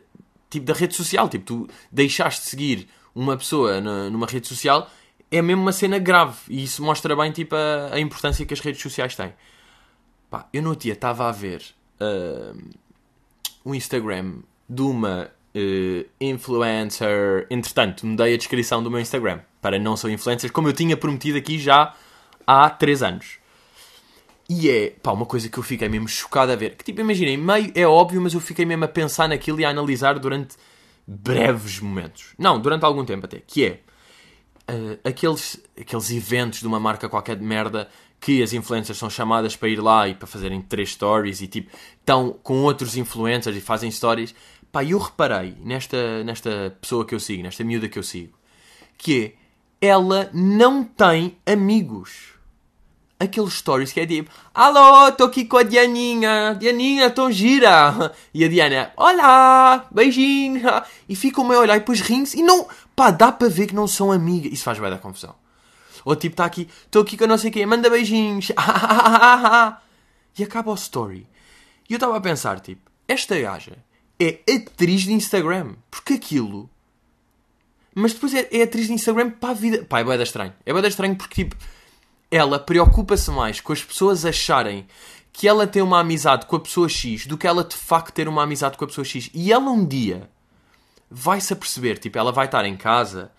tipo, 0.55 0.67
da 0.67 0.75
rede 0.75 0.95
social, 0.95 1.29
tipo, 1.29 1.45
tu 1.45 1.69
deixaste 1.93 2.43
de 2.43 2.49
seguir 2.49 2.89
uma 3.15 3.37
pessoa 3.37 3.81
na- 3.81 4.11
numa 4.11 4.27
rede 4.27 4.47
social, 4.49 4.91
é 5.31 5.41
mesmo 5.43 5.63
uma 5.63 5.73
cena 5.73 5.99
grave. 5.99 6.37
E 6.49 6.65
isso 6.65 6.83
mostra 6.83 7.15
bem, 7.15 7.31
tipo, 7.33 7.55
a, 7.55 7.95
a 7.95 8.01
importância 8.01 8.45
que 8.47 8.55
as 8.55 8.61
redes 8.61 8.81
sociais 8.83 9.15
têm. 9.15 9.33
Pá, 10.31 10.49
eu 10.53 10.63
no 10.63 10.75
dia 10.75 10.93
estava 10.95 11.29
a 11.29 11.33
ver 11.33 11.63
ahm, 12.01 12.71
um 13.65 13.75
Instagram 13.75 14.39
de 14.69 14.83
uma 14.83 15.31
eh, 15.55 16.07
influencer. 16.21 17.47
Entretanto, 17.51 18.07
mudei 18.07 18.35
a 18.35 18.37
descrição 18.37 18.83
do 18.83 18.91
meu 18.91 19.01
Instagram 19.01 19.41
para 19.61 19.79
não 19.79 19.97
ser 19.97 20.11
influencers, 20.11 20.51
como 20.53 20.69
eu 20.69 20.73
tinha 20.73 20.97
prometido 20.97 21.39
aqui 21.39 21.59
já 21.59 21.95
há 22.47 22.69
3 22.71 23.03
anos. 23.03 23.39
E 24.49 24.69
é, 24.69 24.91
pá, 24.91 25.13
uma 25.13 25.25
coisa 25.25 25.49
que 25.49 25.59
eu 25.59 25.63
fiquei 25.63 25.89
mesmo 25.89 26.09
chocado 26.09 26.53
a 26.53 26.57
ver. 26.57 26.77
Que 26.77 26.85
tipo, 26.85 27.01
imaginem, 27.01 27.37
meio 27.37 27.73
é 27.75 27.87
óbvio, 27.87 28.21
mas 28.21 28.35
eu 28.35 28.41
fiquei 28.41 28.67
mesmo 28.67 28.85
a 28.85 28.89
pensar 28.89 29.29
naquilo 29.29 29.61
e 29.61 29.65
a 29.65 29.71
analisar 29.71 30.19
durante 30.19 30.57
breves 31.07 31.81
momentos. 31.81 32.35
Não, 32.39 32.61
durante 32.61 32.85
algum 32.85 33.05
tempo 33.05 33.25
até. 33.25 33.41
Que 33.47 33.65
é 33.65 33.81
uh, 34.71 34.99
aqueles, 35.03 35.61
aqueles 35.79 36.11
eventos 36.11 36.61
de 36.61 36.67
uma 36.67 36.79
marca 36.79 37.09
qualquer 37.09 37.37
de 37.37 37.45
merda 37.45 37.89
que 38.21 38.43
as 38.43 38.53
influencers 38.53 38.99
são 38.99 39.11
chamadas 39.11 39.55
para 39.55 39.69
ir 39.69 39.81
lá 39.81 40.09
e 40.09 40.15
para 40.15 40.27
fazerem 40.27 40.61
três 40.63 40.93
stories 40.93 41.43
e 41.43 41.47
tipo, 41.47 41.71
estão 41.99 42.33
com 42.43 42.63
outros 42.63 42.97
influencers 42.97 43.57
e 43.57 43.61
fazem 43.61 43.91
stories. 43.91 44.35
Pá, 44.73 44.83
eu 44.83 44.99
reparei 44.99 45.55
nesta, 45.63 46.25
nesta 46.25 46.77
pessoa 46.81 47.05
que 47.05 47.15
eu 47.15 47.21
sigo, 47.21 47.43
nesta 47.43 47.63
miúda 47.63 47.89
que 47.89 47.99
eu 47.99 48.03
sigo, 48.03 48.37
que 48.97 49.35
é, 49.81 49.87
ela 49.87 50.31
não 50.33 50.83
tem 50.83 51.37
amigos 51.47 52.34
aqueles 53.25 53.55
stories 53.55 53.93
que 53.93 54.01
é 54.01 54.07
tipo 54.07 54.31
Alô, 54.55 55.09
estou 55.09 55.27
aqui 55.27 55.45
com 55.45 55.57
a 55.57 55.63
Dianinha. 55.63 56.57
Dianinha, 56.59 57.11
tão 57.11 57.31
gira. 57.31 58.13
E 58.33 58.45
a 58.45 58.49
Diana, 58.49 58.93
olá, 58.97 59.87
beijinho. 59.91 60.63
E 61.09 61.17
ficam 61.17 61.45
meio 61.45 61.61
a 61.61 61.63
olhar 61.63 61.77
e 61.77 61.81
depois 61.81 62.01
riem-se 62.01 62.39
E 62.39 62.43
não, 62.43 62.67
pá, 62.95 63.11
dá 63.11 63.33
para 63.33 63.49
ver 63.49 63.67
que 63.67 63.75
não 63.75 63.87
são 63.87 64.13
amigas. 64.13 64.53
Isso 64.53 64.65
faz 64.65 64.79
bem 64.79 64.91
da 64.91 64.99
confusão. 64.99 65.35
Ou 66.05 66.15
tipo, 66.15 66.35
está 66.35 66.45
aqui, 66.45 66.69
estou 66.85 67.03
aqui 67.03 67.17
com 67.17 67.27
não 67.27 67.39
sei 67.39 67.51
quem 67.51 67.67
Manda 67.67 67.91
beijinhos. 67.91 68.53
E 70.37 70.43
acaba 70.43 70.73
o 70.73 70.75
story. 70.75 71.29
E 71.89 71.93
eu 71.93 71.97
estava 71.97 72.17
a 72.17 72.21
pensar, 72.21 72.59
tipo 72.59 72.91
Esta 73.07 73.39
gaja 73.39 73.79
é 74.19 74.41
atriz 74.53 75.03
de 75.03 75.13
Instagram. 75.13 75.75
Porque 75.91 76.15
aquilo? 76.15 76.69
Mas 77.95 78.13
depois 78.13 78.35
é, 78.35 78.49
é 78.51 78.63
atriz 78.63 78.89
de 78.89 78.93
Instagram 78.93 79.31
para 79.31 79.51
a 79.51 79.55
vida. 79.55 79.85
Pá, 79.85 80.01
é 80.01 80.05
boeda 80.05 80.23
estranho. 80.23 80.53
É 80.67 80.73
boeda 80.73 80.89
estranho 80.89 81.15
porque, 81.15 81.45
tipo, 81.45 81.57
ela 82.35 82.59
preocupa-se 82.59 83.31
mais 83.31 83.61
com 83.61 83.73
as 83.73 83.85
pessoas 83.85 84.25
acharem 84.25 84.89
que 85.33 85.47
ela 85.47 85.69
tem 85.69 85.81
uma 85.81 86.01
amizade 86.01 86.47
com 86.47 86.57
a 86.57 86.61
pessoa 86.61 86.89
X 86.89 87.27
do 87.27 87.39
que 87.39 87.47
ela 87.47 87.63
de 87.63 87.77
facto 87.77 88.13
ter 88.13 88.27
uma 88.27 88.43
amizade 88.43 88.77
com 88.77 88.85
a 88.85 88.89
pessoa 88.89 89.05
X. 89.05 89.31
E 89.33 89.53
ela 89.53 89.71
um 89.71 89.87
dia 89.87 90.29
vai-se 91.09 91.53
aperceber, 91.53 91.97
tipo, 91.97 92.19
ela 92.19 92.33
vai 92.33 92.47
estar 92.47 92.65
em 92.65 92.77
casa, 92.77 93.31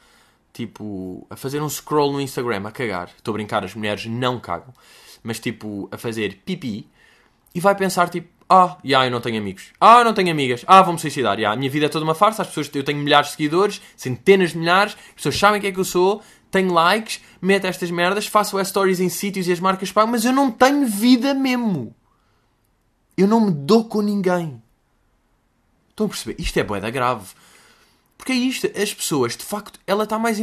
tipo, 0.53 1.27
a 1.29 1.35
fazer 1.35 1.61
um 1.61 1.67
scroll 1.67 2.13
no 2.13 2.21
Instagram, 2.21 2.65
a 2.65 2.71
cagar. 2.71 3.09
Estou 3.17 3.33
a 3.33 3.35
brincar, 3.35 3.65
as 3.65 3.75
mulheres 3.75 4.05
não 4.05 4.39
cagam. 4.39 4.73
Mas, 5.21 5.41
tipo, 5.41 5.89
a 5.91 5.97
fazer 5.97 6.43
pipi. 6.45 6.87
E 7.53 7.59
vai 7.59 7.75
pensar, 7.75 8.07
tipo, 8.07 8.29
ah, 8.49 8.77
já, 8.81 9.05
eu 9.05 9.11
não 9.11 9.19
tenho 9.19 9.37
amigos. 9.37 9.73
Ah, 9.77 9.99
eu 9.99 10.05
não 10.05 10.13
tenho 10.13 10.31
amigas. 10.31 10.63
Ah, 10.67 10.81
vou-me 10.81 10.99
suicidar. 10.99 11.37
Já, 11.37 11.51
a 11.51 11.55
minha 11.57 11.69
vida 11.69 11.87
é 11.87 11.89
toda 11.89 12.05
uma 12.05 12.15
farsa. 12.15 12.43
As 12.43 12.47
pessoas, 12.47 12.69
eu 12.73 12.83
tenho 12.83 12.99
milhares 12.99 13.27
de 13.27 13.35
seguidores, 13.35 13.81
centenas 13.97 14.51
de 14.51 14.57
milhares. 14.57 14.95
As 15.09 15.15
pessoas 15.15 15.37
sabem 15.37 15.59
quem 15.59 15.69
é 15.69 15.73
que 15.73 15.79
eu 15.79 15.85
sou. 15.85 16.21
Tenho 16.55 16.71
likes, 16.71 17.19
meto 17.41 17.67
estas 17.67 17.91
merdas, 17.91 18.27
faço 18.27 18.63
stories 18.63 19.01
em 19.01 19.09
sítios 19.09 19.45
e 19.45 19.51
as 19.51 19.59
marcas 19.59 19.91
pagam, 19.91 20.11
mas 20.11 20.23
eu 20.23 20.31
não 20.31 20.49
tenho 20.49 20.87
vida 20.87 21.33
mesmo. 21.33 21.93
Eu 23.17 23.27
não 23.27 23.41
me 23.41 23.51
dou 23.51 23.83
com 23.83 24.01
ninguém. 24.01 24.63
Estão 25.89 26.05
a 26.05 26.09
perceber? 26.09 26.41
Isto 26.41 26.57
é 26.57 26.63
boeda 26.63 26.89
grave. 26.89 27.25
Porque 28.17 28.31
é 28.31 28.35
isto, 28.35 28.71
as 28.73 28.93
pessoas, 28.93 29.35
de 29.35 29.43
facto, 29.43 29.81
ela 29.85 30.05
está 30.05 30.17
mais. 30.17 30.39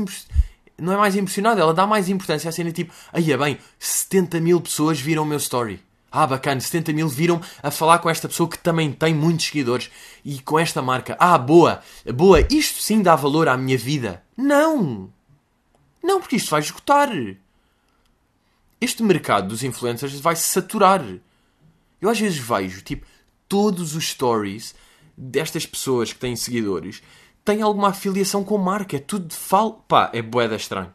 Não 0.77 0.93
é 0.93 0.99
mais 0.99 1.17
impressionada, 1.17 1.63
ela 1.63 1.73
dá 1.73 1.87
mais 1.87 2.11
importância 2.11 2.51
à 2.51 2.53
cena 2.53 2.71
tipo, 2.71 2.93
aí 3.11 3.33
é 3.33 3.37
bem, 3.39 3.57
70 3.79 4.39
mil 4.39 4.61
pessoas 4.61 5.01
viram 5.01 5.23
o 5.23 5.27
meu 5.27 5.39
story. 5.39 5.81
Ah, 6.11 6.27
bacana, 6.27 6.61
70 6.61 6.93
mil 6.93 7.09
viram 7.09 7.41
a 7.63 7.71
falar 7.71 8.01
com 8.01 8.11
esta 8.11 8.29
pessoa 8.29 8.51
que 8.51 8.59
também 8.59 8.93
tem 8.93 9.15
muitos 9.15 9.47
seguidores 9.47 9.91
e 10.23 10.41
com 10.41 10.59
esta 10.59 10.83
marca. 10.83 11.17
Ah, 11.19 11.39
boa, 11.39 11.81
boa, 12.15 12.47
isto 12.51 12.83
sim 12.83 13.01
dá 13.01 13.17
valor 13.17 13.49
à 13.49 13.57
minha 13.57 13.79
vida. 13.79 14.23
Não! 14.37 15.11
Não, 16.03 16.21
porque 16.21 16.37
isto 16.37 16.51
vai 16.51 16.61
esgotar. 16.61 17.09
Este 18.81 19.03
mercado 19.03 19.49
dos 19.49 19.63
influencers 19.63 20.19
vai 20.19 20.35
se 20.35 20.49
saturar. 20.49 21.03
Eu 22.01 22.11
às 22.11 22.19
vezes 22.19 22.39
vejo, 22.39 22.83
tipo, 22.83 23.07
todos 23.49 23.95
os 23.95 24.09
stories 24.09 24.75
destas 25.17 25.65
pessoas 25.65 26.13
que 26.13 26.19
têm 26.19 26.35
seguidores 26.35 27.03
têm 27.45 27.63
alguma 27.63 27.91
afiliação 27.91 28.43
com 28.43 28.59
marca. 28.59 28.97
É 28.97 28.99
tudo 28.99 29.27
de 29.27 29.37
fal... 29.37 29.85
Pá, 29.87 30.11
é 30.13 30.21
boeda 30.21 30.57
estranho. 30.57 30.93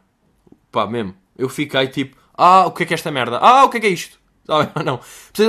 Pá, 0.70 0.86
mesmo. 0.86 1.14
Eu 1.36 1.48
fiquei 1.48 1.88
tipo, 1.88 2.16
ah, 2.34 2.66
o 2.66 2.72
que 2.72 2.82
é 2.82 2.86
que 2.86 2.94
é 2.94 2.96
esta 2.96 3.10
merda? 3.10 3.38
Ah, 3.38 3.64
o 3.64 3.70
que 3.70 3.78
é 3.78 3.80
que 3.80 3.86
é 3.86 3.90
isto? 3.90 4.18
Ah, 4.50 4.82
não. 4.82 4.98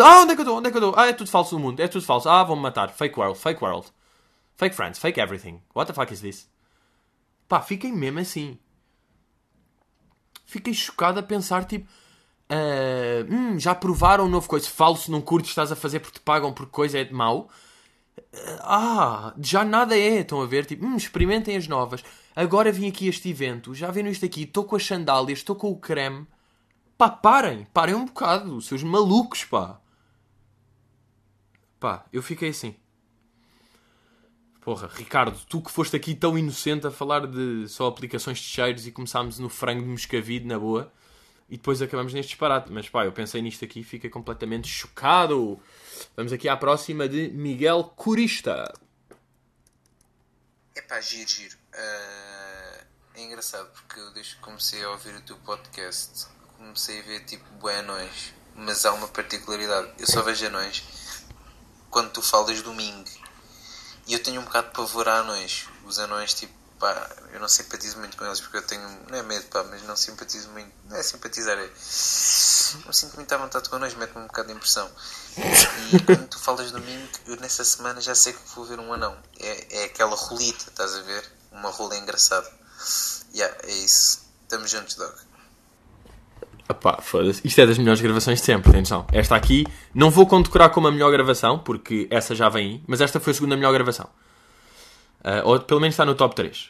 Ah, 0.04 0.22
onde 0.24 0.34
é 0.34 0.36
que 0.36 0.42
eu 0.42 0.44
estou? 0.44 0.58
Onde 0.58 0.68
é 0.68 0.72
que 0.72 0.78
eu 0.78 0.90
estou? 0.90 1.00
Ah, 1.00 1.08
é 1.08 1.14
tudo 1.14 1.30
falso 1.30 1.56
no 1.56 1.62
mundo. 1.62 1.80
É 1.80 1.88
tudo 1.88 2.06
falso. 2.06 2.28
Ah, 2.28 2.44
vão-me 2.44 2.62
matar. 2.62 2.90
Fake 2.90 3.18
world, 3.18 3.40
fake 3.40 3.64
world. 3.64 3.88
Fake 4.58 4.76
friends, 4.76 5.00
fake 5.00 5.18
everything. 5.22 5.62
What 5.74 5.90
the 5.90 5.94
fuck 5.94 6.14
is 6.14 6.20
this? 6.20 6.50
Pá, 7.48 7.62
fiquei 7.62 7.94
mesmo 7.94 8.20
assim. 8.20 8.60
Fiquei 10.50 10.74
chocado 10.74 11.20
a 11.20 11.24
pensar, 11.24 11.64
tipo... 11.66 11.88
Uh, 12.52 13.32
hum, 13.32 13.60
já 13.60 13.76
provaram 13.76 14.26
um 14.26 14.30
novo 14.30 14.50
coisa. 14.50 14.68
Falso, 14.68 15.12
não 15.12 15.22
curtes, 15.22 15.52
estás 15.52 15.72
a 15.72 15.76
fazer 15.76 16.00
porque 16.00 16.18
te 16.18 16.24
pagam 16.24 16.52
porque 16.52 16.72
coisa 16.72 16.98
é 16.98 17.04
de 17.04 17.14
mau. 17.14 17.48
Uh, 18.18 18.60
ah, 18.62 19.34
já 19.40 19.64
nada 19.64 19.96
é. 19.96 20.22
Estão 20.22 20.42
a 20.42 20.48
ver? 20.48 20.66
Tipo, 20.66 20.88
hum, 20.88 20.98
experimentem 20.98 21.56
as 21.56 21.68
novas. 21.68 22.04
Agora 22.36 22.72
vim 22.72 22.88
aqui 22.88 23.08
este 23.08 23.30
evento. 23.30 23.76
Já 23.76 23.92
viram 23.92 24.10
isto 24.10 24.26
aqui? 24.26 24.42
Estou 24.42 24.64
com 24.64 24.76
as 24.76 24.84
sandálias, 24.84 25.38
estou 25.38 25.56
com 25.56 25.70
o 25.70 25.78
creme. 25.78 26.26
Pá, 26.98 27.10
parem, 27.10 27.68
parem 27.72 27.94
um 27.94 28.06
bocado, 28.06 28.60
seus 28.60 28.82
malucos, 28.82 29.44
pá. 29.44 29.80
Pá, 31.80 32.06
eu 32.12 32.24
fiquei 32.24 32.50
assim. 32.50 32.76
Porra, 34.70 34.88
Ricardo, 34.88 35.36
tu 35.50 35.64
que 35.64 35.72
foste 35.72 35.96
aqui 35.96 36.14
tão 36.14 36.38
inocente 36.38 36.86
a 36.86 36.92
falar 36.92 37.26
de 37.26 37.68
só 37.68 37.88
aplicações 37.88 38.38
de 38.38 38.44
cheiros 38.44 38.86
e 38.86 38.92
começámos 38.92 39.40
no 39.40 39.50
frango 39.50 39.82
de 39.82 39.88
moscavide, 39.88 40.46
na 40.46 40.60
boa, 40.60 40.94
e 41.50 41.58
depois 41.58 41.82
acabamos 41.82 42.14
neste 42.14 42.34
disparate. 42.34 42.72
Mas 42.72 42.88
pá, 42.88 43.04
eu 43.04 43.12
pensei 43.12 43.42
nisto 43.42 43.66
aqui 43.66 43.80
e 43.80 43.84
fiquei 43.84 44.12
completamente 44.12 44.68
chocado. 44.68 45.60
Vamos 46.16 46.32
aqui 46.32 46.48
à 46.48 46.56
próxima 46.56 47.10
de 47.10 47.30
Miguel 47.30 47.84
Curista. 47.96 48.72
É 50.76 50.82
pá, 50.84 51.02
giro, 51.02 51.28
giro. 51.28 51.58
Uh, 51.74 52.86
é 53.16 53.24
engraçado 53.24 53.72
porque 53.72 54.00
eu 54.00 54.14
desde 54.14 54.36
que 54.36 54.42
comecei 54.42 54.84
a 54.84 54.92
ouvir 54.92 55.16
o 55.16 55.22
teu 55.22 55.38
podcast 55.38 56.28
comecei 56.56 57.00
a 57.00 57.04
ver 57.06 57.26
tipo 57.26 57.50
bué 57.54 57.80
anões, 57.80 58.36
mas 58.54 58.86
há 58.86 58.94
uma 58.94 59.08
particularidade. 59.08 59.94
Eu 59.98 60.06
só 60.06 60.22
vejo 60.22 60.46
anões 60.46 60.84
quando 61.90 62.12
tu 62.12 62.22
falas 62.22 62.62
domingo. 62.62 63.29
E 64.10 64.14
eu 64.16 64.24
tenho 64.24 64.42
um 64.42 64.44
bocado 64.44 64.70
de 64.70 64.74
pavor 64.74 65.08
a 65.08 65.20
anões. 65.20 65.68
Os 65.86 66.00
anões, 66.00 66.34
tipo, 66.34 66.52
pá, 66.80 67.08
eu 67.32 67.40
não 67.40 67.48
simpatizo 67.48 68.00
muito 68.00 68.18
com 68.18 68.26
eles 68.26 68.42
porque 68.42 68.58
eu 68.58 68.66
tenho, 68.66 68.82
não 69.08 69.16
é 69.16 69.22
medo, 69.22 69.46
pá, 69.50 69.64
mas 69.66 69.84
não 69.84 69.96
simpatizo 69.96 70.50
muito. 70.50 70.74
Não 70.86 70.98
é 70.98 71.04
simpatizar, 71.04 71.56
é. 71.56 71.68
Não 72.86 72.92
sinto 72.92 73.16
muito 73.18 73.32
à 73.32 73.38
vontade 73.38 73.70
com 73.70 73.76
anões, 73.76 73.94
mete-me 73.94 74.24
um 74.24 74.26
bocado 74.26 74.48
de 74.48 74.56
impressão. 74.56 74.90
E 75.94 76.00
quando 76.02 76.28
tu 76.28 76.40
falas 76.40 76.72
domingo, 76.72 77.08
eu 77.28 77.36
nessa 77.36 77.64
semana 77.64 78.02
já 78.02 78.16
sei 78.16 78.34
que 78.34 78.40
vou 78.56 78.66
ver 78.66 78.80
um 78.80 78.92
anão. 78.92 79.16
É, 79.40 79.82
é 79.82 79.84
aquela 79.84 80.16
rolita, 80.16 80.70
estás 80.70 80.96
a 80.96 81.02
ver? 81.04 81.32
Uma 81.52 81.70
rola 81.70 81.96
engraçada. 81.96 82.52
Yeah, 83.32 83.56
é 83.62 83.72
isso. 83.72 84.28
Estamos 84.42 84.72
juntos, 84.72 84.96
Dog. 84.96 85.29
Epá, 86.70 87.00
foda-se. 87.02 87.42
Isto 87.46 87.62
é 87.62 87.66
das 87.66 87.80
melhores 87.80 88.00
gravações 88.00 88.40
de 88.40 88.46
sempre, 88.46 88.70
atenção. 88.70 89.06
Esta 89.12 89.36
aqui, 89.36 89.66
não 89.94 90.12
vou 90.12 90.28
condecorar 90.28 90.70
como 90.70 90.88
a 90.88 90.92
melhor 90.92 91.12
gravação, 91.12 91.58
porque 91.58 92.08
essa 92.12 92.36
já 92.36 92.48
vem 92.48 92.68
aí, 92.68 92.82
mas 92.86 93.02
esta 93.02 93.20
foi 93.20 93.32
a 93.32 93.34
segunda 93.34 93.56
melhor 93.56 93.74
gravação. 93.74 94.08
Uh, 95.22 95.42
ou 95.46 95.60
pelo 95.60 95.82
menos 95.82 95.96
está 95.96 96.06
no 96.06 96.14
top 96.14 96.36
3. 96.36 96.70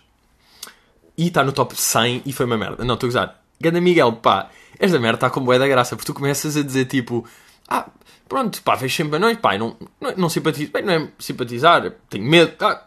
E 1.17 1.27
está 1.27 1.43
no 1.43 1.51
top 1.51 1.75
100 1.75 2.23
e 2.25 2.31
foi 2.31 2.45
uma 2.45 2.57
merda. 2.57 2.85
Não, 2.85 2.93
estou 2.93 3.07
a 3.07 3.09
gozar. 3.09 3.43
Ganda 3.59 3.81
Miguel, 3.81 4.13
pá, 4.13 4.49
esta 4.79 4.97
merda 4.97 5.17
está 5.17 5.29
com 5.29 5.43
boé 5.43 5.59
da 5.59 5.67
graça, 5.67 5.97
porque 5.97 6.07
tu 6.07 6.13
começas 6.13 6.55
a 6.55 6.63
dizer 6.63 6.85
tipo, 6.85 7.27
ah, 7.67 7.89
pronto, 8.29 8.63
pá, 8.63 8.75
vejo 8.75 8.95
sempre 8.95 9.17
a 9.17 9.19
noite, 9.19 9.41
pá, 9.41 9.57
não, 9.57 9.75
não, 9.99 10.15
não 10.15 10.29
simpatizo, 10.29 10.71
bem, 10.71 10.81
não 10.81 10.93
é 10.93 11.09
simpatizar, 11.19 11.91
tenho 12.09 12.23
medo, 12.23 12.53
ah, 12.62 12.85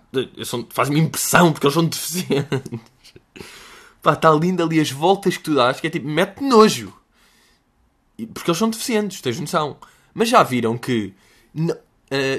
faz-me 0.71 0.99
impressão 0.99 1.53
porque 1.53 1.67
eles 1.67 1.75
são 1.75 1.85
deficientes. 1.85 2.63
pá, 4.01 4.15
está 4.15 4.31
lindo 4.31 4.63
ali 4.63 4.81
as 4.81 4.91
voltas 4.91 5.37
que 5.37 5.43
tu 5.43 5.55
dás, 5.55 5.79
que 5.79 5.87
é 5.87 5.91
tipo, 5.91 6.09
mete 6.09 6.43
nojo. 6.43 7.02
Porque 8.27 8.51
eles 8.51 8.59
são 8.59 8.71
deficientes, 8.71 9.21
tens 9.21 9.39
noção. 9.39 9.77
Mas 10.15 10.29
já 10.29 10.43
viram 10.43 10.77
que 10.77 11.15
uh, 11.57 11.75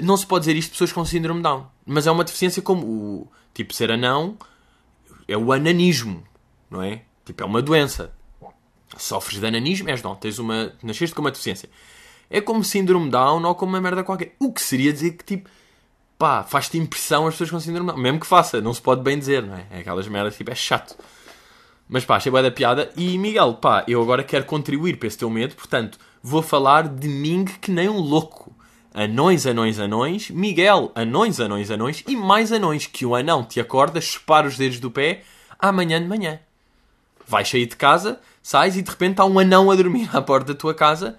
não 0.04 0.18
se 0.18 0.26
pode 0.26 0.46
dizer 0.46 0.58
isto 0.58 0.70
de 0.70 0.74
pessoas 0.74 0.92
com 0.92 1.06
síndrome 1.06 1.42
Down. 1.42 1.66
Mas 1.86 2.08
é 2.08 2.12
uma 2.12 2.24
deficiência 2.24 2.62
como 2.62 2.86
o 2.86 3.28
tipo 3.54 3.74
ser 3.74 3.92
anão 3.92 4.38
é 5.28 5.38
o 5.38 5.52
ananismo, 5.52 6.24
não 6.70 6.82
é? 6.82 7.02
Tipo, 7.26 7.44
é 7.44 7.46
uma 7.46 7.62
doença. 7.62 8.14
Sofres 8.98 9.40
de 9.40 9.48
ananismo, 9.48 9.90
és 9.90 10.02
Down, 10.02 10.16
tens 10.16 10.38
uma. 10.38 10.74
nasceste 10.84 11.16
com 11.16 11.22
uma 11.22 11.32
deficiência. 11.32 11.70
É 12.30 12.42
como 12.42 12.64
síndrome 12.64 13.10
Down 13.10 13.44
ou 13.44 13.56
como 13.56 13.72
uma 13.72 13.82
merda 13.82 14.04
qualquer. 14.04 14.36
O 14.40 14.52
que 14.52 14.62
seria 14.62 14.94
dizer 14.94 15.12
que 15.12 15.24
tipo. 15.24 15.50
pá, 16.18 16.44
faz-te 16.44 16.78
impressão 16.78 17.26
as 17.26 17.34
pessoas 17.34 17.52
com 17.52 17.60
síndrome 17.60 17.90
Down. 17.90 18.00
Mesmo 18.00 18.20
que 18.20 18.28
faça, 18.28 18.62
não 18.62 18.74
se 18.74 18.82
pode 18.82 19.02
bem 19.02 19.18
dizer, 19.18 19.44
não 19.44 19.56
é? 19.56 19.66
É 19.72 19.80
aquelas 19.80 20.08
merdas 20.08 20.36
tipo, 20.36 20.52
é 20.52 20.56
chato. 20.56 20.96
Mas 21.88 22.06
pá, 22.06 22.16
achei 22.16 22.32
boa 22.32 22.42
da 22.42 22.52
piada. 22.52 22.92
E 22.96 23.18
Miguel, 23.18 23.56
pá, 23.56 23.84
eu 23.88 24.02
agora 24.02 24.24
quero 24.24 24.46
contribuir 24.46 24.98
para 24.98 25.08
esse 25.08 25.18
teu 25.18 25.30
medo, 25.30 25.56
portanto, 25.56 25.98
vou 26.22 26.42
falar 26.42 26.88
de 26.88 27.08
Ming 27.08 27.46
que 27.46 27.72
nem 27.72 27.90
um 27.90 28.00
louco. 28.00 28.56
Anões, 28.94 29.46
anões, 29.48 29.80
anões. 29.80 30.30
Miguel, 30.30 30.92
anões, 30.94 31.40
anões, 31.40 31.72
anões. 31.72 32.04
E 32.08 32.16
mais 32.16 32.52
anões, 32.52 32.86
que 32.86 33.06
o 33.06 33.16
anão 33.16 33.44
te 33.44 33.60
acorda, 33.60 34.00
chupar 34.00 34.46
os 34.46 34.56
dedos 34.56 34.80
do 34.80 34.92
pé, 34.92 35.24
amanhã 35.60 36.00
de 36.00 36.08
manhã. 36.08 36.40
Vais 37.28 37.50
sair 37.50 37.66
de 37.66 37.76
casa, 37.76 38.20
sais 38.42 38.78
e 38.78 38.82
de 38.82 38.90
repente 38.92 39.20
há 39.20 39.26
um 39.26 39.40
anão 39.40 39.72
a 39.72 39.76
dormir 39.76 40.10
à 40.16 40.22
porta 40.22 40.54
da 40.54 40.60
tua 40.60 40.74
casa 40.76 41.18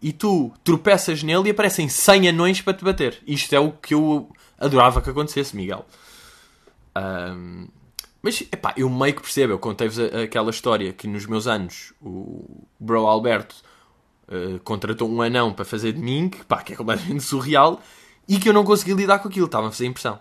e 0.00 0.12
tu 0.12 0.52
tropeças 0.64 1.22
nele 1.22 1.48
e 1.48 1.50
aparecem 1.50 1.88
100 1.88 2.28
anões 2.28 2.60
para 2.60 2.74
te 2.74 2.84
bater. 2.84 3.20
Isto 3.26 3.54
é 3.54 3.60
o 3.60 3.72
que 3.72 3.94
eu 3.94 4.30
adorava 4.58 5.02
que 5.02 5.10
acontecesse, 5.10 5.54
Miguel. 5.54 5.84
Um, 6.96 7.68
mas, 8.28 8.42
epá, 8.52 8.74
eu 8.76 8.90
meio 8.90 9.14
que 9.14 9.22
percebo. 9.22 9.54
Eu 9.54 9.58
contei-vos 9.58 9.98
aquela 9.98 10.50
história 10.50 10.92
que 10.92 11.08
nos 11.08 11.24
meus 11.24 11.46
anos 11.46 11.94
o 12.00 12.44
Bro 12.78 13.06
Alberto 13.06 13.56
uh, 14.28 14.60
contratou 14.60 15.10
um 15.10 15.22
anão 15.22 15.50
para 15.54 15.64
fazer 15.64 15.92
de 15.92 16.00
mim, 16.00 16.28
que, 16.28 16.44
pá, 16.44 16.62
que 16.62 16.74
é 16.74 16.76
completamente 16.76 17.22
surreal, 17.24 17.80
e 18.28 18.38
que 18.38 18.46
eu 18.46 18.52
não 18.52 18.64
consegui 18.64 18.92
lidar 18.92 19.20
com 19.20 19.28
aquilo. 19.28 19.46
Estava 19.46 19.68
a 19.68 19.70
fazer 19.70 19.86
impressão. 19.86 20.18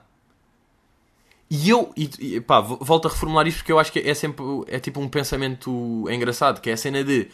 E 1.50 1.70
eu, 1.70 1.92
e, 1.98 2.10
e, 2.20 2.42
pá, 2.42 2.62
volto 2.62 3.10
a 3.10 3.12
reformular 3.12 3.46
isto 3.46 3.58
porque 3.58 3.74
eu 3.74 3.80
acho 3.80 3.92
que 3.92 4.00
é 4.00 4.14
sempre, 4.14 4.44
é 4.68 4.80
tipo 4.80 5.02
um 5.02 5.10
pensamento 5.10 6.06
engraçado, 6.10 6.62
que 6.62 6.70
é 6.70 6.74
a 6.74 6.78
cena 6.78 7.04
de 7.04 7.30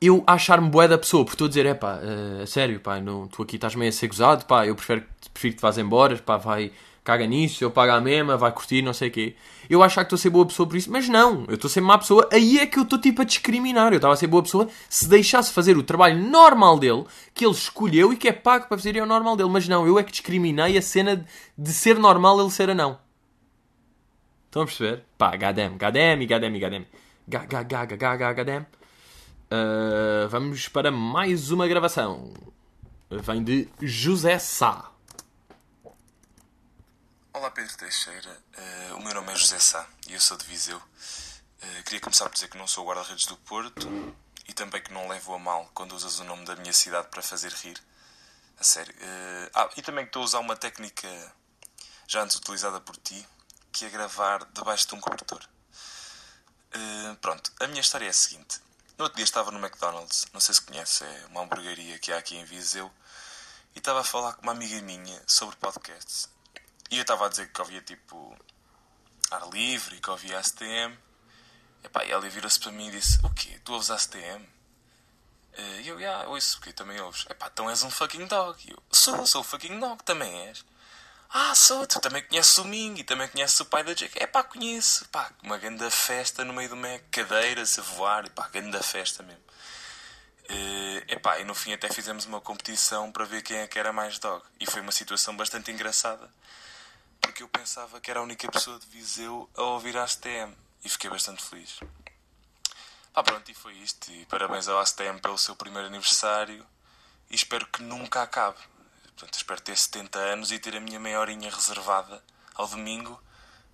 eu 0.00 0.22
achar-me 0.26 0.68
bué 0.68 0.88
da 0.88 0.98
pessoa, 0.98 1.24
porque 1.24 1.36
estou 1.36 1.46
a 1.46 1.48
dizer, 1.48 1.64
é 1.64 1.74
pá, 1.74 1.98
uh, 2.02 2.46
sério, 2.46 2.80
pá, 2.80 3.00
não, 3.00 3.28
tu 3.28 3.42
aqui 3.42 3.56
estás 3.56 3.74
meio 3.74 3.88
a 3.88 3.92
ser 3.92 4.08
gozado, 4.08 4.44
pá, 4.46 4.66
eu 4.66 4.74
prefiro, 4.74 5.04
prefiro 5.32 5.54
que 5.54 5.58
te 5.58 5.62
vás 5.62 5.78
embora, 5.78 6.16
pá, 6.18 6.36
vai 6.36 6.72
caga 7.04 7.26
nisso, 7.26 7.64
eu 7.64 7.70
pago 7.70 7.92
a 7.92 8.00
mesma, 8.00 8.36
vai 8.36 8.52
curtir, 8.52 8.82
não 8.82 8.92
sei 8.92 9.08
o 9.08 9.10
quê. 9.10 9.34
Eu 9.68 9.82
achar 9.82 10.02
que 10.04 10.06
estou 10.06 10.16
a 10.16 10.20
ser 10.20 10.30
boa 10.30 10.46
pessoa 10.46 10.68
por 10.68 10.76
isso, 10.76 10.90
mas 10.90 11.08
não, 11.08 11.44
eu 11.48 11.54
estou 11.54 11.68
a 11.68 11.70
ser 11.70 11.80
má 11.80 11.98
pessoa, 11.98 12.28
aí 12.32 12.58
é 12.58 12.66
que 12.66 12.78
eu 12.78 12.84
estou 12.84 12.98
tipo 12.98 13.22
a 13.22 13.24
discriminar. 13.24 13.92
Eu 13.92 13.96
estava 13.96 14.14
a 14.14 14.16
ser 14.16 14.26
boa 14.26 14.42
pessoa 14.42 14.68
se 14.88 15.08
deixasse 15.08 15.52
fazer 15.52 15.76
o 15.76 15.82
trabalho 15.82 16.18
normal 16.18 16.78
dele, 16.78 17.04
que 17.34 17.44
ele 17.44 17.54
escolheu 17.54 18.12
e 18.12 18.16
que 18.16 18.28
é 18.28 18.32
pago 18.32 18.68
para 18.68 18.76
fazer 18.76 18.96
é 18.96 19.02
o 19.02 19.06
normal 19.06 19.36
dele, 19.36 19.50
mas 19.50 19.66
não, 19.68 19.86
eu 19.86 19.98
é 19.98 20.02
que 20.02 20.12
discriminei 20.12 20.76
a 20.78 20.82
cena 20.82 21.24
de 21.56 21.72
ser 21.72 21.98
normal 21.98 22.40
ele 22.40 22.50
ser 22.50 22.70
anão. 22.70 22.98
Estão 24.46 24.62
a 24.62 24.66
perceber? 24.66 25.02
Pá, 25.16 25.30
goddamn, 25.36 25.78
goddamn 25.78 26.22
e 26.22 26.26
goddamn 26.26 26.56
e 26.56 26.60
goddamn. 26.60 26.86
Ga, 27.26 27.46
ga, 27.46 27.62
ga, 27.62 27.84
ga, 27.86 27.96
ga, 27.96 28.16
ga, 28.16 28.32
goddamn. 28.34 28.66
Uh, 29.50 30.28
vamos 30.28 30.68
para 30.68 30.90
mais 30.90 31.50
uma 31.50 31.66
gravação. 31.66 32.32
Vem 33.10 33.42
de 33.42 33.68
José 33.80 34.38
Sá. 34.38 34.91
Olá 37.34 37.50
Pedro 37.50 37.74
Teixeira, 37.78 38.42
Eh, 38.52 38.92
o 38.92 39.00
meu 39.00 39.14
nome 39.14 39.32
é 39.32 39.36
José 39.36 39.58
Sá 39.58 39.86
e 40.06 40.12
eu 40.12 40.20
sou 40.20 40.36
de 40.36 40.44
Viseu. 40.44 40.80
Eh, 41.62 41.82
queria 41.84 42.00
começar 42.00 42.24
por 42.26 42.34
dizer 42.34 42.48
que 42.48 42.58
não 42.58 42.66
sou 42.66 42.84
guarda-redes 42.86 43.24
do 43.24 43.38
Porto 43.38 43.88
e 44.46 44.52
também 44.52 44.82
que 44.82 44.92
não 44.92 45.08
levo 45.08 45.32
a 45.34 45.38
mal 45.38 45.70
quando 45.72 45.92
usas 45.92 46.18
o 46.18 46.24
nome 46.24 46.44
da 46.44 46.54
minha 46.56 46.74
cidade 46.74 47.08
para 47.08 47.22
fazer 47.22 47.50
rir. 47.54 47.82
A 48.58 48.64
sério. 48.64 48.94
Eh, 49.00 49.50
ah, 49.54 49.70
e 49.76 49.80
também 49.82 50.04
que 50.04 50.10
estou 50.10 50.20
a 50.22 50.24
usar 50.26 50.40
uma 50.40 50.56
técnica 50.56 51.08
já 52.06 52.22
antes 52.22 52.36
utilizada 52.36 52.80
por 52.82 52.96
ti, 52.98 53.26
que 53.72 53.86
é 53.86 53.88
gravar 53.88 54.44
debaixo 54.52 54.88
de 54.88 54.94
um 54.94 55.00
cobertor. 55.00 55.42
Pronto, 57.22 57.52
a 57.60 57.66
minha 57.66 57.80
história 57.80 58.06
é 58.06 58.10
a 58.10 58.12
seguinte. 58.12 58.60
No 58.98 59.04
outro 59.04 59.16
dia 59.16 59.24
estava 59.24 59.50
no 59.50 59.58
McDonald's, 59.58 60.26
não 60.32 60.40
sei 60.40 60.54
se 60.54 60.60
conhece, 60.62 61.04
é 61.04 61.26
uma 61.30 61.42
hamburgueria 61.42 61.98
que 61.98 62.12
há 62.12 62.18
aqui 62.18 62.36
em 62.36 62.44
Viseu, 62.44 62.90
e 63.74 63.78
estava 63.78 64.00
a 64.00 64.04
falar 64.04 64.34
com 64.34 64.42
uma 64.42 64.52
amiga 64.52 64.80
minha 64.82 65.22
sobre 65.26 65.56
podcasts. 65.56 66.28
E 66.92 66.98
eu 66.98 67.02
estava 67.02 67.24
a 67.24 67.28
dizer 67.30 67.50
que 67.50 67.58
ouvia 67.58 67.80
tipo 67.80 68.36
ar 69.30 69.48
livre 69.48 69.96
e 69.96 70.00
que 70.00 70.10
ouvia 70.10 70.38
ASTM. 70.38 70.94
Epá, 71.82 72.04
e 72.04 72.10
ela 72.10 72.28
virou-se 72.28 72.60
para 72.60 72.70
mim 72.70 72.88
e 72.88 72.90
disse: 72.90 73.18
O 73.24 73.30
quê? 73.30 73.58
Tu 73.64 73.72
ouves 73.72 73.90
ASTM? 73.90 74.46
Eh, 75.54 75.80
E 75.84 75.88
eu, 75.88 75.98
já, 75.98 76.26
ouço, 76.26 76.58
porque 76.58 76.74
também 76.74 77.00
ouves. 77.00 77.24
Epá, 77.30 77.48
então 77.50 77.70
és 77.70 77.82
um 77.82 77.90
fucking 77.90 78.26
dog. 78.26 78.62
E 78.68 78.72
eu, 78.72 78.82
sou, 78.92 79.26
sou 79.26 79.40
um 79.40 79.44
fucking 79.44 79.80
dog, 79.80 80.04
também 80.04 80.48
és. 80.48 80.62
Ah, 81.30 81.54
sou, 81.54 81.86
tu 81.86 81.98
também 81.98 82.22
conheces 82.24 82.58
o 82.58 82.64
Ming 82.66 83.00
e 83.00 83.04
também 83.04 83.26
conheces 83.26 83.58
o 83.60 83.64
pai 83.64 83.82
da 83.82 83.94
Jake. 83.94 84.22
Epá, 84.22 84.42
conheço. 84.42 85.04
Epá, 85.04 85.30
uma 85.42 85.56
grande 85.56 85.90
festa 85.90 86.44
no 86.44 86.52
meio 86.52 86.68
do 86.68 86.76
Mac, 86.76 87.00
cadeiras 87.10 87.78
a 87.78 87.82
voar, 87.82 88.26
epá, 88.26 88.48
grande 88.48 88.78
festa 88.82 89.22
mesmo. 89.22 89.42
Epá, 91.08 91.38
e 91.38 91.44
no 91.44 91.54
fim 91.54 91.72
até 91.72 91.88
fizemos 91.88 92.26
uma 92.26 92.40
competição 92.40 93.10
para 93.10 93.24
ver 93.24 93.40
quem 93.42 93.56
é 93.58 93.66
que 93.66 93.78
era 93.78 93.94
mais 93.94 94.18
dog. 94.18 94.44
E 94.60 94.66
foi 94.66 94.82
uma 94.82 94.92
situação 94.92 95.34
bastante 95.34 95.70
engraçada. 95.70 96.30
Porque 97.22 97.42
eu 97.42 97.48
pensava 97.48 98.00
que 98.00 98.10
era 98.10 98.20
a 98.20 98.22
única 98.22 98.50
pessoa 98.50 98.78
de 98.78 98.86
Viseu 98.86 99.48
a 99.56 99.62
ouvir 99.62 99.96
a 99.96 100.02
ASTM. 100.02 100.52
E 100.84 100.88
fiquei 100.88 101.08
bastante 101.08 101.42
feliz. 101.42 101.80
Ah, 103.14 103.22
pronto, 103.22 103.50
e 103.50 103.54
foi 103.54 103.74
isto. 103.74 104.10
E 104.10 104.26
parabéns 104.26 104.68
ao 104.68 104.78
ASTM 104.78 105.18
pelo 105.20 105.38
seu 105.38 105.56
primeiro 105.56 105.88
aniversário. 105.88 106.66
E 107.30 107.34
espero 107.34 107.66
que 107.66 107.82
nunca 107.82 108.22
acabe. 108.22 108.58
Portanto, 109.04 109.34
espero 109.34 109.60
ter 109.60 109.76
70 109.76 110.18
anos 110.18 110.52
e 110.52 110.58
ter 110.58 110.76
a 110.76 110.80
minha 110.80 111.00
meia 111.00 111.20
horinha 111.20 111.50
reservada 111.50 112.22
ao 112.54 112.66
domingo 112.66 113.18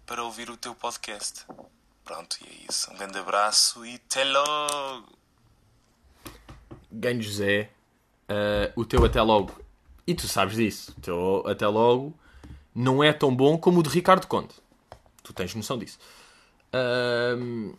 para 0.06 0.22
ouvir 0.22 0.50
o 0.50 0.56
teu 0.56 0.74
podcast. 0.74 1.44
Pronto, 2.04 2.38
e 2.40 2.46
é 2.46 2.70
isso. 2.70 2.90
Um 2.92 2.96
grande 2.96 3.18
abraço 3.18 3.84
e 3.84 3.96
até 3.96 4.24
logo! 4.24 5.18
Ganho 6.90 7.22
José, 7.22 7.70
uh, 8.28 8.80
o 8.80 8.84
teu 8.84 9.04
até 9.04 9.20
logo, 9.20 9.62
e 10.06 10.14
tu 10.14 10.26
sabes 10.26 10.56
disso, 10.56 10.94
o 10.96 11.00
teu 11.02 11.44
até 11.46 11.66
logo 11.66 12.18
não 12.78 13.02
é 13.02 13.12
tão 13.12 13.34
bom 13.34 13.58
como 13.58 13.80
o 13.80 13.82
de 13.82 13.88
Ricardo 13.88 14.28
Conte. 14.28 14.54
Tu 15.24 15.32
tens 15.32 15.52
noção 15.52 15.76
disso. 15.76 15.98
Um, 16.72 17.74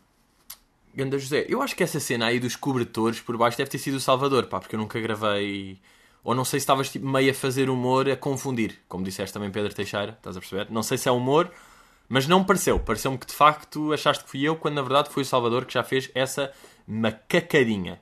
Ganda 0.94 1.18
José, 1.18 1.46
eu 1.48 1.62
acho 1.62 1.74
que 1.74 1.84
essa 1.84 2.02
cena 2.02 2.26
aí 2.26 2.38
dos 2.38 2.58
cobertores 2.58 3.22
por 3.22 3.38
baixo 3.38 3.58
deve 3.58 3.70
ter 3.70 3.78
sido 3.78 3.96
o 3.96 4.00
Salvador, 4.02 4.48
pá, 4.48 4.60
porque 4.60 4.76
eu 4.76 4.80
nunca 4.80 5.00
gravei. 5.00 5.80
Ou 6.22 6.36
não 6.36 6.44
sei 6.44 6.60
se 6.60 6.64
estavas 6.64 6.92
tipo, 6.92 7.08
meio 7.08 7.32
a 7.32 7.34
fazer 7.34 7.70
humor 7.70 8.10
a 8.10 8.18
confundir, 8.18 8.78
como 8.90 9.06
disseste 9.06 9.34
também 9.34 9.50
Pedro 9.50 9.74
Teixeira, 9.74 10.18
estás 10.18 10.36
a 10.36 10.40
perceber? 10.42 10.68
Não 10.70 10.84
sei 10.84 10.98
se 10.98 11.08
é 11.08 11.12
humor, 11.12 11.50
mas 12.10 12.28
não 12.28 12.44
pareceu. 12.44 12.78
Pareceu-me 12.78 13.18
que 13.18 13.26
de 13.26 13.34
facto 13.34 13.94
achaste 13.94 14.26
que 14.26 14.30
fui 14.30 14.42
eu, 14.42 14.58
quando 14.58 14.76
na 14.76 14.82
verdade 14.82 15.10
foi 15.10 15.24
o 15.24 15.26
Salvador 15.26 15.64
que 15.64 15.74
já 15.74 15.84
fez 15.84 16.12
essa 16.14 16.52
macacadinha. 16.86 18.02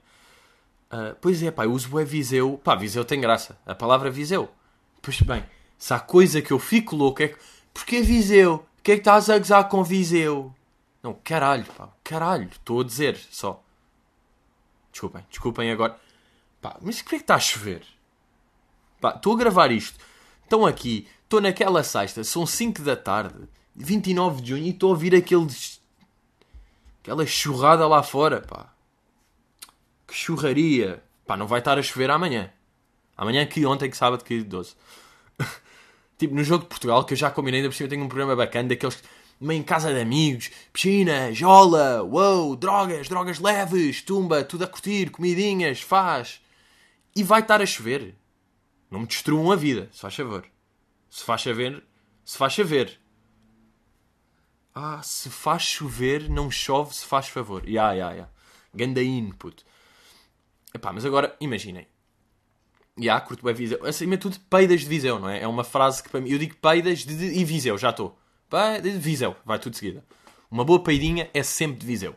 Ah, 0.89 1.15
pois 1.21 1.43
é, 1.43 1.51
pá, 1.51 1.65
eu 1.65 1.73
uso 1.73 1.99
é 1.99 2.03
Viseu. 2.03 2.59
Pá, 2.63 2.73
Viseu 2.73 3.05
tem 3.05 3.21
graça. 3.21 3.55
A 3.67 3.75
palavra 3.75 4.09
Viseu. 4.09 4.49
Pois 4.99 5.21
bem, 5.21 5.43
se 5.78 5.93
há 5.93 5.99
coisa 5.99 6.41
que 6.41 6.51
eu 6.51 6.59
fico 6.59 6.95
louco 6.95 7.21
é 7.21 7.30
que. 7.30 7.38
Porquê 7.73 8.01
Viseu? 8.01 8.65
Que 8.82 8.93
é 8.93 8.95
que 8.95 9.01
estás 9.01 9.30
a 9.30 9.38
gozar 9.38 9.69
com 9.69 9.84
Viseu? 9.84 10.53
Não, 11.03 11.13
caralho, 11.13 11.65
pá, 11.65 11.89
caralho. 12.03 12.49
Estou 12.49 12.82
a 12.82 12.84
dizer 12.84 13.17
só. 13.30 13.63
Desculpem, 14.91 15.23
desculpem 15.30 15.71
agora. 15.71 15.95
Pá, 16.59 16.78
mas 16.82 17.01
porquê 17.01 17.17
que 17.17 17.23
está 17.23 17.36
a 17.36 17.39
chover? 17.39 17.86
Pá, 18.99 19.13
estou 19.15 19.34
a 19.34 19.38
gravar 19.38 19.71
isto. 19.71 19.99
Estão 20.43 20.65
aqui, 20.65 21.07
estou 21.23 21.39
naquela 21.39 21.84
sexta, 21.84 22.23
são 22.23 22.45
5 22.45 22.82
da 22.82 22.95
tarde, 22.95 23.47
29 23.75 24.41
de 24.41 24.49
junho, 24.49 24.63
e 24.63 24.69
estou 24.69 24.89
a 24.89 24.93
ouvir 24.93 25.13
aqueles. 25.13 25.82
aquela 27.01 27.25
churrada 27.25 27.86
lá 27.88 28.01
fora, 28.01 28.41
pá. 28.41 28.73
Que 30.07 30.15
churraria. 30.15 31.03
Pá, 31.25 31.36
não 31.36 31.45
vai 31.45 31.59
estar 31.59 31.78
a 31.78 31.84
chover 31.84 32.09
amanhã. 32.09 32.51
Amanhã 33.15 33.45
que 33.45 33.65
ontem, 33.65 33.89
que 33.89 33.97
sábado, 33.97 34.23
que 34.23 34.41
12. 34.41 34.75
tipo, 36.18 36.34
no 36.34 36.43
jogo 36.43 36.63
de 36.63 36.70
Portugal, 36.70 37.03
que 37.05 37.13
eu 37.13 37.18
já 37.18 37.30
combinei, 37.30 37.59
ainda 37.59 37.70
por 37.70 37.76
cima 37.76 37.89
tenho 37.89 38.03
um 38.03 38.07
programa 38.07 38.36
bacana, 38.36 38.70
daqueles 38.70 39.01
meio 39.39 39.59
em 39.59 39.63
casa 39.63 39.93
de 39.93 39.99
amigos, 39.99 40.49
piscina, 40.74 41.34
jola, 41.34 42.03
uou, 42.03 42.55
drogas, 42.55 43.07
drogas 43.07 43.39
leves, 43.39 44.01
tumba, 44.01 44.43
tudo 44.43 44.63
a 44.63 44.68
curtir, 44.68 45.11
comidinhas, 45.11 45.82
faz. 45.82 46.41
E 47.15 47.24
vai 47.24 47.41
estar 47.41 47.61
a 47.61 47.65
chover. 47.65 48.15
Não 48.89 49.01
me 49.01 49.07
destruam 49.07 49.51
a 49.51 49.55
vida, 49.55 49.89
se 49.91 50.01
faz 50.01 50.15
favor. 50.15 50.45
Se 51.09 51.24
faz 51.24 51.41
chover, 51.41 51.84
se 52.26 52.38
faz 52.38 52.53
chover. 52.53 52.99
Ah, 54.74 55.01
se 55.03 55.30
faz 55.30 55.63
chover, 55.63 56.30
não 56.30 56.51
chove, 56.51 56.93
se 56.93 57.05
faz 57.05 57.28
favor. 57.28 57.68
Ya, 57.68 57.93
ya, 57.93 58.11
ya. 58.11 58.30
Ganda 58.74 59.01
input. 59.01 59.65
Epá, 60.74 60.93
mas 60.93 61.05
agora, 61.05 61.36
imaginem. 61.39 61.88
Já, 62.99 63.19
curto 63.21 63.43
bem 63.45 63.53
Viseu. 63.53 63.85
Acima 63.85 64.17
de 64.17 64.21
tudo, 64.21 64.39
peidas 64.49 64.81
de 64.81 64.87
Viseu, 64.87 65.19
não 65.19 65.29
é? 65.29 65.41
É 65.43 65.47
uma 65.47 65.63
frase 65.63 66.01
que 66.01 66.09
para 66.09 66.19
mim... 66.19 66.29
Eu 66.31 66.39
digo 66.39 66.55
peidas 66.55 66.99
de, 66.99 67.15
de, 67.15 67.39
e 67.39 67.45
Viseu, 67.45 67.77
já 67.77 67.91
estou. 67.91 68.17
Peidas 68.49 68.93
de 68.93 68.99
Viseu, 68.99 69.35
vai 69.45 69.59
tudo 69.59 69.73
de 69.73 69.79
seguida. 69.79 70.03
Uma 70.49 70.63
boa 70.63 70.81
peidinha 70.81 71.29
é 71.33 71.43
sempre 71.43 71.79
de 71.79 71.85
Viseu. 71.85 72.15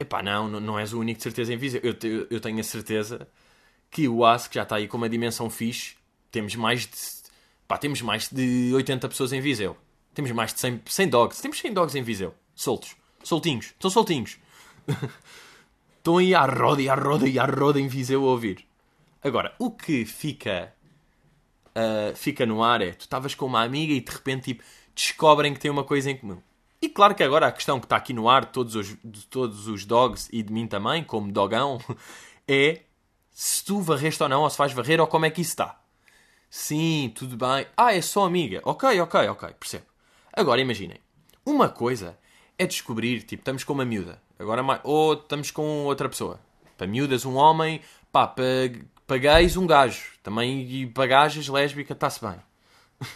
Epá, 0.00 0.22
não, 0.22 0.48
não, 0.48 0.60
não 0.60 0.78
és 0.78 0.92
o 0.92 1.00
único 1.00 1.18
de 1.18 1.22
certeza 1.22 1.52
em 1.52 1.56
Viseu. 1.56 1.80
Eu, 1.82 1.94
te- 1.94 2.26
eu 2.30 2.40
tenho 2.40 2.58
a 2.60 2.64
certeza 2.64 3.28
que 3.90 4.08
o 4.08 4.24
AS, 4.24 4.48
que 4.48 4.54
já 4.54 4.62
está 4.62 4.76
aí 4.76 4.88
com 4.88 4.96
uma 4.96 5.08
dimensão 5.08 5.50
fixe, 5.50 5.94
temos 6.30 6.54
mais 6.56 6.82
de... 6.86 6.96
Pá, 7.68 7.76
temos 7.76 8.00
mais 8.02 8.28
de 8.30 8.70
80 8.74 9.08
pessoas 9.08 9.32
em 9.32 9.40
Viseu. 9.40 9.76
Temos 10.14 10.30
mais 10.32 10.52
de 10.52 10.60
100, 10.60 10.82
100 10.86 11.08
dogs. 11.08 11.42
Temos 11.42 11.58
100 11.58 11.72
dogs 11.72 11.98
em 11.98 12.02
Viseu. 12.02 12.34
Soltos. 12.54 12.96
Soltinhos. 13.22 13.66
Estão 13.66 13.90
soltinhos. 13.90 14.38
Estão 15.98 16.18
aí 16.18 16.34
à 16.34 16.44
roda 16.44 16.82
e 16.82 16.88
à 16.88 16.94
roda 16.94 17.28
e 17.28 17.38
à 17.38 17.46
roda 17.46 17.80
em 17.80 17.86
Viseu 17.86 18.24
a 18.26 18.30
ouvir. 18.30 18.66
Agora, 19.22 19.54
o 19.58 19.70
que 19.70 20.04
fica 20.04 20.72
ah, 21.74 22.12
fica 22.14 22.44
no 22.44 22.62
ar 22.62 22.80
é 22.82 22.92
tu 22.92 23.02
estavas 23.02 23.34
com 23.34 23.46
uma 23.46 23.62
amiga 23.62 23.92
e 23.92 24.00
de 24.00 24.10
repente 24.10 24.54
tipo, 24.54 24.64
descobrem 24.94 25.54
que 25.54 25.60
têm 25.60 25.70
uma 25.70 25.84
coisa 25.84 26.10
em 26.10 26.16
comum. 26.16 26.40
E 26.80 26.88
claro 26.88 27.14
que 27.14 27.22
agora 27.22 27.46
a 27.46 27.52
questão 27.52 27.78
que 27.78 27.86
está 27.86 27.96
aqui 27.96 28.12
no 28.12 28.28
ar 28.28 28.46
todos 28.46 28.74
os, 28.74 28.96
de 29.04 29.26
todos 29.26 29.68
os 29.68 29.84
dogs 29.84 30.28
e 30.32 30.42
de 30.42 30.52
mim 30.52 30.66
também, 30.66 31.04
como 31.04 31.30
dogão, 31.30 31.80
é 32.46 32.82
se 33.30 33.64
tu 33.64 33.80
varreste 33.80 34.22
ou 34.22 34.28
não, 34.28 34.42
ou 34.42 34.50
se 34.50 34.58
vais 34.58 34.72
varrer, 34.72 35.00
ou 35.00 35.06
como 35.06 35.24
é 35.24 35.30
que 35.30 35.40
isso 35.40 35.52
está. 35.52 35.80
Sim, 36.50 37.12
tudo 37.14 37.36
bem. 37.36 37.66
Ah, 37.76 37.94
é 37.94 38.02
só 38.02 38.24
amiga. 38.26 38.60
Ok, 38.64 39.00
ok, 39.00 39.28
ok, 39.28 39.48
percebo. 39.58 39.86
Agora 40.32 40.60
imaginem, 40.60 40.98
uma 41.46 41.68
coisa 41.68 42.18
é 42.58 42.66
descobrir, 42.66 43.22
tipo, 43.22 43.40
estamos 43.40 43.64
com 43.64 43.72
uma 43.72 43.84
miúda, 43.84 44.20
agora 44.38 44.62
mais, 44.62 44.80
ou 44.84 45.14
estamos 45.14 45.50
com 45.50 45.84
outra 45.84 46.08
pessoa. 46.08 46.40
Para 46.76 46.86
miúdas, 46.86 47.24
um 47.24 47.36
homem, 47.36 47.80
pá, 48.10 48.26
para, 48.26 48.44
para 49.12 49.18
gays, 49.18 49.58
um 49.58 49.66
gajo. 49.66 50.02
Também, 50.22 50.62
e 50.62 50.86
para 50.86 51.06
gajas, 51.06 51.46
lésbica, 51.46 51.92
está-se 51.92 52.18
bem. 52.24 52.36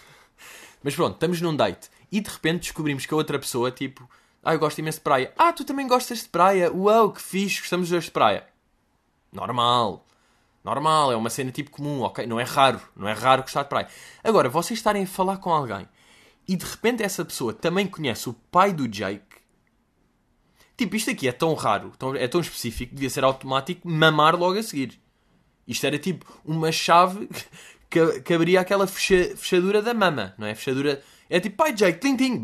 Mas 0.84 0.94
pronto, 0.94 1.14
estamos 1.14 1.40
num 1.40 1.56
date 1.56 1.88
e 2.12 2.20
de 2.20 2.28
repente 2.28 2.64
descobrimos 2.64 3.06
que 3.06 3.14
a 3.14 3.16
outra 3.16 3.38
pessoa, 3.38 3.70
tipo, 3.70 4.06
ah, 4.42 4.52
eu 4.52 4.58
gosto 4.58 4.78
imenso 4.78 4.98
de 4.98 5.04
praia. 5.04 5.32
Ah, 5.38 5.54
tu 5.54 5.64
também 5.64 5.88
gostas 5.88 6.24
de 6.24 6.28
praia? 6.28 6.70
Uau, 6.70 7.12
que 7.12 7.22
fixe, 7.22 7.60
gostamos 7.60 7.88
dois 7.88 8.04
de 8.04 8.10
praia. 8.10 8.46
Normal. 9.32 10.04
Normal, 10.62 11.12
é 11.12 11.16
uma 11.16 11.30
cena 11.30 11.50
tipo 11.50 11.70
comum, 11.70 12.02
ok? 12.02 12.26
Não 12.26 12.38
é 12.38 12.44
raro, 12.44 12.80
não 12.94 13.08
é 13.08 13.14
raro 13.14 13.40
gostar 13.40 13.62
de 13.62 13.70
praia. 13.70 13.88
Agora, 14.22 14.50
vocês 14.50 14.78
estarem 14.78 15.04
a 15.04 15.06
falar 15.06 15.38
com 15.38 15.50
alguém 15.50 15.88
e 16.46 16.56
de 16.56 16.64
repente 16.66 17.02
essa 17.02 17.24
pessoa 17.24 17.54
também 17.54 17.86
conhece 17.86 18.28
o 18.28 18.34
pai 18.34 18.70
do 18.70 18.86
Jake. 18.86 19.24
Tipo, 20.76 20.94
isto 20.94 21.10
aqui 21.10 21.26
é 21.26 21.32
tão 21.32 21.54
raro, 21.54 21.94
é 22.18 22.28
tão 22.28 22.42
específico, 22.42 22.94
devia 22.94 23.08
ser 23.08 23.24
automático 23.24 23.88
mamar 23.88 24.36
logo 24.36 24.58
a 24.58 24.62
seguir. 24.62 25.05
Isto 25.66 25.86
era 25.86 25.98
tipo 25.98 26.24
uma 26.44 26.70
chave 26.70 27.28
que, 27.90 28.20
que 28.20 28.34
abria 28.34 28.60
aquela 28.60 28.86
fecha- 28.86 29.36
fechadura 29.36 29.82
da 29.82 29.92
mama, 29.94 30.34
não 30.38 30.46
é? 30.46 30.54
Fechadura. 30.54 31.02
É 31.28 31.40
tipo, 31.40 31.56
pai 31.56 31.72
Jake, 31.72 31.98
tim 31.98 32.16
tim. 32.16 32.40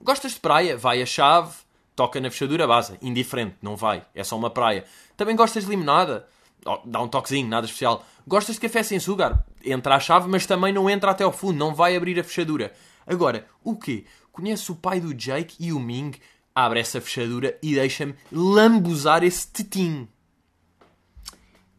Gostas 0.00 0.32
de 0.34 0.40
praia? 0.40 0.76
Vai 0.76 1.00
a 1.00 1.06
chave, 1.06 1.54
toca 1.94 2.20
na 2.20 2.30
fechadura, 2.30 2.66
base. 2.66 2.98
Indiferente, 3.00 3.56
não 3.62 3.76
vai. 3.76 4.04
É 4.14 4.22
só 4.24 4.36
uma 4.36 4.50
praia. 4.50 4.84
Também 5.16 5.36
gostas 5.36 5.64
de 5.64 5.70
limonada? 5.70 6.26
Oh, 6.64 6.78
dá 6.84 7.00
um 7.00 7.08
toquezinho, 7.08 7.48
nada 7.48 7.66
especial. 7.66 8.04
Gostas 8.26 8.56
de 8.56 8.60
café 8.60 8.82
sem 8.82 8.98
açúcar? 8.98 9.44
Entra 9.64 9.96
a 9.96 10.00
chave, 10.00 10.28
mas 10.28 10.46
também 10.46 10.72
não 10.72 10.88
entra 10.90 11.10
até 11.10 11.24
ao 11.24 11.32
fundo, 11.32 11.58
não 11.58 11.74
vai 11.74 11.96
abrir 11.96 12.18
a 12.20 12.24
fechadura. 12.24 12.72
Agora, 13.06 13.46
o 13.64 13.74
quê? 13.76 14.04
Conhece 14.30 14.70
o 14.70 14.76
pai 14.76 15.00
do 15.00 15.12
Jake 15.14 15.56
e 15.58 15.72
o 15.72 15.80
Ming? 15.80 16.12
Abre 16.54 16.80
essa 16.80 17.00
fechadura 17.00 17.58
e 17.62 17.74
deixa-me 17.74 18.14
lambuzar 18.30 19.24
esse 19.24 19.48
tetinho. 19.48 20.06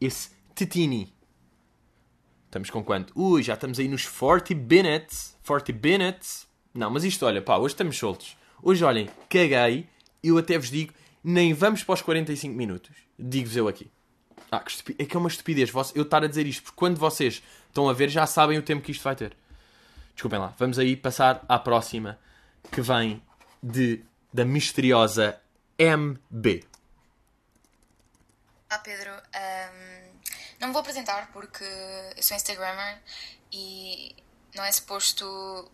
Esse 0.00 0.30
tetini. 0.54 1.12
Estamos 2.46 2.70
com 2.70 2.84
quanto? 2.84 3.12
Ui, 3.18 3.42
já 3.42 3.54
estamos 3.54 3.78
aí 3.78 3.88
nos 3.88 4.06
40 4.06 4.54
minutes. 4.54 5.36
40 5.46 5.72
minutes. 5.72 6.46
Não, 6.72 6.90
mas 6.90 7.04
isto, 7.04 7.24
olha, 7.26 7.42
pá, 7.42 7.56
hoje 7.56 7.74
estamos 7.74 7.96
soltos. 7.96 8.36
Hoje, 8.62 8.84
olhem, 8.84 9.08
caguei. 9.28 9.86
Eu 10.22 10.38
até 10.38 10.56
vos 10.58 10.70
digo, 10.70 10.92
nem 11.22 11.52
vamos 11.52 11.82
para 11.82 11.94
os 11.94 12.02
45 12.02 12.54
minutos. 12.54 12.90
Digo-vos 13.18 13.56
eu 13.56 13.68
aqui. 13.68 13.90
Ah, 14.50 14.60
que 14.60 14.70
estupi- 14.70 14.96
é 14.98 15.04
que 15.04 15.16
é 15.16 15.18
uma 15.18 15.28
estupidez 15.28 15.70
eu 15.94 16.02
estar 16.02 16.22
a 16.22 16.26
dizer 16.26 16.46
isto, 16.46 16.62
porque 16.62 16.76
quando 16.76 16.96
vocês 16.98 17.42
estão 17.68 17.88
a 17.88 17.92
ver 17.92 18.08
já 18.08 18.26
sabem 18.26 18.56
o 18.58 18.62
tempo 18.62 18.82
que 18.82 18.92
isto 18.92 19.02
vai 19.02 19.16
ter. 19.16 19.36
Desculpem 20.14 20.38
lá. 20.38 20.54
Vamos 20.58 20.78
aí 20.78 20.96
passar 20.96 21.44
à 21.48 21.58
próxima, 21.58 22.18
que 22.70 22.80
vem 22.80 23.20
de, 23.62 24.02
da 24.32 24.44
misteriosa 24.44 25.38
MB. 25.78 26.64
Olá 28.70 28.78
Pedro, 28.80 29.12
Ahm, 29.12 30.20
não 30.58 30.68
me 30.68 30.72
vou 30.72 30.80
apresentar 30.80 31.30
porque 31.32 31.64
eu 32.16 32.22
sou 32.22 32.36
Instagrammer 32.36 32.98
e 33.52 34.16
não 34.54 34.64
é 34.64 34.72
suposto 34.72 35.70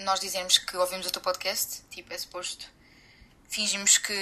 nós 0.00 0.20
dizermos 0.20 0.58
que 0.58 0.76
ouvimos 0.76 1.06
o 1.06 1.10
teu 1.10 1.22
podcast, 1.22 1.82
tipo, 1.90 2.12
é 2.12 2.18
suposto 2.18 2.66
fingimos 3.48 3.98
que 3.98 4.12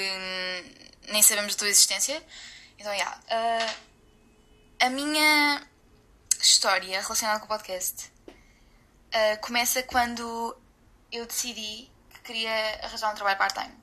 nem 1.09 1.23
sabemos 1.23 1.55
da 1.55 1.59
tua 1.61 1.69
existência. 1.69 2.23
Então, 2.79 2.93
yeah, 2.93 3.21
ah, 3.31 3.75
a 4.87 4.91
minha 4.91 5.67
história 6.41 7.01
relacionada 7.01 7.41
com 7.41 7.47
o 7.47 7.49
podcast 7.49 8.13
ah, 9.13 9.37
começa 9.39 9.83
quando 9.83 10.57
eu 11.11 11.27
decidi 11.27 11.91
que 12.11 12.21
queria 12.21 12.85
arranjar 12.85 13.11
um 13.11 13.15
trabalho 13.15 13.39
part-time. 13.39 13.75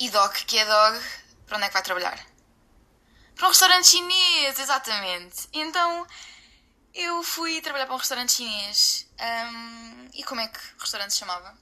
E 0.00 0.10
Doc, 0.10 0.34
que 0.46 0.58
é 0.58 0.64
Dog, 0.64 1.00
para 1.46 1.56
onde 1.58 1.66
é 1.66 1.68
que 1.68 1.74
vai 1.74 1.82
trabalhar? 1.82 2.31
Para 3.34 3.46
um 3.46 3.50
restaurante 3.50 3.88
chinês, 3.88 4.58
exatamente. 4.58 5.48
Então 5.52 6.06
eu 6.94 7.22
fui 7.22 7.60
trabalhar 7.60 7.86
para 7.86 7.94
um 7.94 7.98
restaurante 7.98 8.32
chinês. 8.32 9.06
Ahm, 9.18 10.08
e 10.14 10.22
como 10.24 10.40
é 10.40 10.48
que 10.48 10.58
o 10.76 10.80
restaurante 10.80 11.12
se 11.12 11.18
chamava? 11.18 11.56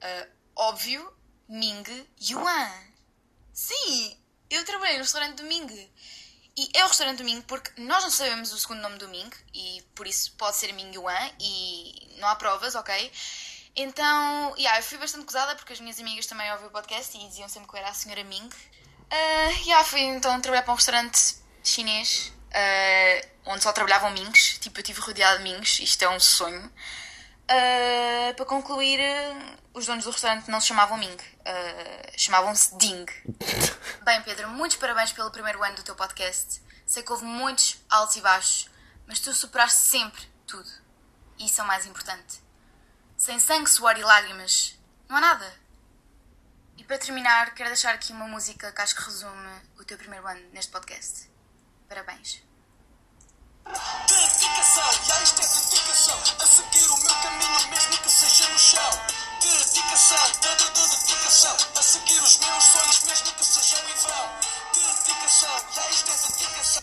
Ah, 0.00 0.26
óbvio, 0.56 1.12
Ming 1.48 1.84
Yuan. 2.20 2.70
Sim, 3.52 4.18
eu 4.50 4.64
trabalhei 4.64 4.96
no 4.96 5.02
restaurante 5.02 5.36
do 5.36 5.44
Ming. 5.44 5.92
E 6.56 6.70
é 6.74 6.84
o 6.84 6.88
restaurante 6.88 7.18
do 7.18 7.24
Ming 7.24 7.42
porque 7.42 7.80
nós 7.80 8.02
não 8.04 8.10
sabemos 8.10 8.52
o 8.52 8.58
segundo 8.58 8.80
nome 8.80 8.98
do 8.98 9.08
Ming 9.08 9.30
e 9.52 9.82
por 9.94 10.06
isso 10.06 10.32
pode 10.32 10.56
ser 10.56 10.72
Ming 10.72 10.94
Yuan 10.94 11.30
e 11.40 12.16
não 12.18 12.28
há 12.28 12.36
provas, 12.36 12.74
ok? 12.74 13.12
Então, 13.76 14.54
yeah, 14.56 14.78
eu 14.78 14.82
fui 14.84 14.98
bastante 14.98 15.24
gozada 15.24 15.56
porque 15.56 15.72
as 15.72 15.80
minhas 15.80 15.98
amigas 15.98 16.26
também 16.26 16.50
ouviam 16.52 16.68
o 16.68 16.72
podcast 16.72 17.16
e 17.16 17.28
diziam 17.28 17.48
sempre 17.48 17.68
que 17.68 17.74
eu 17.74 17.80
era 17.80 17.88
a 17.88 17.94
senhora 17.94 18.22
Ming. 18.22 18.48
Uh, 19.14 19.64
yeah, 19.64 19.84
fui 19.84 20.00
então 20.00 20.40
trabalhar 20.40 20.64
para 20.64 20.72
um 20.72 20.76
restaurante 20.76 21.36
chinês 21.62 22.32
uh, 22.50 23.28
onde 23.46 23.62
só 23.62 23.72
trabalhavam 23.72 24.10
Mings. 24.10 24.58
Tipo, 24.58 24.80
eu 24.80 24.82
estive 24.82 25.00
rodeada 25.00 25.38
de 25.38 25.44
Mings, 25.44 25.78
isto 25.78 26.02
é 26.02 26.08
um 26.08 26.18
sonho. 26.18 26.66
Uh, 27.44 28.34
para 28.34 28.44
concluir, 28.44 28.98
os 29.72 29.86
donos 29.86 30.02
do 30.02 30.10
restaurante 30.10 30.50
não 30.50 30.60
se 30.60 30.66
chamavam 30.66 30.98
Ming, 30.98 31.14
uh, 31.14 32.12
chamavam-se 32.16 32.74
Ding. 32.76 33.06
Bem, 34.02 34.20
Pedro, 34.22 34.48
muitos 34.48 34.78
parabéns 34.78 35.12
pelo 35.12 35.30
primeiro 35.30 35.62
ano 35.62 35.76
do 35.76 35.84
teu 35.84 35.94
podcast. 35.94 36.60
Sei 36.84 37.04
que 37.04 37.12
houve 37.12 37.24
muitos 37.24 37.76
altos 37.88 38.16
e 38.16 38.20
baixos, 38.20 38.68
mas 39.06 39.20
tu 39.20 39.32
superaste 39.32 39.78
sempre 39.78 40.22
tudo. 40.44 40.68
E 41.38 41.46
isso 41.46 41.60
é 41.60 41.64
o 41.64 41.66
mais 41.68 41.86
importante. 41.86 42.42
Sem 43.16 43.38
sangue, 43.38 43.70
suor 43.70 43.96
e 43.96 44.02
lágrimas, 44.02 44.76
não 45.08 45.18
há 45.18 45.20
nada. 45.20 45.63
E 46.84 46.86
para 46.86 46.98
terminar, 46.98 47.54
quero 47.54 47.70
deixar 47.70 47.94
aqui 47.94 48.12
uma 48.12 48.28
música 48.28 48.70
que 48.70 48.82
acho 48.82 48.94
que 48.94 49.02
resume 49.04 49.48
o 49.80 49.84
teu 49.84 49.96
primeiro 49.96 50.26
ano 50.26 50.40
neste 50.52 50.70
podcast. 50.70 51.30
Parabéns. 51.88 52.42
Dedicação, 53.64 54.92
já 55.06 55.22
isto 55.22 55.40
é 55.40 55.46
dedicação. 55.46 56.18
A 56.38 56.46
seguir 56.46 56.86
o 56.90 56.96
meu 56.98 57.14
caminho, 57.22 57.70
mesmo 57.70 58.02
que 58.02 58.10
seja 58.10 58.46
no 58.50 58.58
chão. 58.58 58.90
Dedicação, 59.40 60.30
de, 60.32 60.56
de, 60.56 60.72
de, 60.74 61.06
dedicação. 61.06 61.56
A 61.74 61.82
seguir 61.82 62.20
os 62.20 62.38
meus 62.38 62.64
sonhos, 62.64 63.02
mesmo 63.04 63.32
que 63.32 63.44
sejam 63.46 63.78
em 63.88 63.94
vão. 63.94 64.40
Dedicação, 64.74 65.72
já 65.74 65.88
isto 65.88 66.10
é 66.10 66.16
dedicação. 66.36 66.82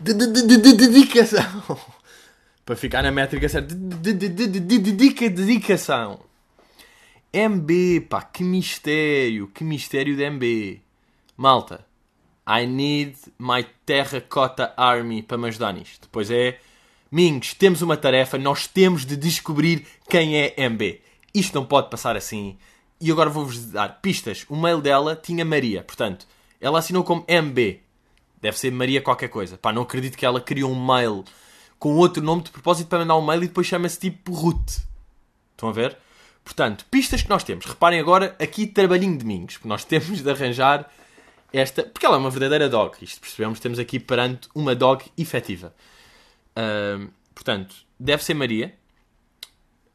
De- 0.00 0.14
de- 0.14 0.32
de- 0.32 0.46
de- 0.46 0.62
de- 0.62 0.72
Dedicação. 0.88 1.78
Para 2.64 2.74
ficar 2.76 3.02
na 3.02 3.10
métrica 3.12 3.50
certa. 3.50 3.74
De- 3.74 4.14
de- 4.14 4.28
de- 4.30 4.46
de- 4.46 4.60
de- 4.60 4.78
dedica- 4.78 5.28
Dedicação. 5.28 6.26
MB, 7.32 8.06
pá, 8.08 8.22
que 8.22 8.42
mistério. 8.42 9.48
Que 9.48 9.62
mistério 9.62 10.16
de 10.16 10.28
MB. 10.30 10.80
Malta. 11.36 11.86
I 12.48 12.66
need 12.66 13.16
my 13.38 13.66
terracota 13.84 14.72
army 14.76 15.22
para 15.22 15.36
me 15.36 15.48
ajudar 15.48 15.72
nisto. 15.72 16.02
Depois 16.02 16.30
é. 16.30 16.58
Mingos, 17.10 17.54
temos 17.54 17.82
uma 17.82 17.96
tarefa. 17.96 18.38
Nós 18.38 18.66
temos 18.66 19.04
de 19.04 19.16
descobrir 19.16 19.86
quem 20.08 20.36
é 20.36 20.54
MB. 20.68 21.00
Isto 21.34 21.54
não 21.54 21.66
pode 21.66 21.90
passar 21.90 22.16
assim. 22.16 22.56
E 23.00 23.10
agora 23.12 23.28
vou-vos 23.28 23.66
dar 23.66 24.00
pistas. 24.00 24.46
O 24.48 24.56
mail 24.56 24.80
dela 24.80 25.14
tinha 25.14 25.44
Maria. 25.44 25.82
Portanto, 25.82 26.26
ela 26.60 26.78
assinou 26.78 27.04
como 27.04 27.26
MB. 27.28 27.80
Deve 28.40 28.58
ser 28.58 28.72
Maria 28.72 29.02
qualquer 29.02 29.28
coisa. 29.28 29.58
Pá, 29.58 29.72
não 29.72 29.82
acredito 29.82 30.16
que 30.16 30.24
ela 30.24 30.40
criou 30.40 30.70
um 30.70 30.86
mail 30.86 31.24
com 31.78 31.94
outro 31.96 32.22
nome 32.22 32.42
de 32.42 32.50
propósito 32.50 32.88
para 32.88 33.00
mandar 33.00 33.16
um 33.16 33.24
mail 33.24 33.44
e 33.44 33.48
depois 33.48 33.66
chama-se 33.66 33.98
tipo 33.98 34.32
Ruth. 34.32 34.78
Estão 35.52 35.68
a 35.68 35.72
ver? 35.72 35.96
Portanto, 36.48 36.86
pistas 36.90 37.20
que 37.20 37.28
nós 37.28 37.44
temos. 37.44 37.66
Reparem 37.66 38.00
agora 38.00 38.34
aqui 38.40 38.66
trabalhinho 38.66 39.18
de 39.18 39.24
mingos. 39.24 39.58
Porque 39.58 39.68
nós 39.68 39.84
temos 39.84 40.22
de 40.22 40.30
arranjar 40.30 40.90
esta... 41.52 41.82
Porque 41.82 42.06
ela 42.06 42.16
é 42.16 42.18
uma 42.18 42.30
verdadeira 42.30 42.70
dog. 42.70 42.96
Isto 43.02 43.20
percebemos, 43.20 43.60
temos 43.60 43.78
aqui 43.78 44.00
perante 44.00 44.48
uma 44.54 44.74
dog 44.74 45.04
efetiva. 45.16 45.74
Ahm, 46.56 47.08
portanto, 47.34 47.76
deve 48.00 48.24
ser 48.24 48.32
Maria. 48.32 48.74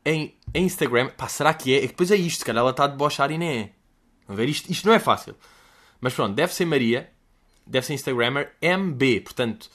Em, 0.05 0.35
em 0.53 0.65
Instagram... 0.65 1.09
Pá, 1.17 1.27
será 1.27 1.55
que 1.55 1.73
é? 1.73 1.77
É 1.77 1.81
que 1.81 1.87
depois 1.87 2.11
é 2.11 2.15
isto, 2.15 2.45
cara. 2.45 2.59
Ela 2.59 2.69
está 2.69 2.83
a 2.83 2.87
debochar 2.87 3.31
e 3.31 3.37
nem 3.39 3.59
é. 3.59 3.69
A 4.27 4.35
ver? 4.35 4.47
Isto, 4.47 4.71
isto 4.71 4.87
não 4.87 4.93
é 4.93 4.99
fácil. 4.99 5.35
Mas 5.99 6.13
pronto, 6.13 6.35
deve 6.35 6.53
ser 6.53 6.65
Maria. 6.65 7.09
Deve 7.65 7.87
ser 7.87 7.95
Instagrammer 7.95 8.53
MB. 8.61 9.21
Portanto, 9.21 9.71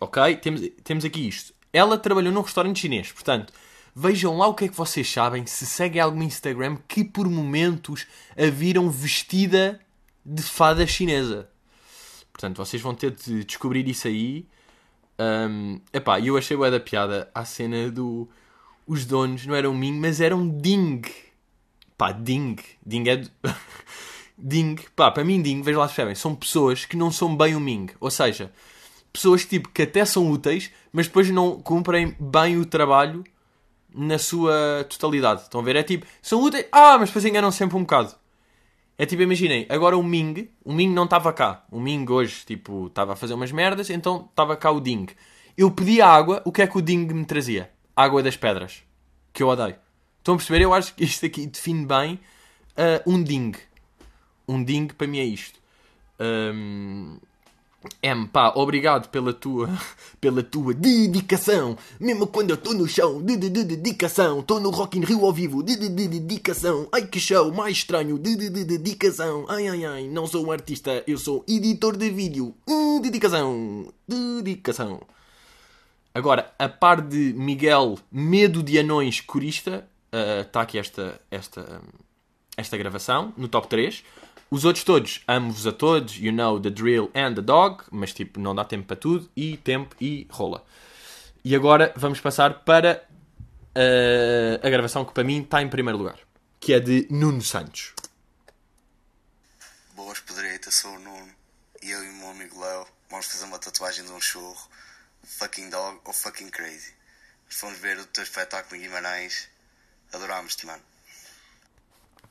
ok? 0.00 0.36
Temos, 0.36 0.60
temos 0.84 1.04
aqui 1.04 1.26
isto. 1.26 1.52
Ela 1.72 1.98
trabalhou 1.98 2.32
num 2.32 2.42
restaurante 2.42 2.78
chinês. 2.78 3.10
Portanto, 3.10 3.52
vejam 3.94 4.36
lá 4.36 4.46
o 4.46 4.54
que 4.54 4.64
é 4.64 4.68
que 4.68 4.76
vocês 4.76 5.10
sabem. 5.10 5.46
Se 5.46 5.64
seguem 5.64 6.00
algum 6.00 6.22
Instagram 6.22 6.76
que 6.88 7.04
por 7.04 7.28
momentos 7.28 8.06
a 8.36 8.50
viram 8.50 8.90
vestida 8.90 9.80
de 10.24 10.42
fada 10.42 10.86
chinesa. 10.86 11.48
Portanto, 12.32 12.56
vocês 12.56 12.82
vão 12.82 12.94
ter 12.94 13.12
de 13.12 13.44
descobrir 13.44 13.86
isso 13.88 14.08
aí. 14.08 14.46
Um, 15.18 15.80
epá, 15.92 16.18
eu 16.18 16.36
achei 16.36 16.56
bué 16.56 16.70
da 16.70 16.80
piada 16.80 17.30
a 17.32 17.44
cena 17.44 17.90
do... 17.90 18.28
Os 18.86 19.06
donos 19.06 19.46
não 19.46 19.54
eram 19.54 19.72
Ming, 19.72 19.98
mas 19.98 20.20
eram 20.20 20.46
Ding. 20.48 21.02
Pá, 21.96 22.10
Ding. 22.10 22.56
Ding 22.84 23.08
é... 23.08 23.22
Ding. 24.36 24.76
Pá, 24.96 25.10
para 25.10 25.24
mim 25.24 25.40
Ding, 25.40 25.62
vejam 25.62 25.80
lá 25.80 25.88
se 25.88 25.94
percebem, 25.94 26.14
são 26.16 26.34
pessoas 26.34 26.84
que 26.84 26.96
não 26.96 27.10
são 27.10 27.36
bem 27.36 27.54
o 27.54 27.60
Ming. 27.60 27.86
Ou 28.00 28.10
seja, 28.10 28.52
pessoas 29.12 29.46
tipo, 29.46 29.68
que 29.68 29.82
até 29.82 30.04
são 30.04 30.28
úteis, 30.28 30.70
mas 30.92 31.06
depois 31.06 31.30
não 31.30 31.60
cumprem 31.60 32.16
bem 32.18 32.58
o 32.58 32.66
trabalho 32.66 33.24
na 33.94 34.18
sua 34.18 34.84
totalidade. 34.90 35.42
Estão 35.42 35.60
a 35.60 35.64
ver? 35.64 35.76
É 35.76 35.82
tipo, 35.82 36.04
são 36.20 36.42
úteis... 36.42 36.66
Ah, 36.72 36.98
mas 36.98 37.08
depois 37.08 37.24
enganam 37.24 37.52
sempre 37.52 37.76
um 37.76 37.82
bocado. 37.82 38.14
É 38.98 39.06
tipo, 39.06 39.22
imaginem, 39.22 39.66
agora 39.68 39.96
o 39.96 40.02
Ming, 40.02 40.50
o 40.64 40.72
Ming 40.72 40.90
não 40.90 41.04
estava 41.04 41.32
cá. 41.32 41.64
O 41.70 41.80
Ming 41.80 42.06
hoje, 42.08 42.44
tipo, 42.44 42.86
estava 42.86 43.14
a 43.14 43.16
fazer 43.16 43.34
umas 43.34 43.50
merdas, 43.50 43.90
então 43.90 44.28
estava 44.30 44.56
cá 44.56 44.70
o 44.70 44.80
Ding. 44.80 45.06
Eu 45.56 45.70
pedia 45.70 46.06
água, 46.06 46.42
o 46.44 46.52
que 46.52 46.62
é 46.62 46.66
que 46.66 46.76
o 46.76 46.82
Ding 46.82 47.06
me 47.12 47.24
trazia? 47.24 47.70
Água 47.94 48.22
das 48.22 48.36
pedras. 48.36 48.82
Que 49.32 49.42
eu 49.42 49.48
odeio. 49.48 49.76
Estão 50.18 50.34
a 50.34 50.36
perceber? 50.36 50.62
Eu 50.62 50.74
acho 50.74 50.94
que 50.94 51.04
isto 51.04 51.26
aqui 51.26 51.46
define 51.46 51.86
bem 51.86 52.20
ah, 52.76 53.02
um 53.06 53.22
Ding. 53.22 53.52
Um 54.46 54.62
Ding 54.62 54.88
para 54.88 55.06
mim 55.06 55.18
é 55.18 55.24
isto. 55.24 55.58
Ahm, 56.18 57.18
M, 58.02 58.28
pá, 58.28 58.52
obrigado 58.54 59.08
pela 59.08 59.32
tua, 59.32 59.68
pela 60.20 60.42
tua 60.42 60.74
dedicação. 60.74 61.76
Mesmo 62.00 62.26
quando 62.26 62.50
eu 62.50 62.54
estou 62.54 62.74
no 62.74 62.88
chão, 62.88 63.22
de, 63.22 63.36
de, 63.36 63.48
de 63.48 63.64
dedicação. 63.64 64.40
Estou 64.40 64.60
no 64.60 64.70
Rock 64.70 64.98
in 64.98 65.04
Rio 65.04 65.24
ao 65.24 65.32
vivo, 65.32 65.62
de, 65.62 65.76
de, 65.76 65.88
de 65.88 66.08
dedicação. 66.08 66.88
Ai 66.92 67.06
que 67.06 67.20
show, 67.20 67.52
mais 67.52 67.76
estranho, 67.78 68.18
de, 68.18 68.36
de, 68.36 68.50
de 68.50 68.64
dedicação. 68.64 69.46
Ai, 69.48 69.68
ai, 69.68 69.84
ai, 69.84 70.08
não 70.08 70.26
sou 70.26 70.46
um 70.46 70.52
artista, 70.52 71.02
eu 71.06 71.18
sou 71.18 71.44
editor 71.48 71.96
de 71.96 72.10
vídeo. 72.10 72.54
Hum, 72.68 73.00
dedicação, 73.00 73.92
dedicação. 74.08 75.00
Agora, 76.14 76.52
a 76.58 76.68
par 76.68 77.00
de 77.00 77.32
Miguel 77.32 77.98
Medo 78.10 78.62
de 78.62 78.78
Anões 78.78 79.20
Corista, 79.20 79.84
está 80.42 80.60
aqui 80.60 80.78
esta, 80.78 81.20
esta, 81.30 81.80
esta 82.56 82.76
gravação, 82.76 83.32
no 83.36 83.48
top 83.48 83.68
3. 83.68 84.04
Os 84.54 84.64
outros 84.64 84.84
todos, 84.84 85.20
amo-vos 85.26 85.66
a 85.66 85.72
todos, 85.72 86.16
you 86.16 86.30
know 86.30 86.60
the 86.60 86.70
drill 86.70 87.10
and 87.12 87.34
the 87.34 87.42
dog, 87.42 87.82
mas 87.90 88.12
tipo, 88.12 88.38
não 88.38 88.54
dá 88.54 88.64
tempo 88.64 88.86
para 88.86 88.94
tudo, 88.94 89.28
e 89.34 89.56
tempo 89.56 89.96
e 90.00 90.28
rola. 90.30 90.64
E 91.44 91.56
agora 91.56 91.92
vamos 91.96 92.20
passar 92.20 92.60
para 92.60 93.04
eh, 93.74 94.60
a 94.62 94.70
gravação 94.70 95.04
que 95.04 95.12
para 95.12 95.24
mim 95.24 95.42
está 95.42 95.60
em 95.60 95.68
primeiro 95.68 95.98
lugar. 95.98 96.20
Que 96.60 96.74
é 96.74 96.78
de 96.78 97.08
Nuno 97.10 97.42
Santos. 97.42 97.94
Boas, 99.96 100.20
Pedreita, 100.20 100.70
sou 100.70 100.92
o 100.92 101.00
Nuno 101.00 101.32
e 101.82 101.90
eu 101.90 102.04
e 102.04 102.08
o 102.10 102.12
meu 102.12 102.30
amigo 102.30 102.60
Léo 102.60 102.86
vamos 103.10 103.26
fazer 103.26 103.46
uma 103.46 103.58
tatuagem 103.58 104.04
de 104.04 104.12
um 104.12 104.20
churro, 104.20 104.68
fucking 105.24 105.68
dog 105.68 105.98
ou 106.04 106.12
fucking 106.12 106.50
crazy. 106.50 106.94
Fomos 107.48 107.76
ver 107.80 107.98
o 107.98 108.06
teu 108.06 108.22
espetáculo 108.22 108.76
em 108.76 108.84
Guimarães, 108.84 109.48
adorámos-te, 110.12 110.64
mano. 110.64 110.82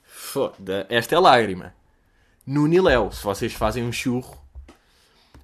Foda, 0.08 0.88
esta 0.90 1.16
é 1.16 1.20
lágrima. 1.20 1.83
Nuno 2.46 2.74
e 2.74 2.82
Léo, 2.82 3.12
se 3.12 3.24
vocês 3.24 3.54
fazem 3.54 3.84
um 3.84 3.92
churro. 3.92 4.38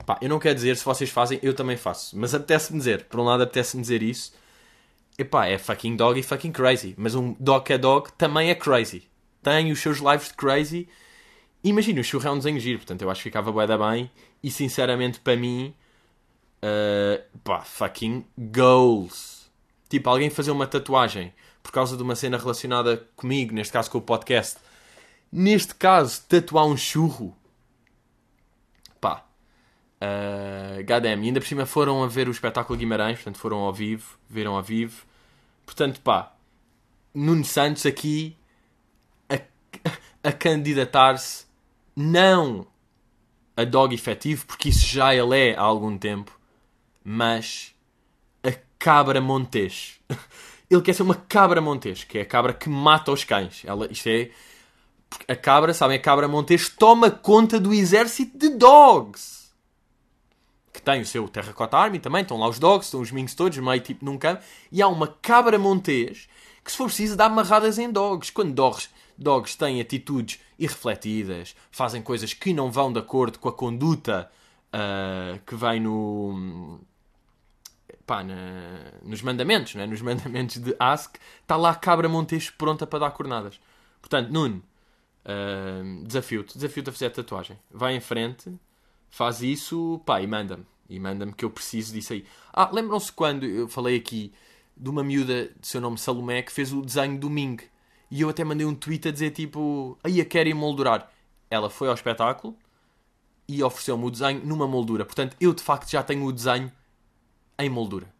Pá, 0.06 0.18
eu 0.22 0.28
não 0.28 0.40
quero 0.40 0.56
dizer 0.56 0.76
se 0.76 0.84
vocês 0.84 1.10
fazem, 1.10 1.40
eu 1.42 1.54
também 1.54 1.78
faço. 1.78 2.18
Mas 2.18 2.36
apetece-me 2.36 2.78
dizer. 2.78 3.06
Por 3.06 3.20
um 3.20 3.24
lado, 3.24 3.44
apetece-me 3.44 3.82
dizer 3.82 4.04
isso. 4.04 4.34
Epá, 5.18 5.48
é 5.48 5.58
fucking 5.58 5.96
dog 5.96 6.20
e 6.20 6.24
fucking 6.24 6.52
crazy. 6.52 6.96
Mas 6.98 7.16
um 7.16 7.36
dog 7.40 7.72
é 7.72 7.78
dog 7.78 8.12
também 8.18 8.50
é 8.50 8.56
crazy. 8.56 9.08
Tem 9.42 9.72
os 9.72 9.80
seus 9.80 10.00
lives 10.00 10.28
de 10.28 10.34
crazy. 10.34 10.90
Imagina, 11.64 12.02
o 12.02 12.04
churro 12.04 12.28
é 12.28 12.32
um 12.32 12.38
desenho 12.38 12.60
giro. 12.60 12.80
Portanto, 12.80 13.02
eu 13.02 13.10
acho 13.10 13.20
que 13.20 13.30
ficava 13.30 13.52
bué 13.52 13.66
da 13.66 13.78
bem. 13.78 14.12
E 14.44 14.52
sinceramente, 14.52 15.20
para 15.20 15.38
mim. 15.38 15.74
Uh, 16.62 17.24
pá, 17.44 17.62
fucking 17.62 18.26
goals. 18.38 19.50
Tipo, 19.88 20.10
alguém 20.10 20.30
fazer 20.30 20.52
uma 20.52 20.68
tatuagem 20.68 21.34
por 21.64 21.72
causa 21.72 21.96
de 21.96 22.04
uma 22.04 22.16
cena 22.16 22.38
relacionada 22.38 23.08
comigo, 23.16 23.54
neste 23.54 23.72
caso 23.72 23.90
com 23.90 24.00
o 24.00 24.02
podcast. 24.02 24.58
Neste 25.32 25.76
caso, 25.76 26.24
tatuar 26.28 26.66
um 26.66 26.76
churro. 26.76 27.36
Pá. 29.00 29.26
Uh. 30.02 30.82
E 30.82 31.08
ainda 31.08 31.40
por 31.40 31.48
cima 31.48 31.66
foram 31.66 32.04
a 32.04 32.08
ver 32.08 32.28
o 32.28 32.32
espetáculo 32.32 32.78
Guimarães, 32.78 33.18
portanto 33.18 33.38
foram 33.38 33.58
ao 33.58 33.74
vivo, 33.74 34.18
viram 34.30 34.56
ao 34.56 34.64
vivo. 34.64 35.06
Portanto, 35.66 36.02
pá. 36.02 36.34
Nuno 37.14 37.44
Santos 37.44 37.86
aqui 37.86 38.38
a, 39.30 39.40
a 40.24 40.32
candidatar-se 40.32 41.46
não 41.96 42.66
a 43.60 43.66
dog 43.66 43.94
efetivo, 43.94 44.46
porque 44.46 44.70
isso 44.70 44.88
já 44.88 45.14
ele 45.14 45.38
é 45.38 45.56
há 45.56 45.62
algum 45.62 45.98
tempo, 45.98 46.40
mas 47.04 47.76
a 48.42 48.52
cabra 48.78 49.20
montes. 49.20 50.00
Ele 50.70 50.84
quer 50.84 50.94
ser 50.94 51.02
uma 51.02 51.16
cabra 51.16 51.60
montes, 51.60 52.04
que 52.04 52.20
é 52.20 52.22
a 52.22 52.26
cabra 52.26 52.54
que 52.54 52.70
mata 52.70 53.12
os 53.12 53.24
cães. 53.24 53.64
Ela, 53.66 53.92
isto 53.92 54.08
é. 54.08 54.30
A 55.28 55.36
cabra, 55.36 55.74
sabem, 55.74 55.98
a 55.98 56.02
cabra 56.02 56.28
montes 56.28 56.70
toma 56.70 57.10
conta 57.12 57.60
do 57.60 57.74
exército 57.74 58.38
de 58.38 58.50
dogs. 58.50 59.50
Que 60.72 60.82
tem 60.82 61.02
o 61.02 61.06
seu 61.06 61.28
Terracotta 61.28 61.78
Army 61.78 62.00
também, 62.00 62.22
estão 62.22 62.38
lá 62.38 62.48
os 62.48 62.60
dogs, 62.60 62.88
estão 62.88 63.02
os 63.02 63.12
minks 63.12 63.36
todos, 63.36 63.58
meio 63.58 63.82
tipo 63.82 64.06
num 64.06 64.18
campo. 64.18 64.44
E 64.72 64.82
há 64.82 64.88
uma 64.88 65.08
cabra 65.08 65.58
montes 65.58 66.28
que, 66.64 66.72
se 66.72 66.78
for 66.78 66.86
preciso, 66.86 67.16
dá 67.16 67.26
amarradas 67.26 67.78
em 67.80 67.92
dogs. 67.92 68.32
Quando 68.32 68.54
dogs, 68.54 68.90
dogs 69.18 69.56
têm 69.56 69.82
atitudes 69.82 70.40
irrefletidas, 70.58 71.56
fazem 71.72 72.02
coisas 72.02 72.34
que 72.34 72.54
não 72.54 72.72
vão 72.72 72.92
de 72.92 73.00
acordo 73.00 73.40
com 73.40 73.50
a 73.50 73.54
conduta 73.54 74.30
uh, 74.74 75.40
que 75.46 75.56
vem 75.56 75.80
no 75.80 76.80
pá, 78.06 78.24
na, 78.24 78.94
nos 79.04 79.22
mandamentos, 79.22 79.76
né? 79.76 79.86
nos 79.86 80.02
mandamentos 80.04 80.58
de 80.58 80.76
Ask, 80.80 81.18
está 81.42 81.56
lá 81.56 81.70
a 81.72 81.76
cabra 81.76 82.10
Montes 82.10 82.50
pronta 82.50 82.88
para 82.88 83.00
dar 83.00 83.12
cornadas. 83.12 83.60
Portanto, 84.02 84.32
Nuno, 84.32 84.64
desafio-te, 86.06 86.58
desafio-te 86.58 86.90
a 86.90 86.94
fazer 86.94 87.06
a 87.08 87.12
tatuagem. 87.12 87.58
Vai 87.72 87.96
em 87.96 88.00
frente, 88.00 88.54
faz 89.10 89.42
isso, 89.42 90.02
pá, 90.06 90.22
e 90.22 90.28
manda-me. 90.28 90.66
E 90.90 91.00
manda-me 91.00 91.34
que 91.34 91.46
eu 91.46 91.52
preciso 91.52 91.94
disso 91.94 92.14
aí. 92.14 92.26
Ah, 92.52 92.70
lembram-se 92.72 93.12
quando 93.12 93.46
eu 93.46 93.68
falei 93.68 93.96
aqui 93.96 94.34
de 94.76 94.90
uma 94.90 95.04
miúda 95.04 95.52
de 95.60 95.68
seu 95.68 95.80
nome 95.80 95.98
Salomé 95.98 96.42
que 96.42 96.52
fez 96.52 96.74
o 96.74 96.82
desenho 96.82 97.20
do 97.20 97.30
Ming. 97.30 97.58
E 98.10 98.22
eu 98.22 98.30
até 98.30 98.44
mandei 98.44 98.66
um 98.66 98.74
tweet 98.74 99.08
a 99.08 99.12
dizer 99.12 99.32
tipo, 99.32 99.98
aí 100.04 100.20
a 100.20 100.26
quero 100.26 100.50
emoldurar. 100.50 101.12
Ela 101.50 101.70
foi 101.70 101.90
ao 101.90 101.94
espetáculo 101.94 102.58
e 103.48 103.62
ofereceu-me 103.62 104.06
o 104.06 104.10
desenho 104.10 104.46
numa 104.46 104.68
moldura. 104.68 105.06
Portanto, 105.06 105.36
eu 105.40 105.54
de 105.54 105.62
facto 105.62 105.90
já 105.90 106.02
tenho 106.02 106.26
o 106.26 106.32
desenho 106.32 106.72
em 107.58 107.70
moldura. 107.70 108.12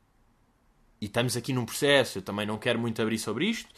E 1.02 1.06
estamos 1.06 1.38
aqui 1.38 1.54
num 1.54 1.66
processo, 1.66 2.18
eu 2.18 2.22
também 2.22 2.46
não 2.46 2.58
quero 2.58 2.78
muito 2.78 3.02
abrir 3.02 3.18
sobre 3.18 3.46
isto, 3.46 3.70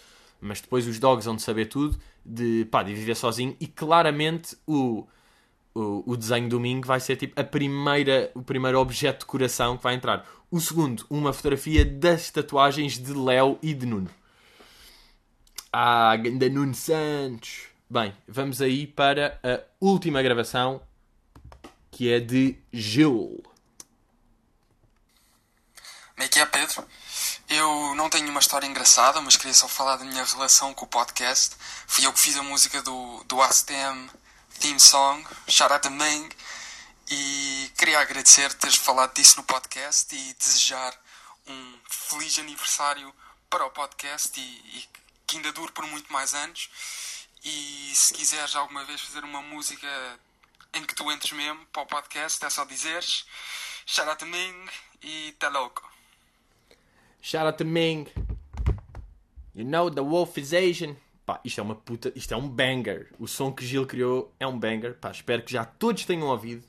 mas 0.41 0.59
depois 0.59 0.87
os 0.87 0.99
dogs 0.99 1.25
vão 1.25 1.35
de 1.35 1.41
saber 1.41 1.67
tudo, 1.67 1.97
de, 2.25 2.65
pá, 2.65 2.83
de 2.83 2.93
viver 2.93 3.15
sozinho, 3.15 3.55
e 3.59 3.67
claramente 3.67 4.57
o, 4.65 5.07
o, 5.73 6.11
o 6.11 6.17
desenho 6.17 6.49
do 6.49 6.59
Ming 6.59 6.81
vai 6.81 6.99
ser 6.99 7.15
tipo 7.15 7.39
a 7.39 7.43
primeira, 7.43 8.31
o 8.33 8.41
primeiro 8.41 8.79
objeto 8.79 9.19
de 9.19 9.25
coração 9.25 9.77
que 9.77 9.83
vai 9.83 9.93
entrar. 9.93 10.27
O 10.49 10.59
segundo, 10.59 11.05
uma 11.09 11.31
fotografia 11.31 11.85
das 11.85 12.29
tatuagens 12.29 12.97
de 12.97 13.13
Léo 13.13 13.57
e 13.61 13.73
de 13.73 13.85
Nuno. 13.85 14.09
Ah, 15.71 16.15
ganda 16.17 16.49
Nuno 16.49 16.73
Santos. 16.73 17.67
Bem, 17.89 18.13
vamos 18.27 18.61
aí 18.61 18.87
para 18.87 19.39
a 19.43 19.61
última 19.79 20.21
gravação, 20.21 20.81
que 21.89 22.11
é 22.11 22.19
de 22.19 22.57
Gil. 22.73 23.43
Como 26.15 26.25
é 26.25 26.27
que 26.27 26.39
é, 26.39 26.45
Pedro? 26.45 26.85
Eu 27.54 27.93
não 27.95 28.10
tenho 28.10 28.30
uma 28.30 28.39
história 28.39 28.66
engraçada, 28.66 29.20
mas 29.20 29.36
queria 29.36 29.54
só 29.54 29.68
falar 29.68 29.97
da 29.97 30.06
minha 30.06 30.24
relação 30.24 30.74
com 30.74 30.86
o 30.86 30.88
podcast. 30.88 31.54
Fui 31.86 32.06
eu 32.06 32.14
que 32.14 32.20
fiz 32.22 32.38
a 32.38 32.43
música 32.43 32.82
do, 32.82 33.22
do 33.26 33.41
ASTM 33.41 34.10
Theme 34.62 34.80
Song, 34.80 35.28
to 35.82 35.91
Ming, 35.91 36.30
e 37.10 37.70
queria 37.78 37.99
agradecer 37.99 38.54
teres 38.54 38.78
falado 38.78 39.14
disso 39.16 39.36
no 39.36 39.43
podcast 39.43 40.16
e 40.16 40.34
desejar 40.36 40.97
um 41.45 41.80
feliz 41.89 42.39
aniversário 42.39 43.14
para 43.49 43.66
o 43.66 43.70
podcast 43.70 44.39
e, 44.39 44.43
e 44.43 44.89
que 45.28 45.36
ainda 45.36 45.52
dure 45.52 45.74
por 45.74 45.86
muito 45.88 46.12
mais 46.14 46.34
anos. 46.34 46.70
E 47.43 47.91
se 47.93 48.14
quiseres 48.14 48.56
alguma 48.56 48.86
vez 48.86 49.02
fazer 49.02 49.26
uma 49.26 49.41
música 49.41 49.89
em 50.74 50.86
que 50.86 50.95
tu 50.95 51.12
entres 51.12 51.34
mesmo 51.34 51.66
para 51.66 51.82
o 51.82 51.86
podcast, 51.86 52.45
é 52.45 52.49
só 52.49 52.64
dizeres 52.64 53.26
to 54.18 54.26
Ming 54.26 54.70
e 55.02 55.34
tá 55.34 55.49
louco. 55.49 55.90
Shout 57.22 57.45
out 57.45 57.57
to 57.59 57.65
Ming. 57.65 58.07
You 59.53 59.63
know 59.63 59.91
the 59.91 60.01
wolf 60.01 60.39
is 60.39 60.53
Asian. 60.53 60.95
Pá, 61.24 61.39
isto 61.45 61.61
é 61.61 61.63
uma 61.63 61.76
puta, 61.76 62.11
isto 62.15 62.34
é 62.34 62.38
um 62.38 62.49
banger. 62.49 63.13
O 63.19 63.28
som 63.28 63.51
que 63.51 63.63
Gil 63.63 63.86
criou 63.86 64.34
é 64.39 64.47
um 64.47 64.57
banger. 64.57 64.95
Pá, 64.95 65.11
espero 65.11 65.43
que 65.43 65.51
já 65.51 65.63
todos 65.63 66.03
tenham 66.03 66.28
ouvido. 66.28 66.63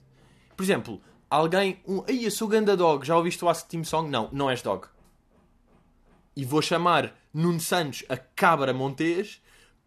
Por 0.54 0.62
exemplo, 0.62 1.00
alguém, 1.30 1.80
um, 1.88 2.04
ai, 2.06 2.26
eu 2.26 2.30
sou 2.30 2.46
ganda 2.46 2.76
dog, 2.76 3.06
já 3.06 3.16
ouviste 3.16 3.42
o 3.42 3.48
Ask 3.48 3.66
Team 3.66 3.82
Song? 3.82 4.10
Não, 4.10 4.28
não 4.30 4.50
és 4.50 4.60
dog. 4.60 4.86
E 6.36 6.44
vou 6.44 6.60
chamar 6.60 7.14
Nuno 7.32 7.60
Santos 7.60 8.04
a 8.10 8.16
cabra 8.18 8.74
montes 8.74 9.40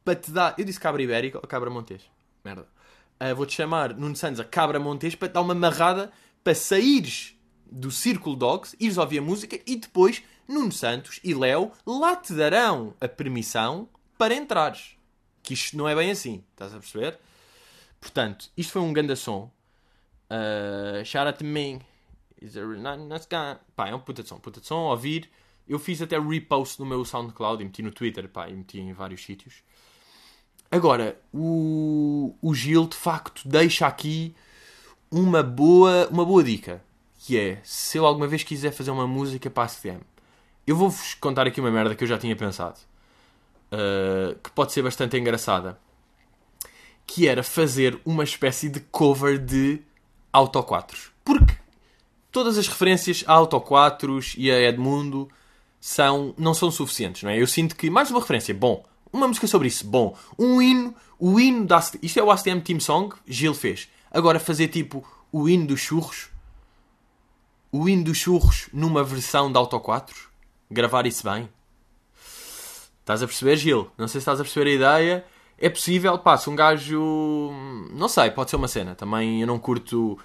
para 0.03 0.16
te 0.16 0.32
dar. 0.32 0.55
Eu 0.57 0.66
disse 0.66 0.80
cabra 0.80 1.01
ibérica 1.01 1.38
ou 1.38 1.47
cabra 1.47 1.70
montes? 1.70 2.01
Merda. 2.43 2.68
Uh, 3.22 3.36
Vou-te 3.36 3.53
chamar 3.53 3.93
Nuno 3.93 4.16
Santos 4.16 4.39
a 4.39 4.43
cabra 4.43 4.80
montes 4.80 5.13
para 5.13 5.30
te 5.30 5.34
dar 5.34 5.41
uma 5.41 5.55
marrada 5.55 6.11
para 6.43 6.55
saíres 6.55 7.36
do 7.72 7.91
Círculo 7.91 8.36
Dogs, 8.36 8.76
ires 8.80 8.97
ouvir 8.97 9.20
a 9.20 9.22
música 9.22 9.59
e 9.66 9.76
depois 9.76 10.24
Nuno 10.48 10.72
Santos 10.72 11.20
e 11.24 11.34
Léo 11.34 11.72
lá 11.86 12.16
te 12.16 12.34
darão 12.34 12.93
a 13.02 13.08
permissão 13.08 13.88
para 14.18 14.34
entrares. 14.34 14.96
Que 15.41 15.54
isto 15.54 15.78
não 15.78 15.88
é 15.88 15.96
bem 15.96 16.12
assim, 16.12 16.43
estás 16.52 16.74
a 16.74 16.80
perceber? 16.80 17.20
Portanto, 18.00 18.50
isto 18.56 18.74
foi 18.74 18.82
um 18.82 18.93
grande 18.93 19.16
som. 19.16 19.52
Uh, 20.30 21.04
shout 21.06 21.28
out 21.28 21.39
to 21.39 21.46
me. 21.46 21.82
Pá, 23.76 23.88
é 23.89 23.96
um 23.96 24.00
puta 24.00 24.22
de 24.22 24.30
som, 24.30 24.39
puta 24.39 24.62
de 24.62 24.68
som, 24.68 24.82
ouvir. 24.82 25.30
Eu 25.68 25.80
fiz 25.80 26.02
até 26.02 26.20
repost 26.20 26.80
no 26.80 26.86
meu 26.86 27.04
SoundCloud 27.04 27.62
e 27.62 27.66
meti 27.66 27.82
no 27.82 27.91
Twitter, 27.91 28.30
pá, 28.30 28.48
e 28.48 28.54
meti 28.54 28.80
em 28.80 28.93
vários 28.93 29.24
sítios. 29.24 29.64
Agora, 30.70 31.20
o, 31.34 32.36
o 32.41 32.54
Gil 32.54 32.88
de 32.88 32.96
facto 32.96 33.48
deixa 33.48 33.88
aqui 33.88 34.36
uma 35.10 35.41
boa, 35.41 36.08
uma 36.10 36.26
boa 36.26 36.43
dica. 36.43 36.84
Que 37.18 37.39
é, 37.39 37.62
se 37.64 37.98
eu 37.98 38.06
alguma 38.06 38.28
vez 38.28 38.43
quiser 38.43 38.72
fazer 38.72 38.91
uma 38.91 39.08
música 39.08 39.50
para 39.50 39.64
a 39.64 39.68
CDM, 39.68 40.02
eu 40.66 40.76
vou-vos 40.76 41.13
contar 41.16 41.47
aqui 41.47 41.59
uma 41.59 41.72
merda 41.72 41.95
que 41.95 42.03
eu 42.03 42.07
já 42.07 42.18
tinha 42.18 42.36
pensado. 42.36 42.80
Uh, 43.72 44.36
que 44.43 44.49
pode 44.51 44.72
ser 44.72 44.82
bastante 44.82 45.18
engraçada. 45.18 45.78
Que 47.05 47.28
era 47.28 47.43
fazer 47.43 47.99
uma 48.05 48.24
espécie 48.24 48.70
de 48.70 48.80
cover 48.80 49.38
de 49.38 49.82
Auto 50.34 50.61
4. 50.61 51.11
Porque 51.24 51.55
todas 52.32 52.57
as 52.57 52.68
referências 52.68 53.24
a 53.28 53.34
Auto 53.34 53.59
4 53.61 54.20
e 54.38 54.51
a 54.51 54.59
Edmundo 54.61 55.30
são, 55.80 56.34
não 56.38 56.53
são 56.53 56.72
suficientes, 56.72 57.24
não 57.24 57.30
é? 57.30 57.39
Eu 57.39 57.47
sinto 57.47 57.76
que, 57.76 57.89
mais 57.89 58.09
uma 58.09 58.20
referência, 58.20 58.53
bom, 58.53 58.84
uma 59.13 59.28
música 59.28 59.47
sobre 59.47 59.68
isso, 59.68 59.86
bom, 59.86 60.18
um 60.38 60.61
hino, 60.61 60.95
o 61.20 61.39
hino 61.39 61.66
da... 61.66 61.80
Isto 62.01 62.20
é 62.20 62.24
o 62.24 62.32
ACM 62.32 62.59
Team 62.59 62.80
Song, 62.80 63.16
Gil 63.28 63.53
fez. 63.53 63.88
Agora 64.11 64.39
fazer 64.39 64.68
tipo 64.70 65.07
o 65.32 65.47
hino 65.47 65.68
dos 65.68 65.80
churros, 65.80 66.30
o 67.72 67.88
hino 67.88 68.03
dos 68.03 68.18
churros 68.18 68.68
numa 68.74 69.03
versão 69.03 69.51
de 69.51 69.57
Auto 69.57 69.80
4, 69.80 70.30
gravar 70.70 71.05
isso 71.05 71.24
bem. 71.30 71.49
Estás 72.99 73.22
a 73.22 73.28
perceber, 73.28 73.55
Gil? 73.57 73.91
Não 73.97 74.07
sei 74.07 74.20
se 74.20 74.24
estás 74.24 74.39
a 74.39 74.43
perceber 74.43 74.72
a 74.72 74.74
ideia. 74.74 75.26
É 75.57 75.70
possível, 75.70 76.18
pá, 76.18 76.38
se 76.38 76.49
um 76.49 76.55
gajo. 76.55 77.51
Não 77.93 78.09
sei, 78.09 78.32
pode 78.32 78.49
ser 78.49 78.55
uma 78.55 78.68
cena. 78.68 78.95
Também 78.95 79.41
eu 79.41 79.47
não 79.47 79.59
curto. 79.59 80.18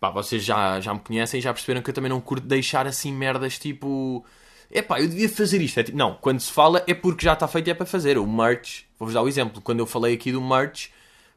Pá, 0.00 0.10
vocês 0.10 0.44
já, 0.44 0.80
já 0.80 0.92
me 0.92 1.00
conhecem 1.00 1.40
já 1.40 1.52
perceberam 1.52 1.80
que 1.80 1.90
eu 1.90 1.94
também 1.94 2.10
não 2.10 2.20
curto 2.20 2.46
deixar 2.46 2.86
assim 2.86 3.12
merdas 3.12 3.58
tipo. 3.58 4.24
epá, 4.70 5.00
eu 5.00 5.08
devia 5.08 5.28
fazer 5.28 5.60
isto. 5.62 5.78
É 5.80 5.84
tipo, 5.84 5.96
não, 5.96 6.14
quando 6.14 6.40
se 6.40 6.50
fala 6.50 6.82
é 6.86 6.92
porque 6.92 7.24
já 7.24 7.34
está 7.34 7.46
feito 7.48 7.68
e 7.68 7.70
é 7.70 7.74
para 7.74 7.86
fazer. 7.86 8.18
O 8.18 8.26
merch, 8.26 8.82
vou-vos 8.98 9.14
dar 9.14 9.22
o 9.22 9.28
exemplo. 9.28 9.62
Quando 9.62 9.78
eu 9.78 9.86
falei 9.86 10.14
aqui 10.14 10.32
do 10.32 10.40
merch, 10.42 10.90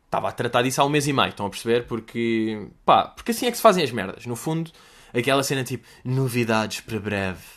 estava 0.06 0.30
a 0.30 0.32
tratar 0.32 0.64
disso 0.64 0.82
há 0.82 0.86
um 0.86 0.90
mês 0.90 1.08
e 1.08 1.14
meio, 1.14 1.30
estão 1.30 1.46
a 1.46 1.50
perceber? 1.50 1.86
Porque, 1.86 2.68
pá, 2.86 3.06
porque 3.06 3.32
assim 3.32 3.46
é 3.46 3.52
que 3.52 3.58
se 3.58 3.64
fazem 3.64 3.84
as 3.84 3.92
merdas. 3.92 4.26
No 4.26 4.36
fundo, 4.36 4.72
aquela 5.14 5.44
cena 5.44 5.64
tipo, 5.64 5.88
novidades 6.04 6.82
para 6.82 7.00
breve. 7.00 7.57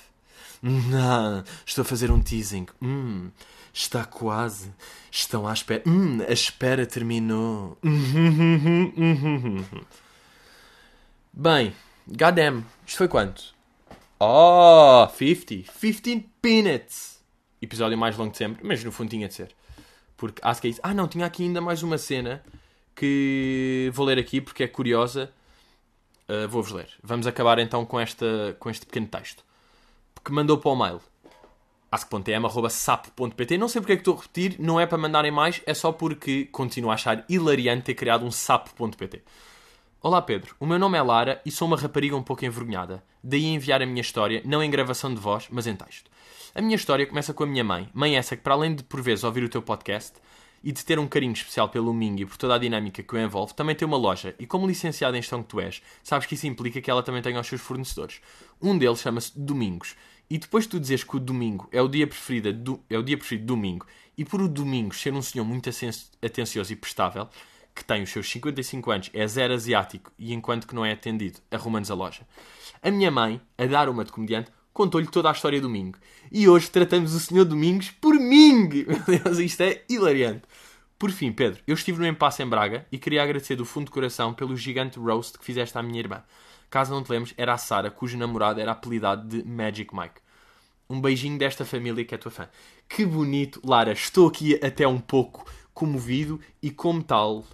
Não, 0.63 1.43
estou 1.65 1.83
a 1.83 1.85
fazer 1.85 2.11
um 2.11 2.21
teasing. 2.21 2.67
Hum, 2.83 3.31
está 3.73 4.05
quase. 4.05 4.73
Estão 5.11 5.47
à 5.47 5.53
espera. 5.53 5.83
Hum, 5.87 6.21
a 6.29 6.33
espera 6.33 6.85
terminou. 6.87 7.79
Bem, 11.33 11.73
goddamn, 12.07 12.65
isto 12.87 12.99
foi 12.99 13.09
quanto? 13.09 13.55
Oh, 14.19 15.09
50. 15.09 15.73
15 15.73 16.29
peanuts. 16.43 17.21
Episódio 17.63 17.97
mais 17.97 18.17
longo 18.17 18.33
de 18.33 18.39
sempre, 18.39 18.67
mas 18.67 18.85
no 18.85 18.93
fundo 18.93 19.11
tinha 19.11 19.29
de 19.29 19.35
ser. 19.35 19.55
Porque 20.17 20.41
acho 20.45 20.61
que 20.61 20.67
é 20.67 20.71
isso. 20.71 20.81
Ah, 20.83 20.93
não, 20.93 21.09
tinha 21.09 21.25
aqui 21.25 21.43
ainda 21.45 21.61
mais 21.61 21.83
uma 21.83 21.97
cena 21.97 22.43
que 22.95 23.91
vou 23.95 24.05
ler 24.05 24.19
aqui 24.19 24.41
porque 24.41 24.65
é 24.65 24.69
curiosa. 24.69 25.33
Uh, 26.29 26.47
Vou-vos 26.49 26.71
ler. 26.71 26.89
Vamos 27.03 27.27
acabar 27.27 27.59
então 27.59 27.85
com, 27.87 27.99
esta, 27.99 28.55
com 28.59 28.69
este 28.69 28.85
pequeno 28.85 29.07
texto. 29.07 29.43
Que 30.25 30.33
mandou 30.33 30.59
para 30.59 30.71
o 30.71 30.77
mail 30.77 31.01
ask.tm.sapo.pt 31.91 33.59
Não 33.59 33.69
sei 33.69 33.81
porque 33.81 33.93
é 33.95 33.97
que 33.97 34.03
estou 34.03 34.15
a 34.15 34.19
repetir, 34.19 34.57
não 34.61 34.79
é 34.79 34.87
para 34.87 34.97
mandarem 34.97 35.33
mais, 35.33 35.61
é 35.67 35.75
só 35.75 35.91
porque 35.91 36.45
continuo 36.47 36.91
a 36.91 36.95
achar 36.95 37.25
hilariante 37.29 37.83
ter 37.83 37.95
criado 37.95 38.25
um 38.25 38.31
sapo.pt. 38.31 39.23
Olá 40.01 40.23
Pedro, 40.23 40.55
o 40.61 40.67
meu 40.67 40.79
nome 40.79 40.97
é 40.97 41.03
Lara 41.03 41.43
e 41.45 41.51
sou 41.51 41.67
uma 41.67 41.77
rapariga 41.77 42.17
um 42.17 42.23
pouco 42.23 42.45
envergonhada. 42.45 43.03
Daí 43.23 43.45
enviar 43.47 43.83
a 43.83 43.87
minha 43.87 44.01
história, 44.01 44.41
não 44.45 44.63
em 44.63 44.71
gravação 44.71 45.13
de 45.13 45.21
voz, 45.21 45.49
mas 45.51 45.67
em 45.67 45.75
texto. 45.75 46.11
A 46.55 46.63
minha 46.63 46.77
história 46.77 47.07
começa 47.07 47.35
com 47.35 47.45
a 47.45 47.47
minha 47.47 47.65
mãe. 47.65 47.89
Mãe 47.93 48.17
essa 48.17 48.37
que, 48.37 48.43
para 48.43 48.55
além 48.55 48.75
de 48.75 48.83
por 48.83 49.03
vezes 49.03 49.25
ouvir 49.25 49.45
o 49.45 49.49
teu 49.49 49.61
podcast 49.61 50.13
e 50.63 50.73
de 50.73 50.85
ter 50.85 50.99
um 50.99 51.07
carinho 51.07 51.33
especial 51.33 51.69
pelo 51.69 51.93
Ming 51.93 52.21
e 52.21 52.27
por 52.27 52.37
toda 52.37 52.55
a 52.55 52.59
dinâmica 52.59 53.03
que 53.03 53.15
o 53.15 53.19
envolve, 53.19 53.55
também 53.55 53.75
tem 53.75 53.87
uma 53.87 53.97
loja. 53.97 54.35
E 54.39 54.47
como 54.47 54.67
licenciada 54.67 55.17
em 55.17 55.23
gestão 55.23 55.43
que 55.43 55.49
tu 55.49 55.61
és, 55.61 55.83
sabes 56.03 56.27
que 56.27 56.35
isso 56.35 56.47
implica 56.47 56.81
que 56.81 56.91
ela 56.91 57.03
também 57.03 57.23
tenha 57.23 57.41
os 57.41 57.47
seus 57.47 57.61
fornecedores. 57.61 58.21
Um 58.61 58.77
deles 58.77 59.01
chama-se 59.01 59.39
Domingos. 59.39 59.97
E 60.29 60.39
depois 60.39 60.65
de 60.65 60.71
tu 60.71 60.81
dizes 60.81 61.03
que 61.03 61.17
o 61.17 61.21
domingo 61.21 61.69
é 61.73 61.83
o 61.83 61.89
dia 61.89 62.07
preferido, 62.07 62.53
do, 62.53 62.81
é 62.89 62.97
o 62.97 63.03
dia 63.03 63.19
preferido 63.19 63.47
do 63.47 63.55
domingo, 63.55 63.87
e 64.17 64.25
por 64.25 64.41
o 64.41 64.49
domingo 64.49 64.95
ser 64.95 65.13
um 65.13 65.23
senhor 65.23 65.45
muito 65.45 65.69
atencioso 66.23 66.73
e 66.73 66.77
prestável, 66.77 67.29
que 67.75 67.85
tem 67.85 68.03
os 68.03 68.11
seus 68.11 68.31
55 68.31 68.91
anos, 68.91 69.11
é 69.13 69.27
zero 69.27 69.55
asiático 69.55 70.13
e 70.19 70.33
enquanto 70.33 70.67
que 70.67 70.75
não 70.75 70.85
é 70.85 70.93
atendido, 70.93 71.41
arruma-nos 71.51 71.91
a 71.91 71.95
loja. 71.95 72.27
A 72.83 72.91
minha 72.91 73.11
mãe, 73.11 73.41
a 73.57 73.67
dar 73.67 73.89
uma 73.89 74.05
de 74.05 74.13
comediante, 74.13 74.51
contou-lhe 74.73 75.07
toda 75.07 75.29
a 75.29 75.33
história 75.33 75.61
do 75.61 75.67
Domingo. 75.67 75.99
E 76.31 76.49
hoje 76.49 76.71
tratamos 76.71 77.15
o 77.15 77.21
Senhor 77.21 77.45
Domingos 77.45 77.91
por 77.91 78.15
Ming! 78.15 78.87
Meu 78.87 79.21
Deus, 79.23 79.39
isto 79.39 79.61
é 79.63 79.85
hilariante. 79.89 80.43
Por 80.99 81.11
fim, 81.11 81.33
Pedro, 81.33 81.63
eu 81.67 81.75
estive 81.75 81.99
no 81.99 82.07
Impasse 82.07 82.43
em 82.43 82.47
Braga 82.47 82.87
e 82.93 82.99
queria 82.99 83.23
agradecer 83.23 83.57
do 83.57 83.65
fundo 83.65 83.87
do 83.87 83.91
coração 83.91 84.35
pelo 84.35 84.57
gigante 84.57 84.99
roast 84.99 85.39
que 85.39 85.45
fizeste 85.45 85.77
à 85.79 85.83
minha 85.83 85.99
irmã. 85.99 86.23
Caso 86.69 86.93
não 86.93 87.03
te 87.03 87.11
lembres, 87.11 87.35
era 87.37 87.55
a 87.55 87.59
Sara, 87.59 87.91
cujo 87.91 88.17
namorado 88.17 88.61
era 88.61 88.73
apelidado 88.73 89.27
de 89.27 89.43
Magic 89.49 89.95
Mike. 89.95 90.21
Um 90.89 91.01
beijinho 91.01 91.39
desta 91.39 91.65
família 91.65 92.05
que 92.05 92.15
é 92.15 92.19
tua 92.19 92.31
fã. 92.31 92.49
Que 92.89 93.07
bonito, 93.07 93.61
Lara. 93.65 93.93
Estou 93.93 94.29
aqui 94.29 94.59
até 94.63 94.87
um 94.87 95.01
pouco 95.01 95.45
comovido 95.73 96.41
e, 96.63 96.71
como 96.71 97.03
tal, 97.03 97.45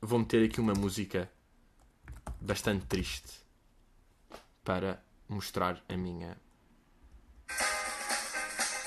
vou 0.00 0.18
meter 0.18 0.44
aqui 0.46 0.60
uma 0.60 0.72
música 0.72 1.30
bastante 2.40 2.86
triste 2.86 3.45
para 4.66 5.00
mostrar 5.28 5.78
a 5.88 5.96
minha. 5.96 6.36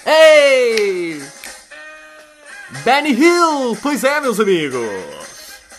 Ei! 0.06 1.24
Benny 2.84 3.14
Hill! 3.14 3.78
Pois 3.82 4.04
é, 4.04 4.20
meus 4.20 4.42
amigos! 4.42 4.84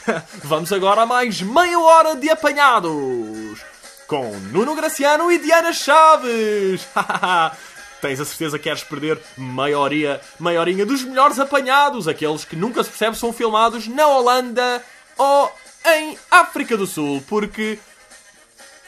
Vamos 0.42 0.72
agora 0.72 1.02
a 1.02 1.06
mais 1.06 1.42
meia 1.42 1.78
hora 1.78 2.16
de 2.16 2.30
apanhados! 2.30 3.60
Com 4.06 4.30
Nuno 4.50 4.74
Graciano 4.74 5.30
e 5.30 5.38
Diana 5.38 5.72
Chaves! 5.74 6.88
Tens 8.00 8.18
a 8.18 8.24
certeza 8.24 8.58
que 8.58 8.64
queres 8.64 8.82
perder 8.82 9.20
maioria, 9.36 10.18
maiorinha 10.38 10.86
dos 10.86 11.04
melhores 11.04 11.38
apanhados, 11.38 12.08
aqueles 12.08 12.46
que 12.46 12.56
nunca 12.56 12.82
se 12.82 12.88
percebe 12.88 13.18
são 13.18 13.34
filmados 13.34 13.86
na 13.86 14.06
Holanda 14.06 14.82
ou 15.18 15.52
em 15.84 16.18
África 16.30 16.78
do 16.78 16.86
Sul, 16.86 17.22
porque. 17.28 17.78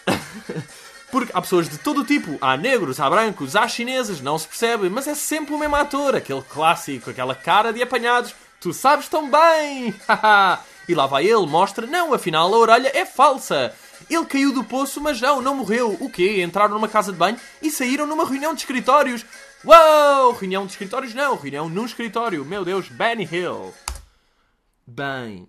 porque 1.13 1.31
há 1.35 1.43
pessoas 1.43 1.69
de 1.69 1.77
todo 1.77 2.05
tipo. 2.05 2.39
Há 2.41 2.57
negros, 2.57 2.99
há 2.99 3.09
brancos, 3.09 3.55
há 3.55 3.69
chineses, 3.69 4.23
não 4.23 4.39
se 4.39 4.49
percebe, 4.49 4.89
mas 4.89 5.07
é 5.07 5.15
sempre 5.15 5.55
o 5.55 5.59
mesmo 5.59 5.77
ator, 5.77 6.17
aquele 6.17 6.41
clássico, 6.41 7.11
aquela 7.11 7.35
cara 7.35 7.71
de 7.71 7.83
apanhados. 7.83 8.35
Tu 8.59 8.73
sabes 8.73 9.09
tão 9.09 9.31
bem! 9.31 9.95
e 10.89 10.95
lá 10.95 11.07
vai 11.07 11.27
ele, 11.27 11.47
mostra, 11.47 11.87
não, 11.87 12.15
afinal 12.15 12.53
a 12.53 12.57
orelha 12.57 12.91
é 12.95 13.05
falsa. 13.05 13.75
Ele 14.09 14.25
caiu 14.25 14.53
do 14.55 14.65
poço, 14.65 15.01
mas 15.01 15.21
não, 15.21 15.43
não 15.43 15.55
morreu. 15.55 15.97
O 16.01 16.09
quê? 16.09 16.43
Entraram 16.43 16.75
numa 16.75 16.89
casa 16.89 17.13
de 17.13 17.19
banho 17.19 17.39
e 17.61 17.71
saíram 17.71 18.07
numa 18.07 18.27
reunião 18.27 18.55
de 18.55 18.61
escritórios. 18.61 19.25
Uau! 19.65 20.33
Reunião 20.33 20.65
de 20.65 20.73
escritórios? 20.73 21.13
Não, 21.13 21.37
reunião 21.37 21.69
num 21.69 21.85
escritório. 21.85 22.45
Meu 22.45 22.65
Deus, 22.65 22.89
Benny 22.89 23.29
Hill. 23.31 23.75
Bem, 24.87 25.47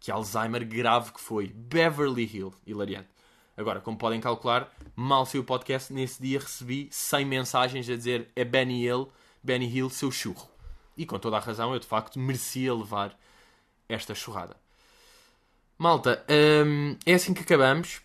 que 0.00 0.10
Alzheimer 0.10 0.66
grave 0.66 1.12
que 1.12 1.20
foi. 1.20 1.46
Beverly 1.54 2.28
Hill, 2.30 2.52
hilariante. 2.66 3.15
Agora, 3.56 3.80
como 3.80 3.96
podem 3.96 4.20
calcular, 4.20 4.70
mal 4.94 5.24
saiu 5.24 5.40
o 5.40 5.44
podcast, 5.44 5.92
nesse 5.92 6.20
dia 6.20 6.38
recebi 6.38 6.88
100 6.90 7.24
mensagens 7.24 7.88
a 7.88 7.96
dizer 7.96 8.28
é 8.36 8.44
Benny 8.44 8.84
Hill, 8.84 9.08
Benny 9.42 9.66
Hill, 9.66 9.88
seu 9.88 10.10
churro. 10.10 10.48
E 10.96 11.06
com 11.06 11.18
toda 11.18 11.36
a 11.36 11.40
razão, 11.40 11.72
eu 11.72 11.80
de 11.80 11.86
facto 11.86 12.18
merecia 12.18 12.74
levar 12.74 13.18
esta 13.88 14.14
churrada. 14.14 14.56
Malta, 15.78 16.24
hum, 16.66 16.96
é 17.06 17.14
assim 17.14 17.32
que 17.32 17.42
acabamos. 17.42 18.00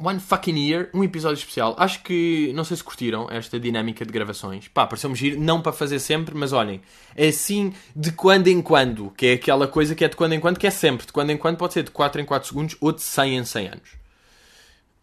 One 0.00 0.20
fucking 0.20 0.56
year, 0.56 0.90
um 0.94 1.02
episódio 1.02 1.38
especial. 1.38 1.74
Acho 1.76 2.02
que, 2.04 2.52
não 2.54 2.62
sei 2.62 2.76
se 2.76 2.84
curtiram 2.84 3.28
esta 3.30 3.58
dinâmica 3.58 4.04
de 4.06 4.12
gravações. 4.12 4.68
Pá, 4.68 4.86
pareceu-me 4.86 5.16
giro, 5.16 5.40
não 5.40 5.60
para 5.60 5.72
fazer 5.72 5.98
sempre, 5.98 6.36
mas 6.36 6.52
olhem, 6.52 6.80
é 7.16 7.28
assim 7.28 7.72
de 7.96 8.12
quando 8.12 8.46
em 8.46 8.62
quando, 8.62 9.10
que 9.16 9.26
é 9.26 9.32
aquela 9.32 9.66
coisa 9.66 9.96
que 9.96 10.04
é 10.04 10.08
de 10.08 10.14
quando 10.14 10.34
em 10.34 10.40
quando, 10.40 10.58
que 10.58 10.68
é 10.68 10.70
sempre. 10.70 11.06
De 11.06 11.12
quando 11.12 11.30
em 11.30 11.36
quando 11.36 11.56
pode 11.56 11.72
ser 11.72 11.82
de 11.82 11.90
4 11.90 12.20
em 12.20 12.24
4 12.24 12.48
segundos 12.48 12.76
ou 12.80 12.92
de 12.92 13.02
100 13.02 13.38
em 13.38 13.44
100 13.44 13.66
anos. 13.66 13.98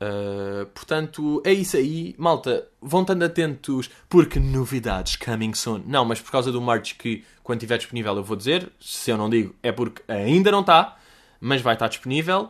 Uh, 0.01 0.65
portanto, 0.67 1.41
é 1.45 1.53
isso 1.53 1.77
aí. 1.77 2.15
Malta, 2.17 2.67
vão 2.81 3.01
estando 3.01 3.23
atentos, 3.23 3.89
porque 4.09 4.39
novidades 4.39 5.15
coming 5.15 5.53
soon. 5.53 5.83
Não, 5.85 6.03
mas 6.05 6.19
por 6.19 6.31
causa 6.31 6.51
do 6.51 6.61
merch 6.61 6.95
que, 6.95 7.23
quando 7.43 7.59
estiver 7.59 7.77
disponível, 7.77 8.15
eu 8.15 8.23
vou 8.23 8.35
dizer. 8.35 8.71
Se 8.79 9.11
eu 9.11 9.17
não 9.17 9.29
digo, 9.29 9.55
é 9.63 9.71
porque 9.71 10.01
ainda 10.07 10.51
não 10.51 10.61
está 10.61 10.97
mas 11.45 11.61
vai 11.61 11.75
estar 11.75 11.87
disponível. 11.87 12.49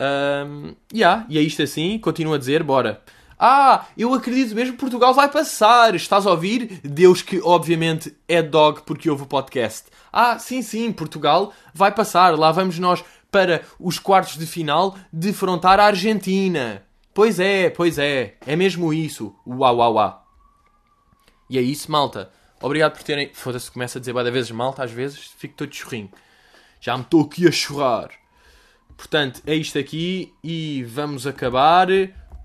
Um, 0.00 0.74
yeah, 0.92 1.26
e 1.28 1.38
é 1.38 1.42
isto 1.42 1.62
assim, 1.62 1.98
continuo 1.98 2.34
a 2.34 2.38
dizer, 2.38 2.62
bora. 2.62 3.02
Ah, 3.38 3.86
eu 3.98 4.14
acredito 4.14 4.54
mesmo 4.54 4.72
que 4.72 4.78
Portugal 4.78 5.12
vai 5.12 5.30
passar. 5.30 5.94
Estás 5.94 6.26
a 6.26 6.30
ouvir? 6.30 6.80
Deus 6.82 7.20
que 7.20 7.40
obviamente 7.42 8.16
é 8.28 8.40
dog 8.40 8.82
porque 8.86 9.10
ouve 9.10 9.24
o 9.24 9.26
podcast. 9.26 9.84
Ah, 10.12 10.38
sim, 10.38 10.62
sim, 10.62 10.92
Portugal 10.92 11.52
vai 11.74 11.92
passar. 11.92 12.38
Lá 12.38 12.52
vamos 12.52 12.78
nós 12.78 13.04
para 13.34 13.64
os 13.80 13.98
quartos 13.98 14.38
de 14.38 14.46
final 14.46 14.96
defrontar 15.12 15.80
a 15.80 15.86
Argentina. 15.86 16.86
Pois 17.12 17.40
é, 17.40 17.68
pois 17.68 17.98
é. 17.98 18.36
É 18.46 18.54
mesmo 18.54 18.94
isso. 18.94 19.34
Uau, 19.44 19.78
uau, 19.78 19.94
uau. 19.94 20.24
E 21.50 21.58
é 21.58 21.60
isso, 21.60 21.90
malta. 21.90 22.30
Obrigado 22.62 22.92
por 22.92 23.02
terem... 23.02 23.34
Foda-se, 23.34 23.68
começa 23.72 23.98
a 23.98 24.00
dizer 24.00 24.12
várias 24.12 24.32
vezes 24.32 24.50
malta, 24.52 24.84
às 24.84 24.92
vezes 24.92 25.34
fico 25.36 25.54
todo 25.56 25.74
chorrinho. 25.74 26.12
Já 26.80 26.96
me 26.96 27.02
estou 27.02 27.22
aqui 27.22 27.48
a 27.48 27.50
chorar. 27.50 28.10
Portanto, 28.96 29.42
é 29.44 29.54
isto 29.56 29.80
aqui 29.80 30.32
e 30.40 30.84
vamos 30.84 31.26
acabar 31.26 31.88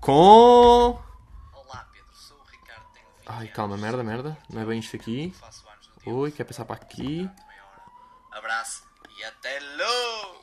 com. 0.00 0.98
Olá, 1.54 1.88
Pedro, 1.92 2.08
sou 2.14 2.36
o 2.36 2.50
Ricardo, 2.50 2.84
tenho 2.92 3.06
20 3.20 3.28
Ai, 3.28 3.46
calma, 3.46 3.76
merda, 3.76 4.02
merda. 4.02 4.36
Não 4.52 4.60
é 4.60 4.64
bem 4.64 4.80
isto 4.80 4.96
aqui. 4.96 5.32
Oi, 6.04 6.32
quer 6.32 6.42
passar 6.42 6.64
para 6.64 6.74
aqui? 6.74 7.30
Abraço 8.32 8.82
e 9.16 9.22
até 9.22 9.60
logo! 9.76 10.39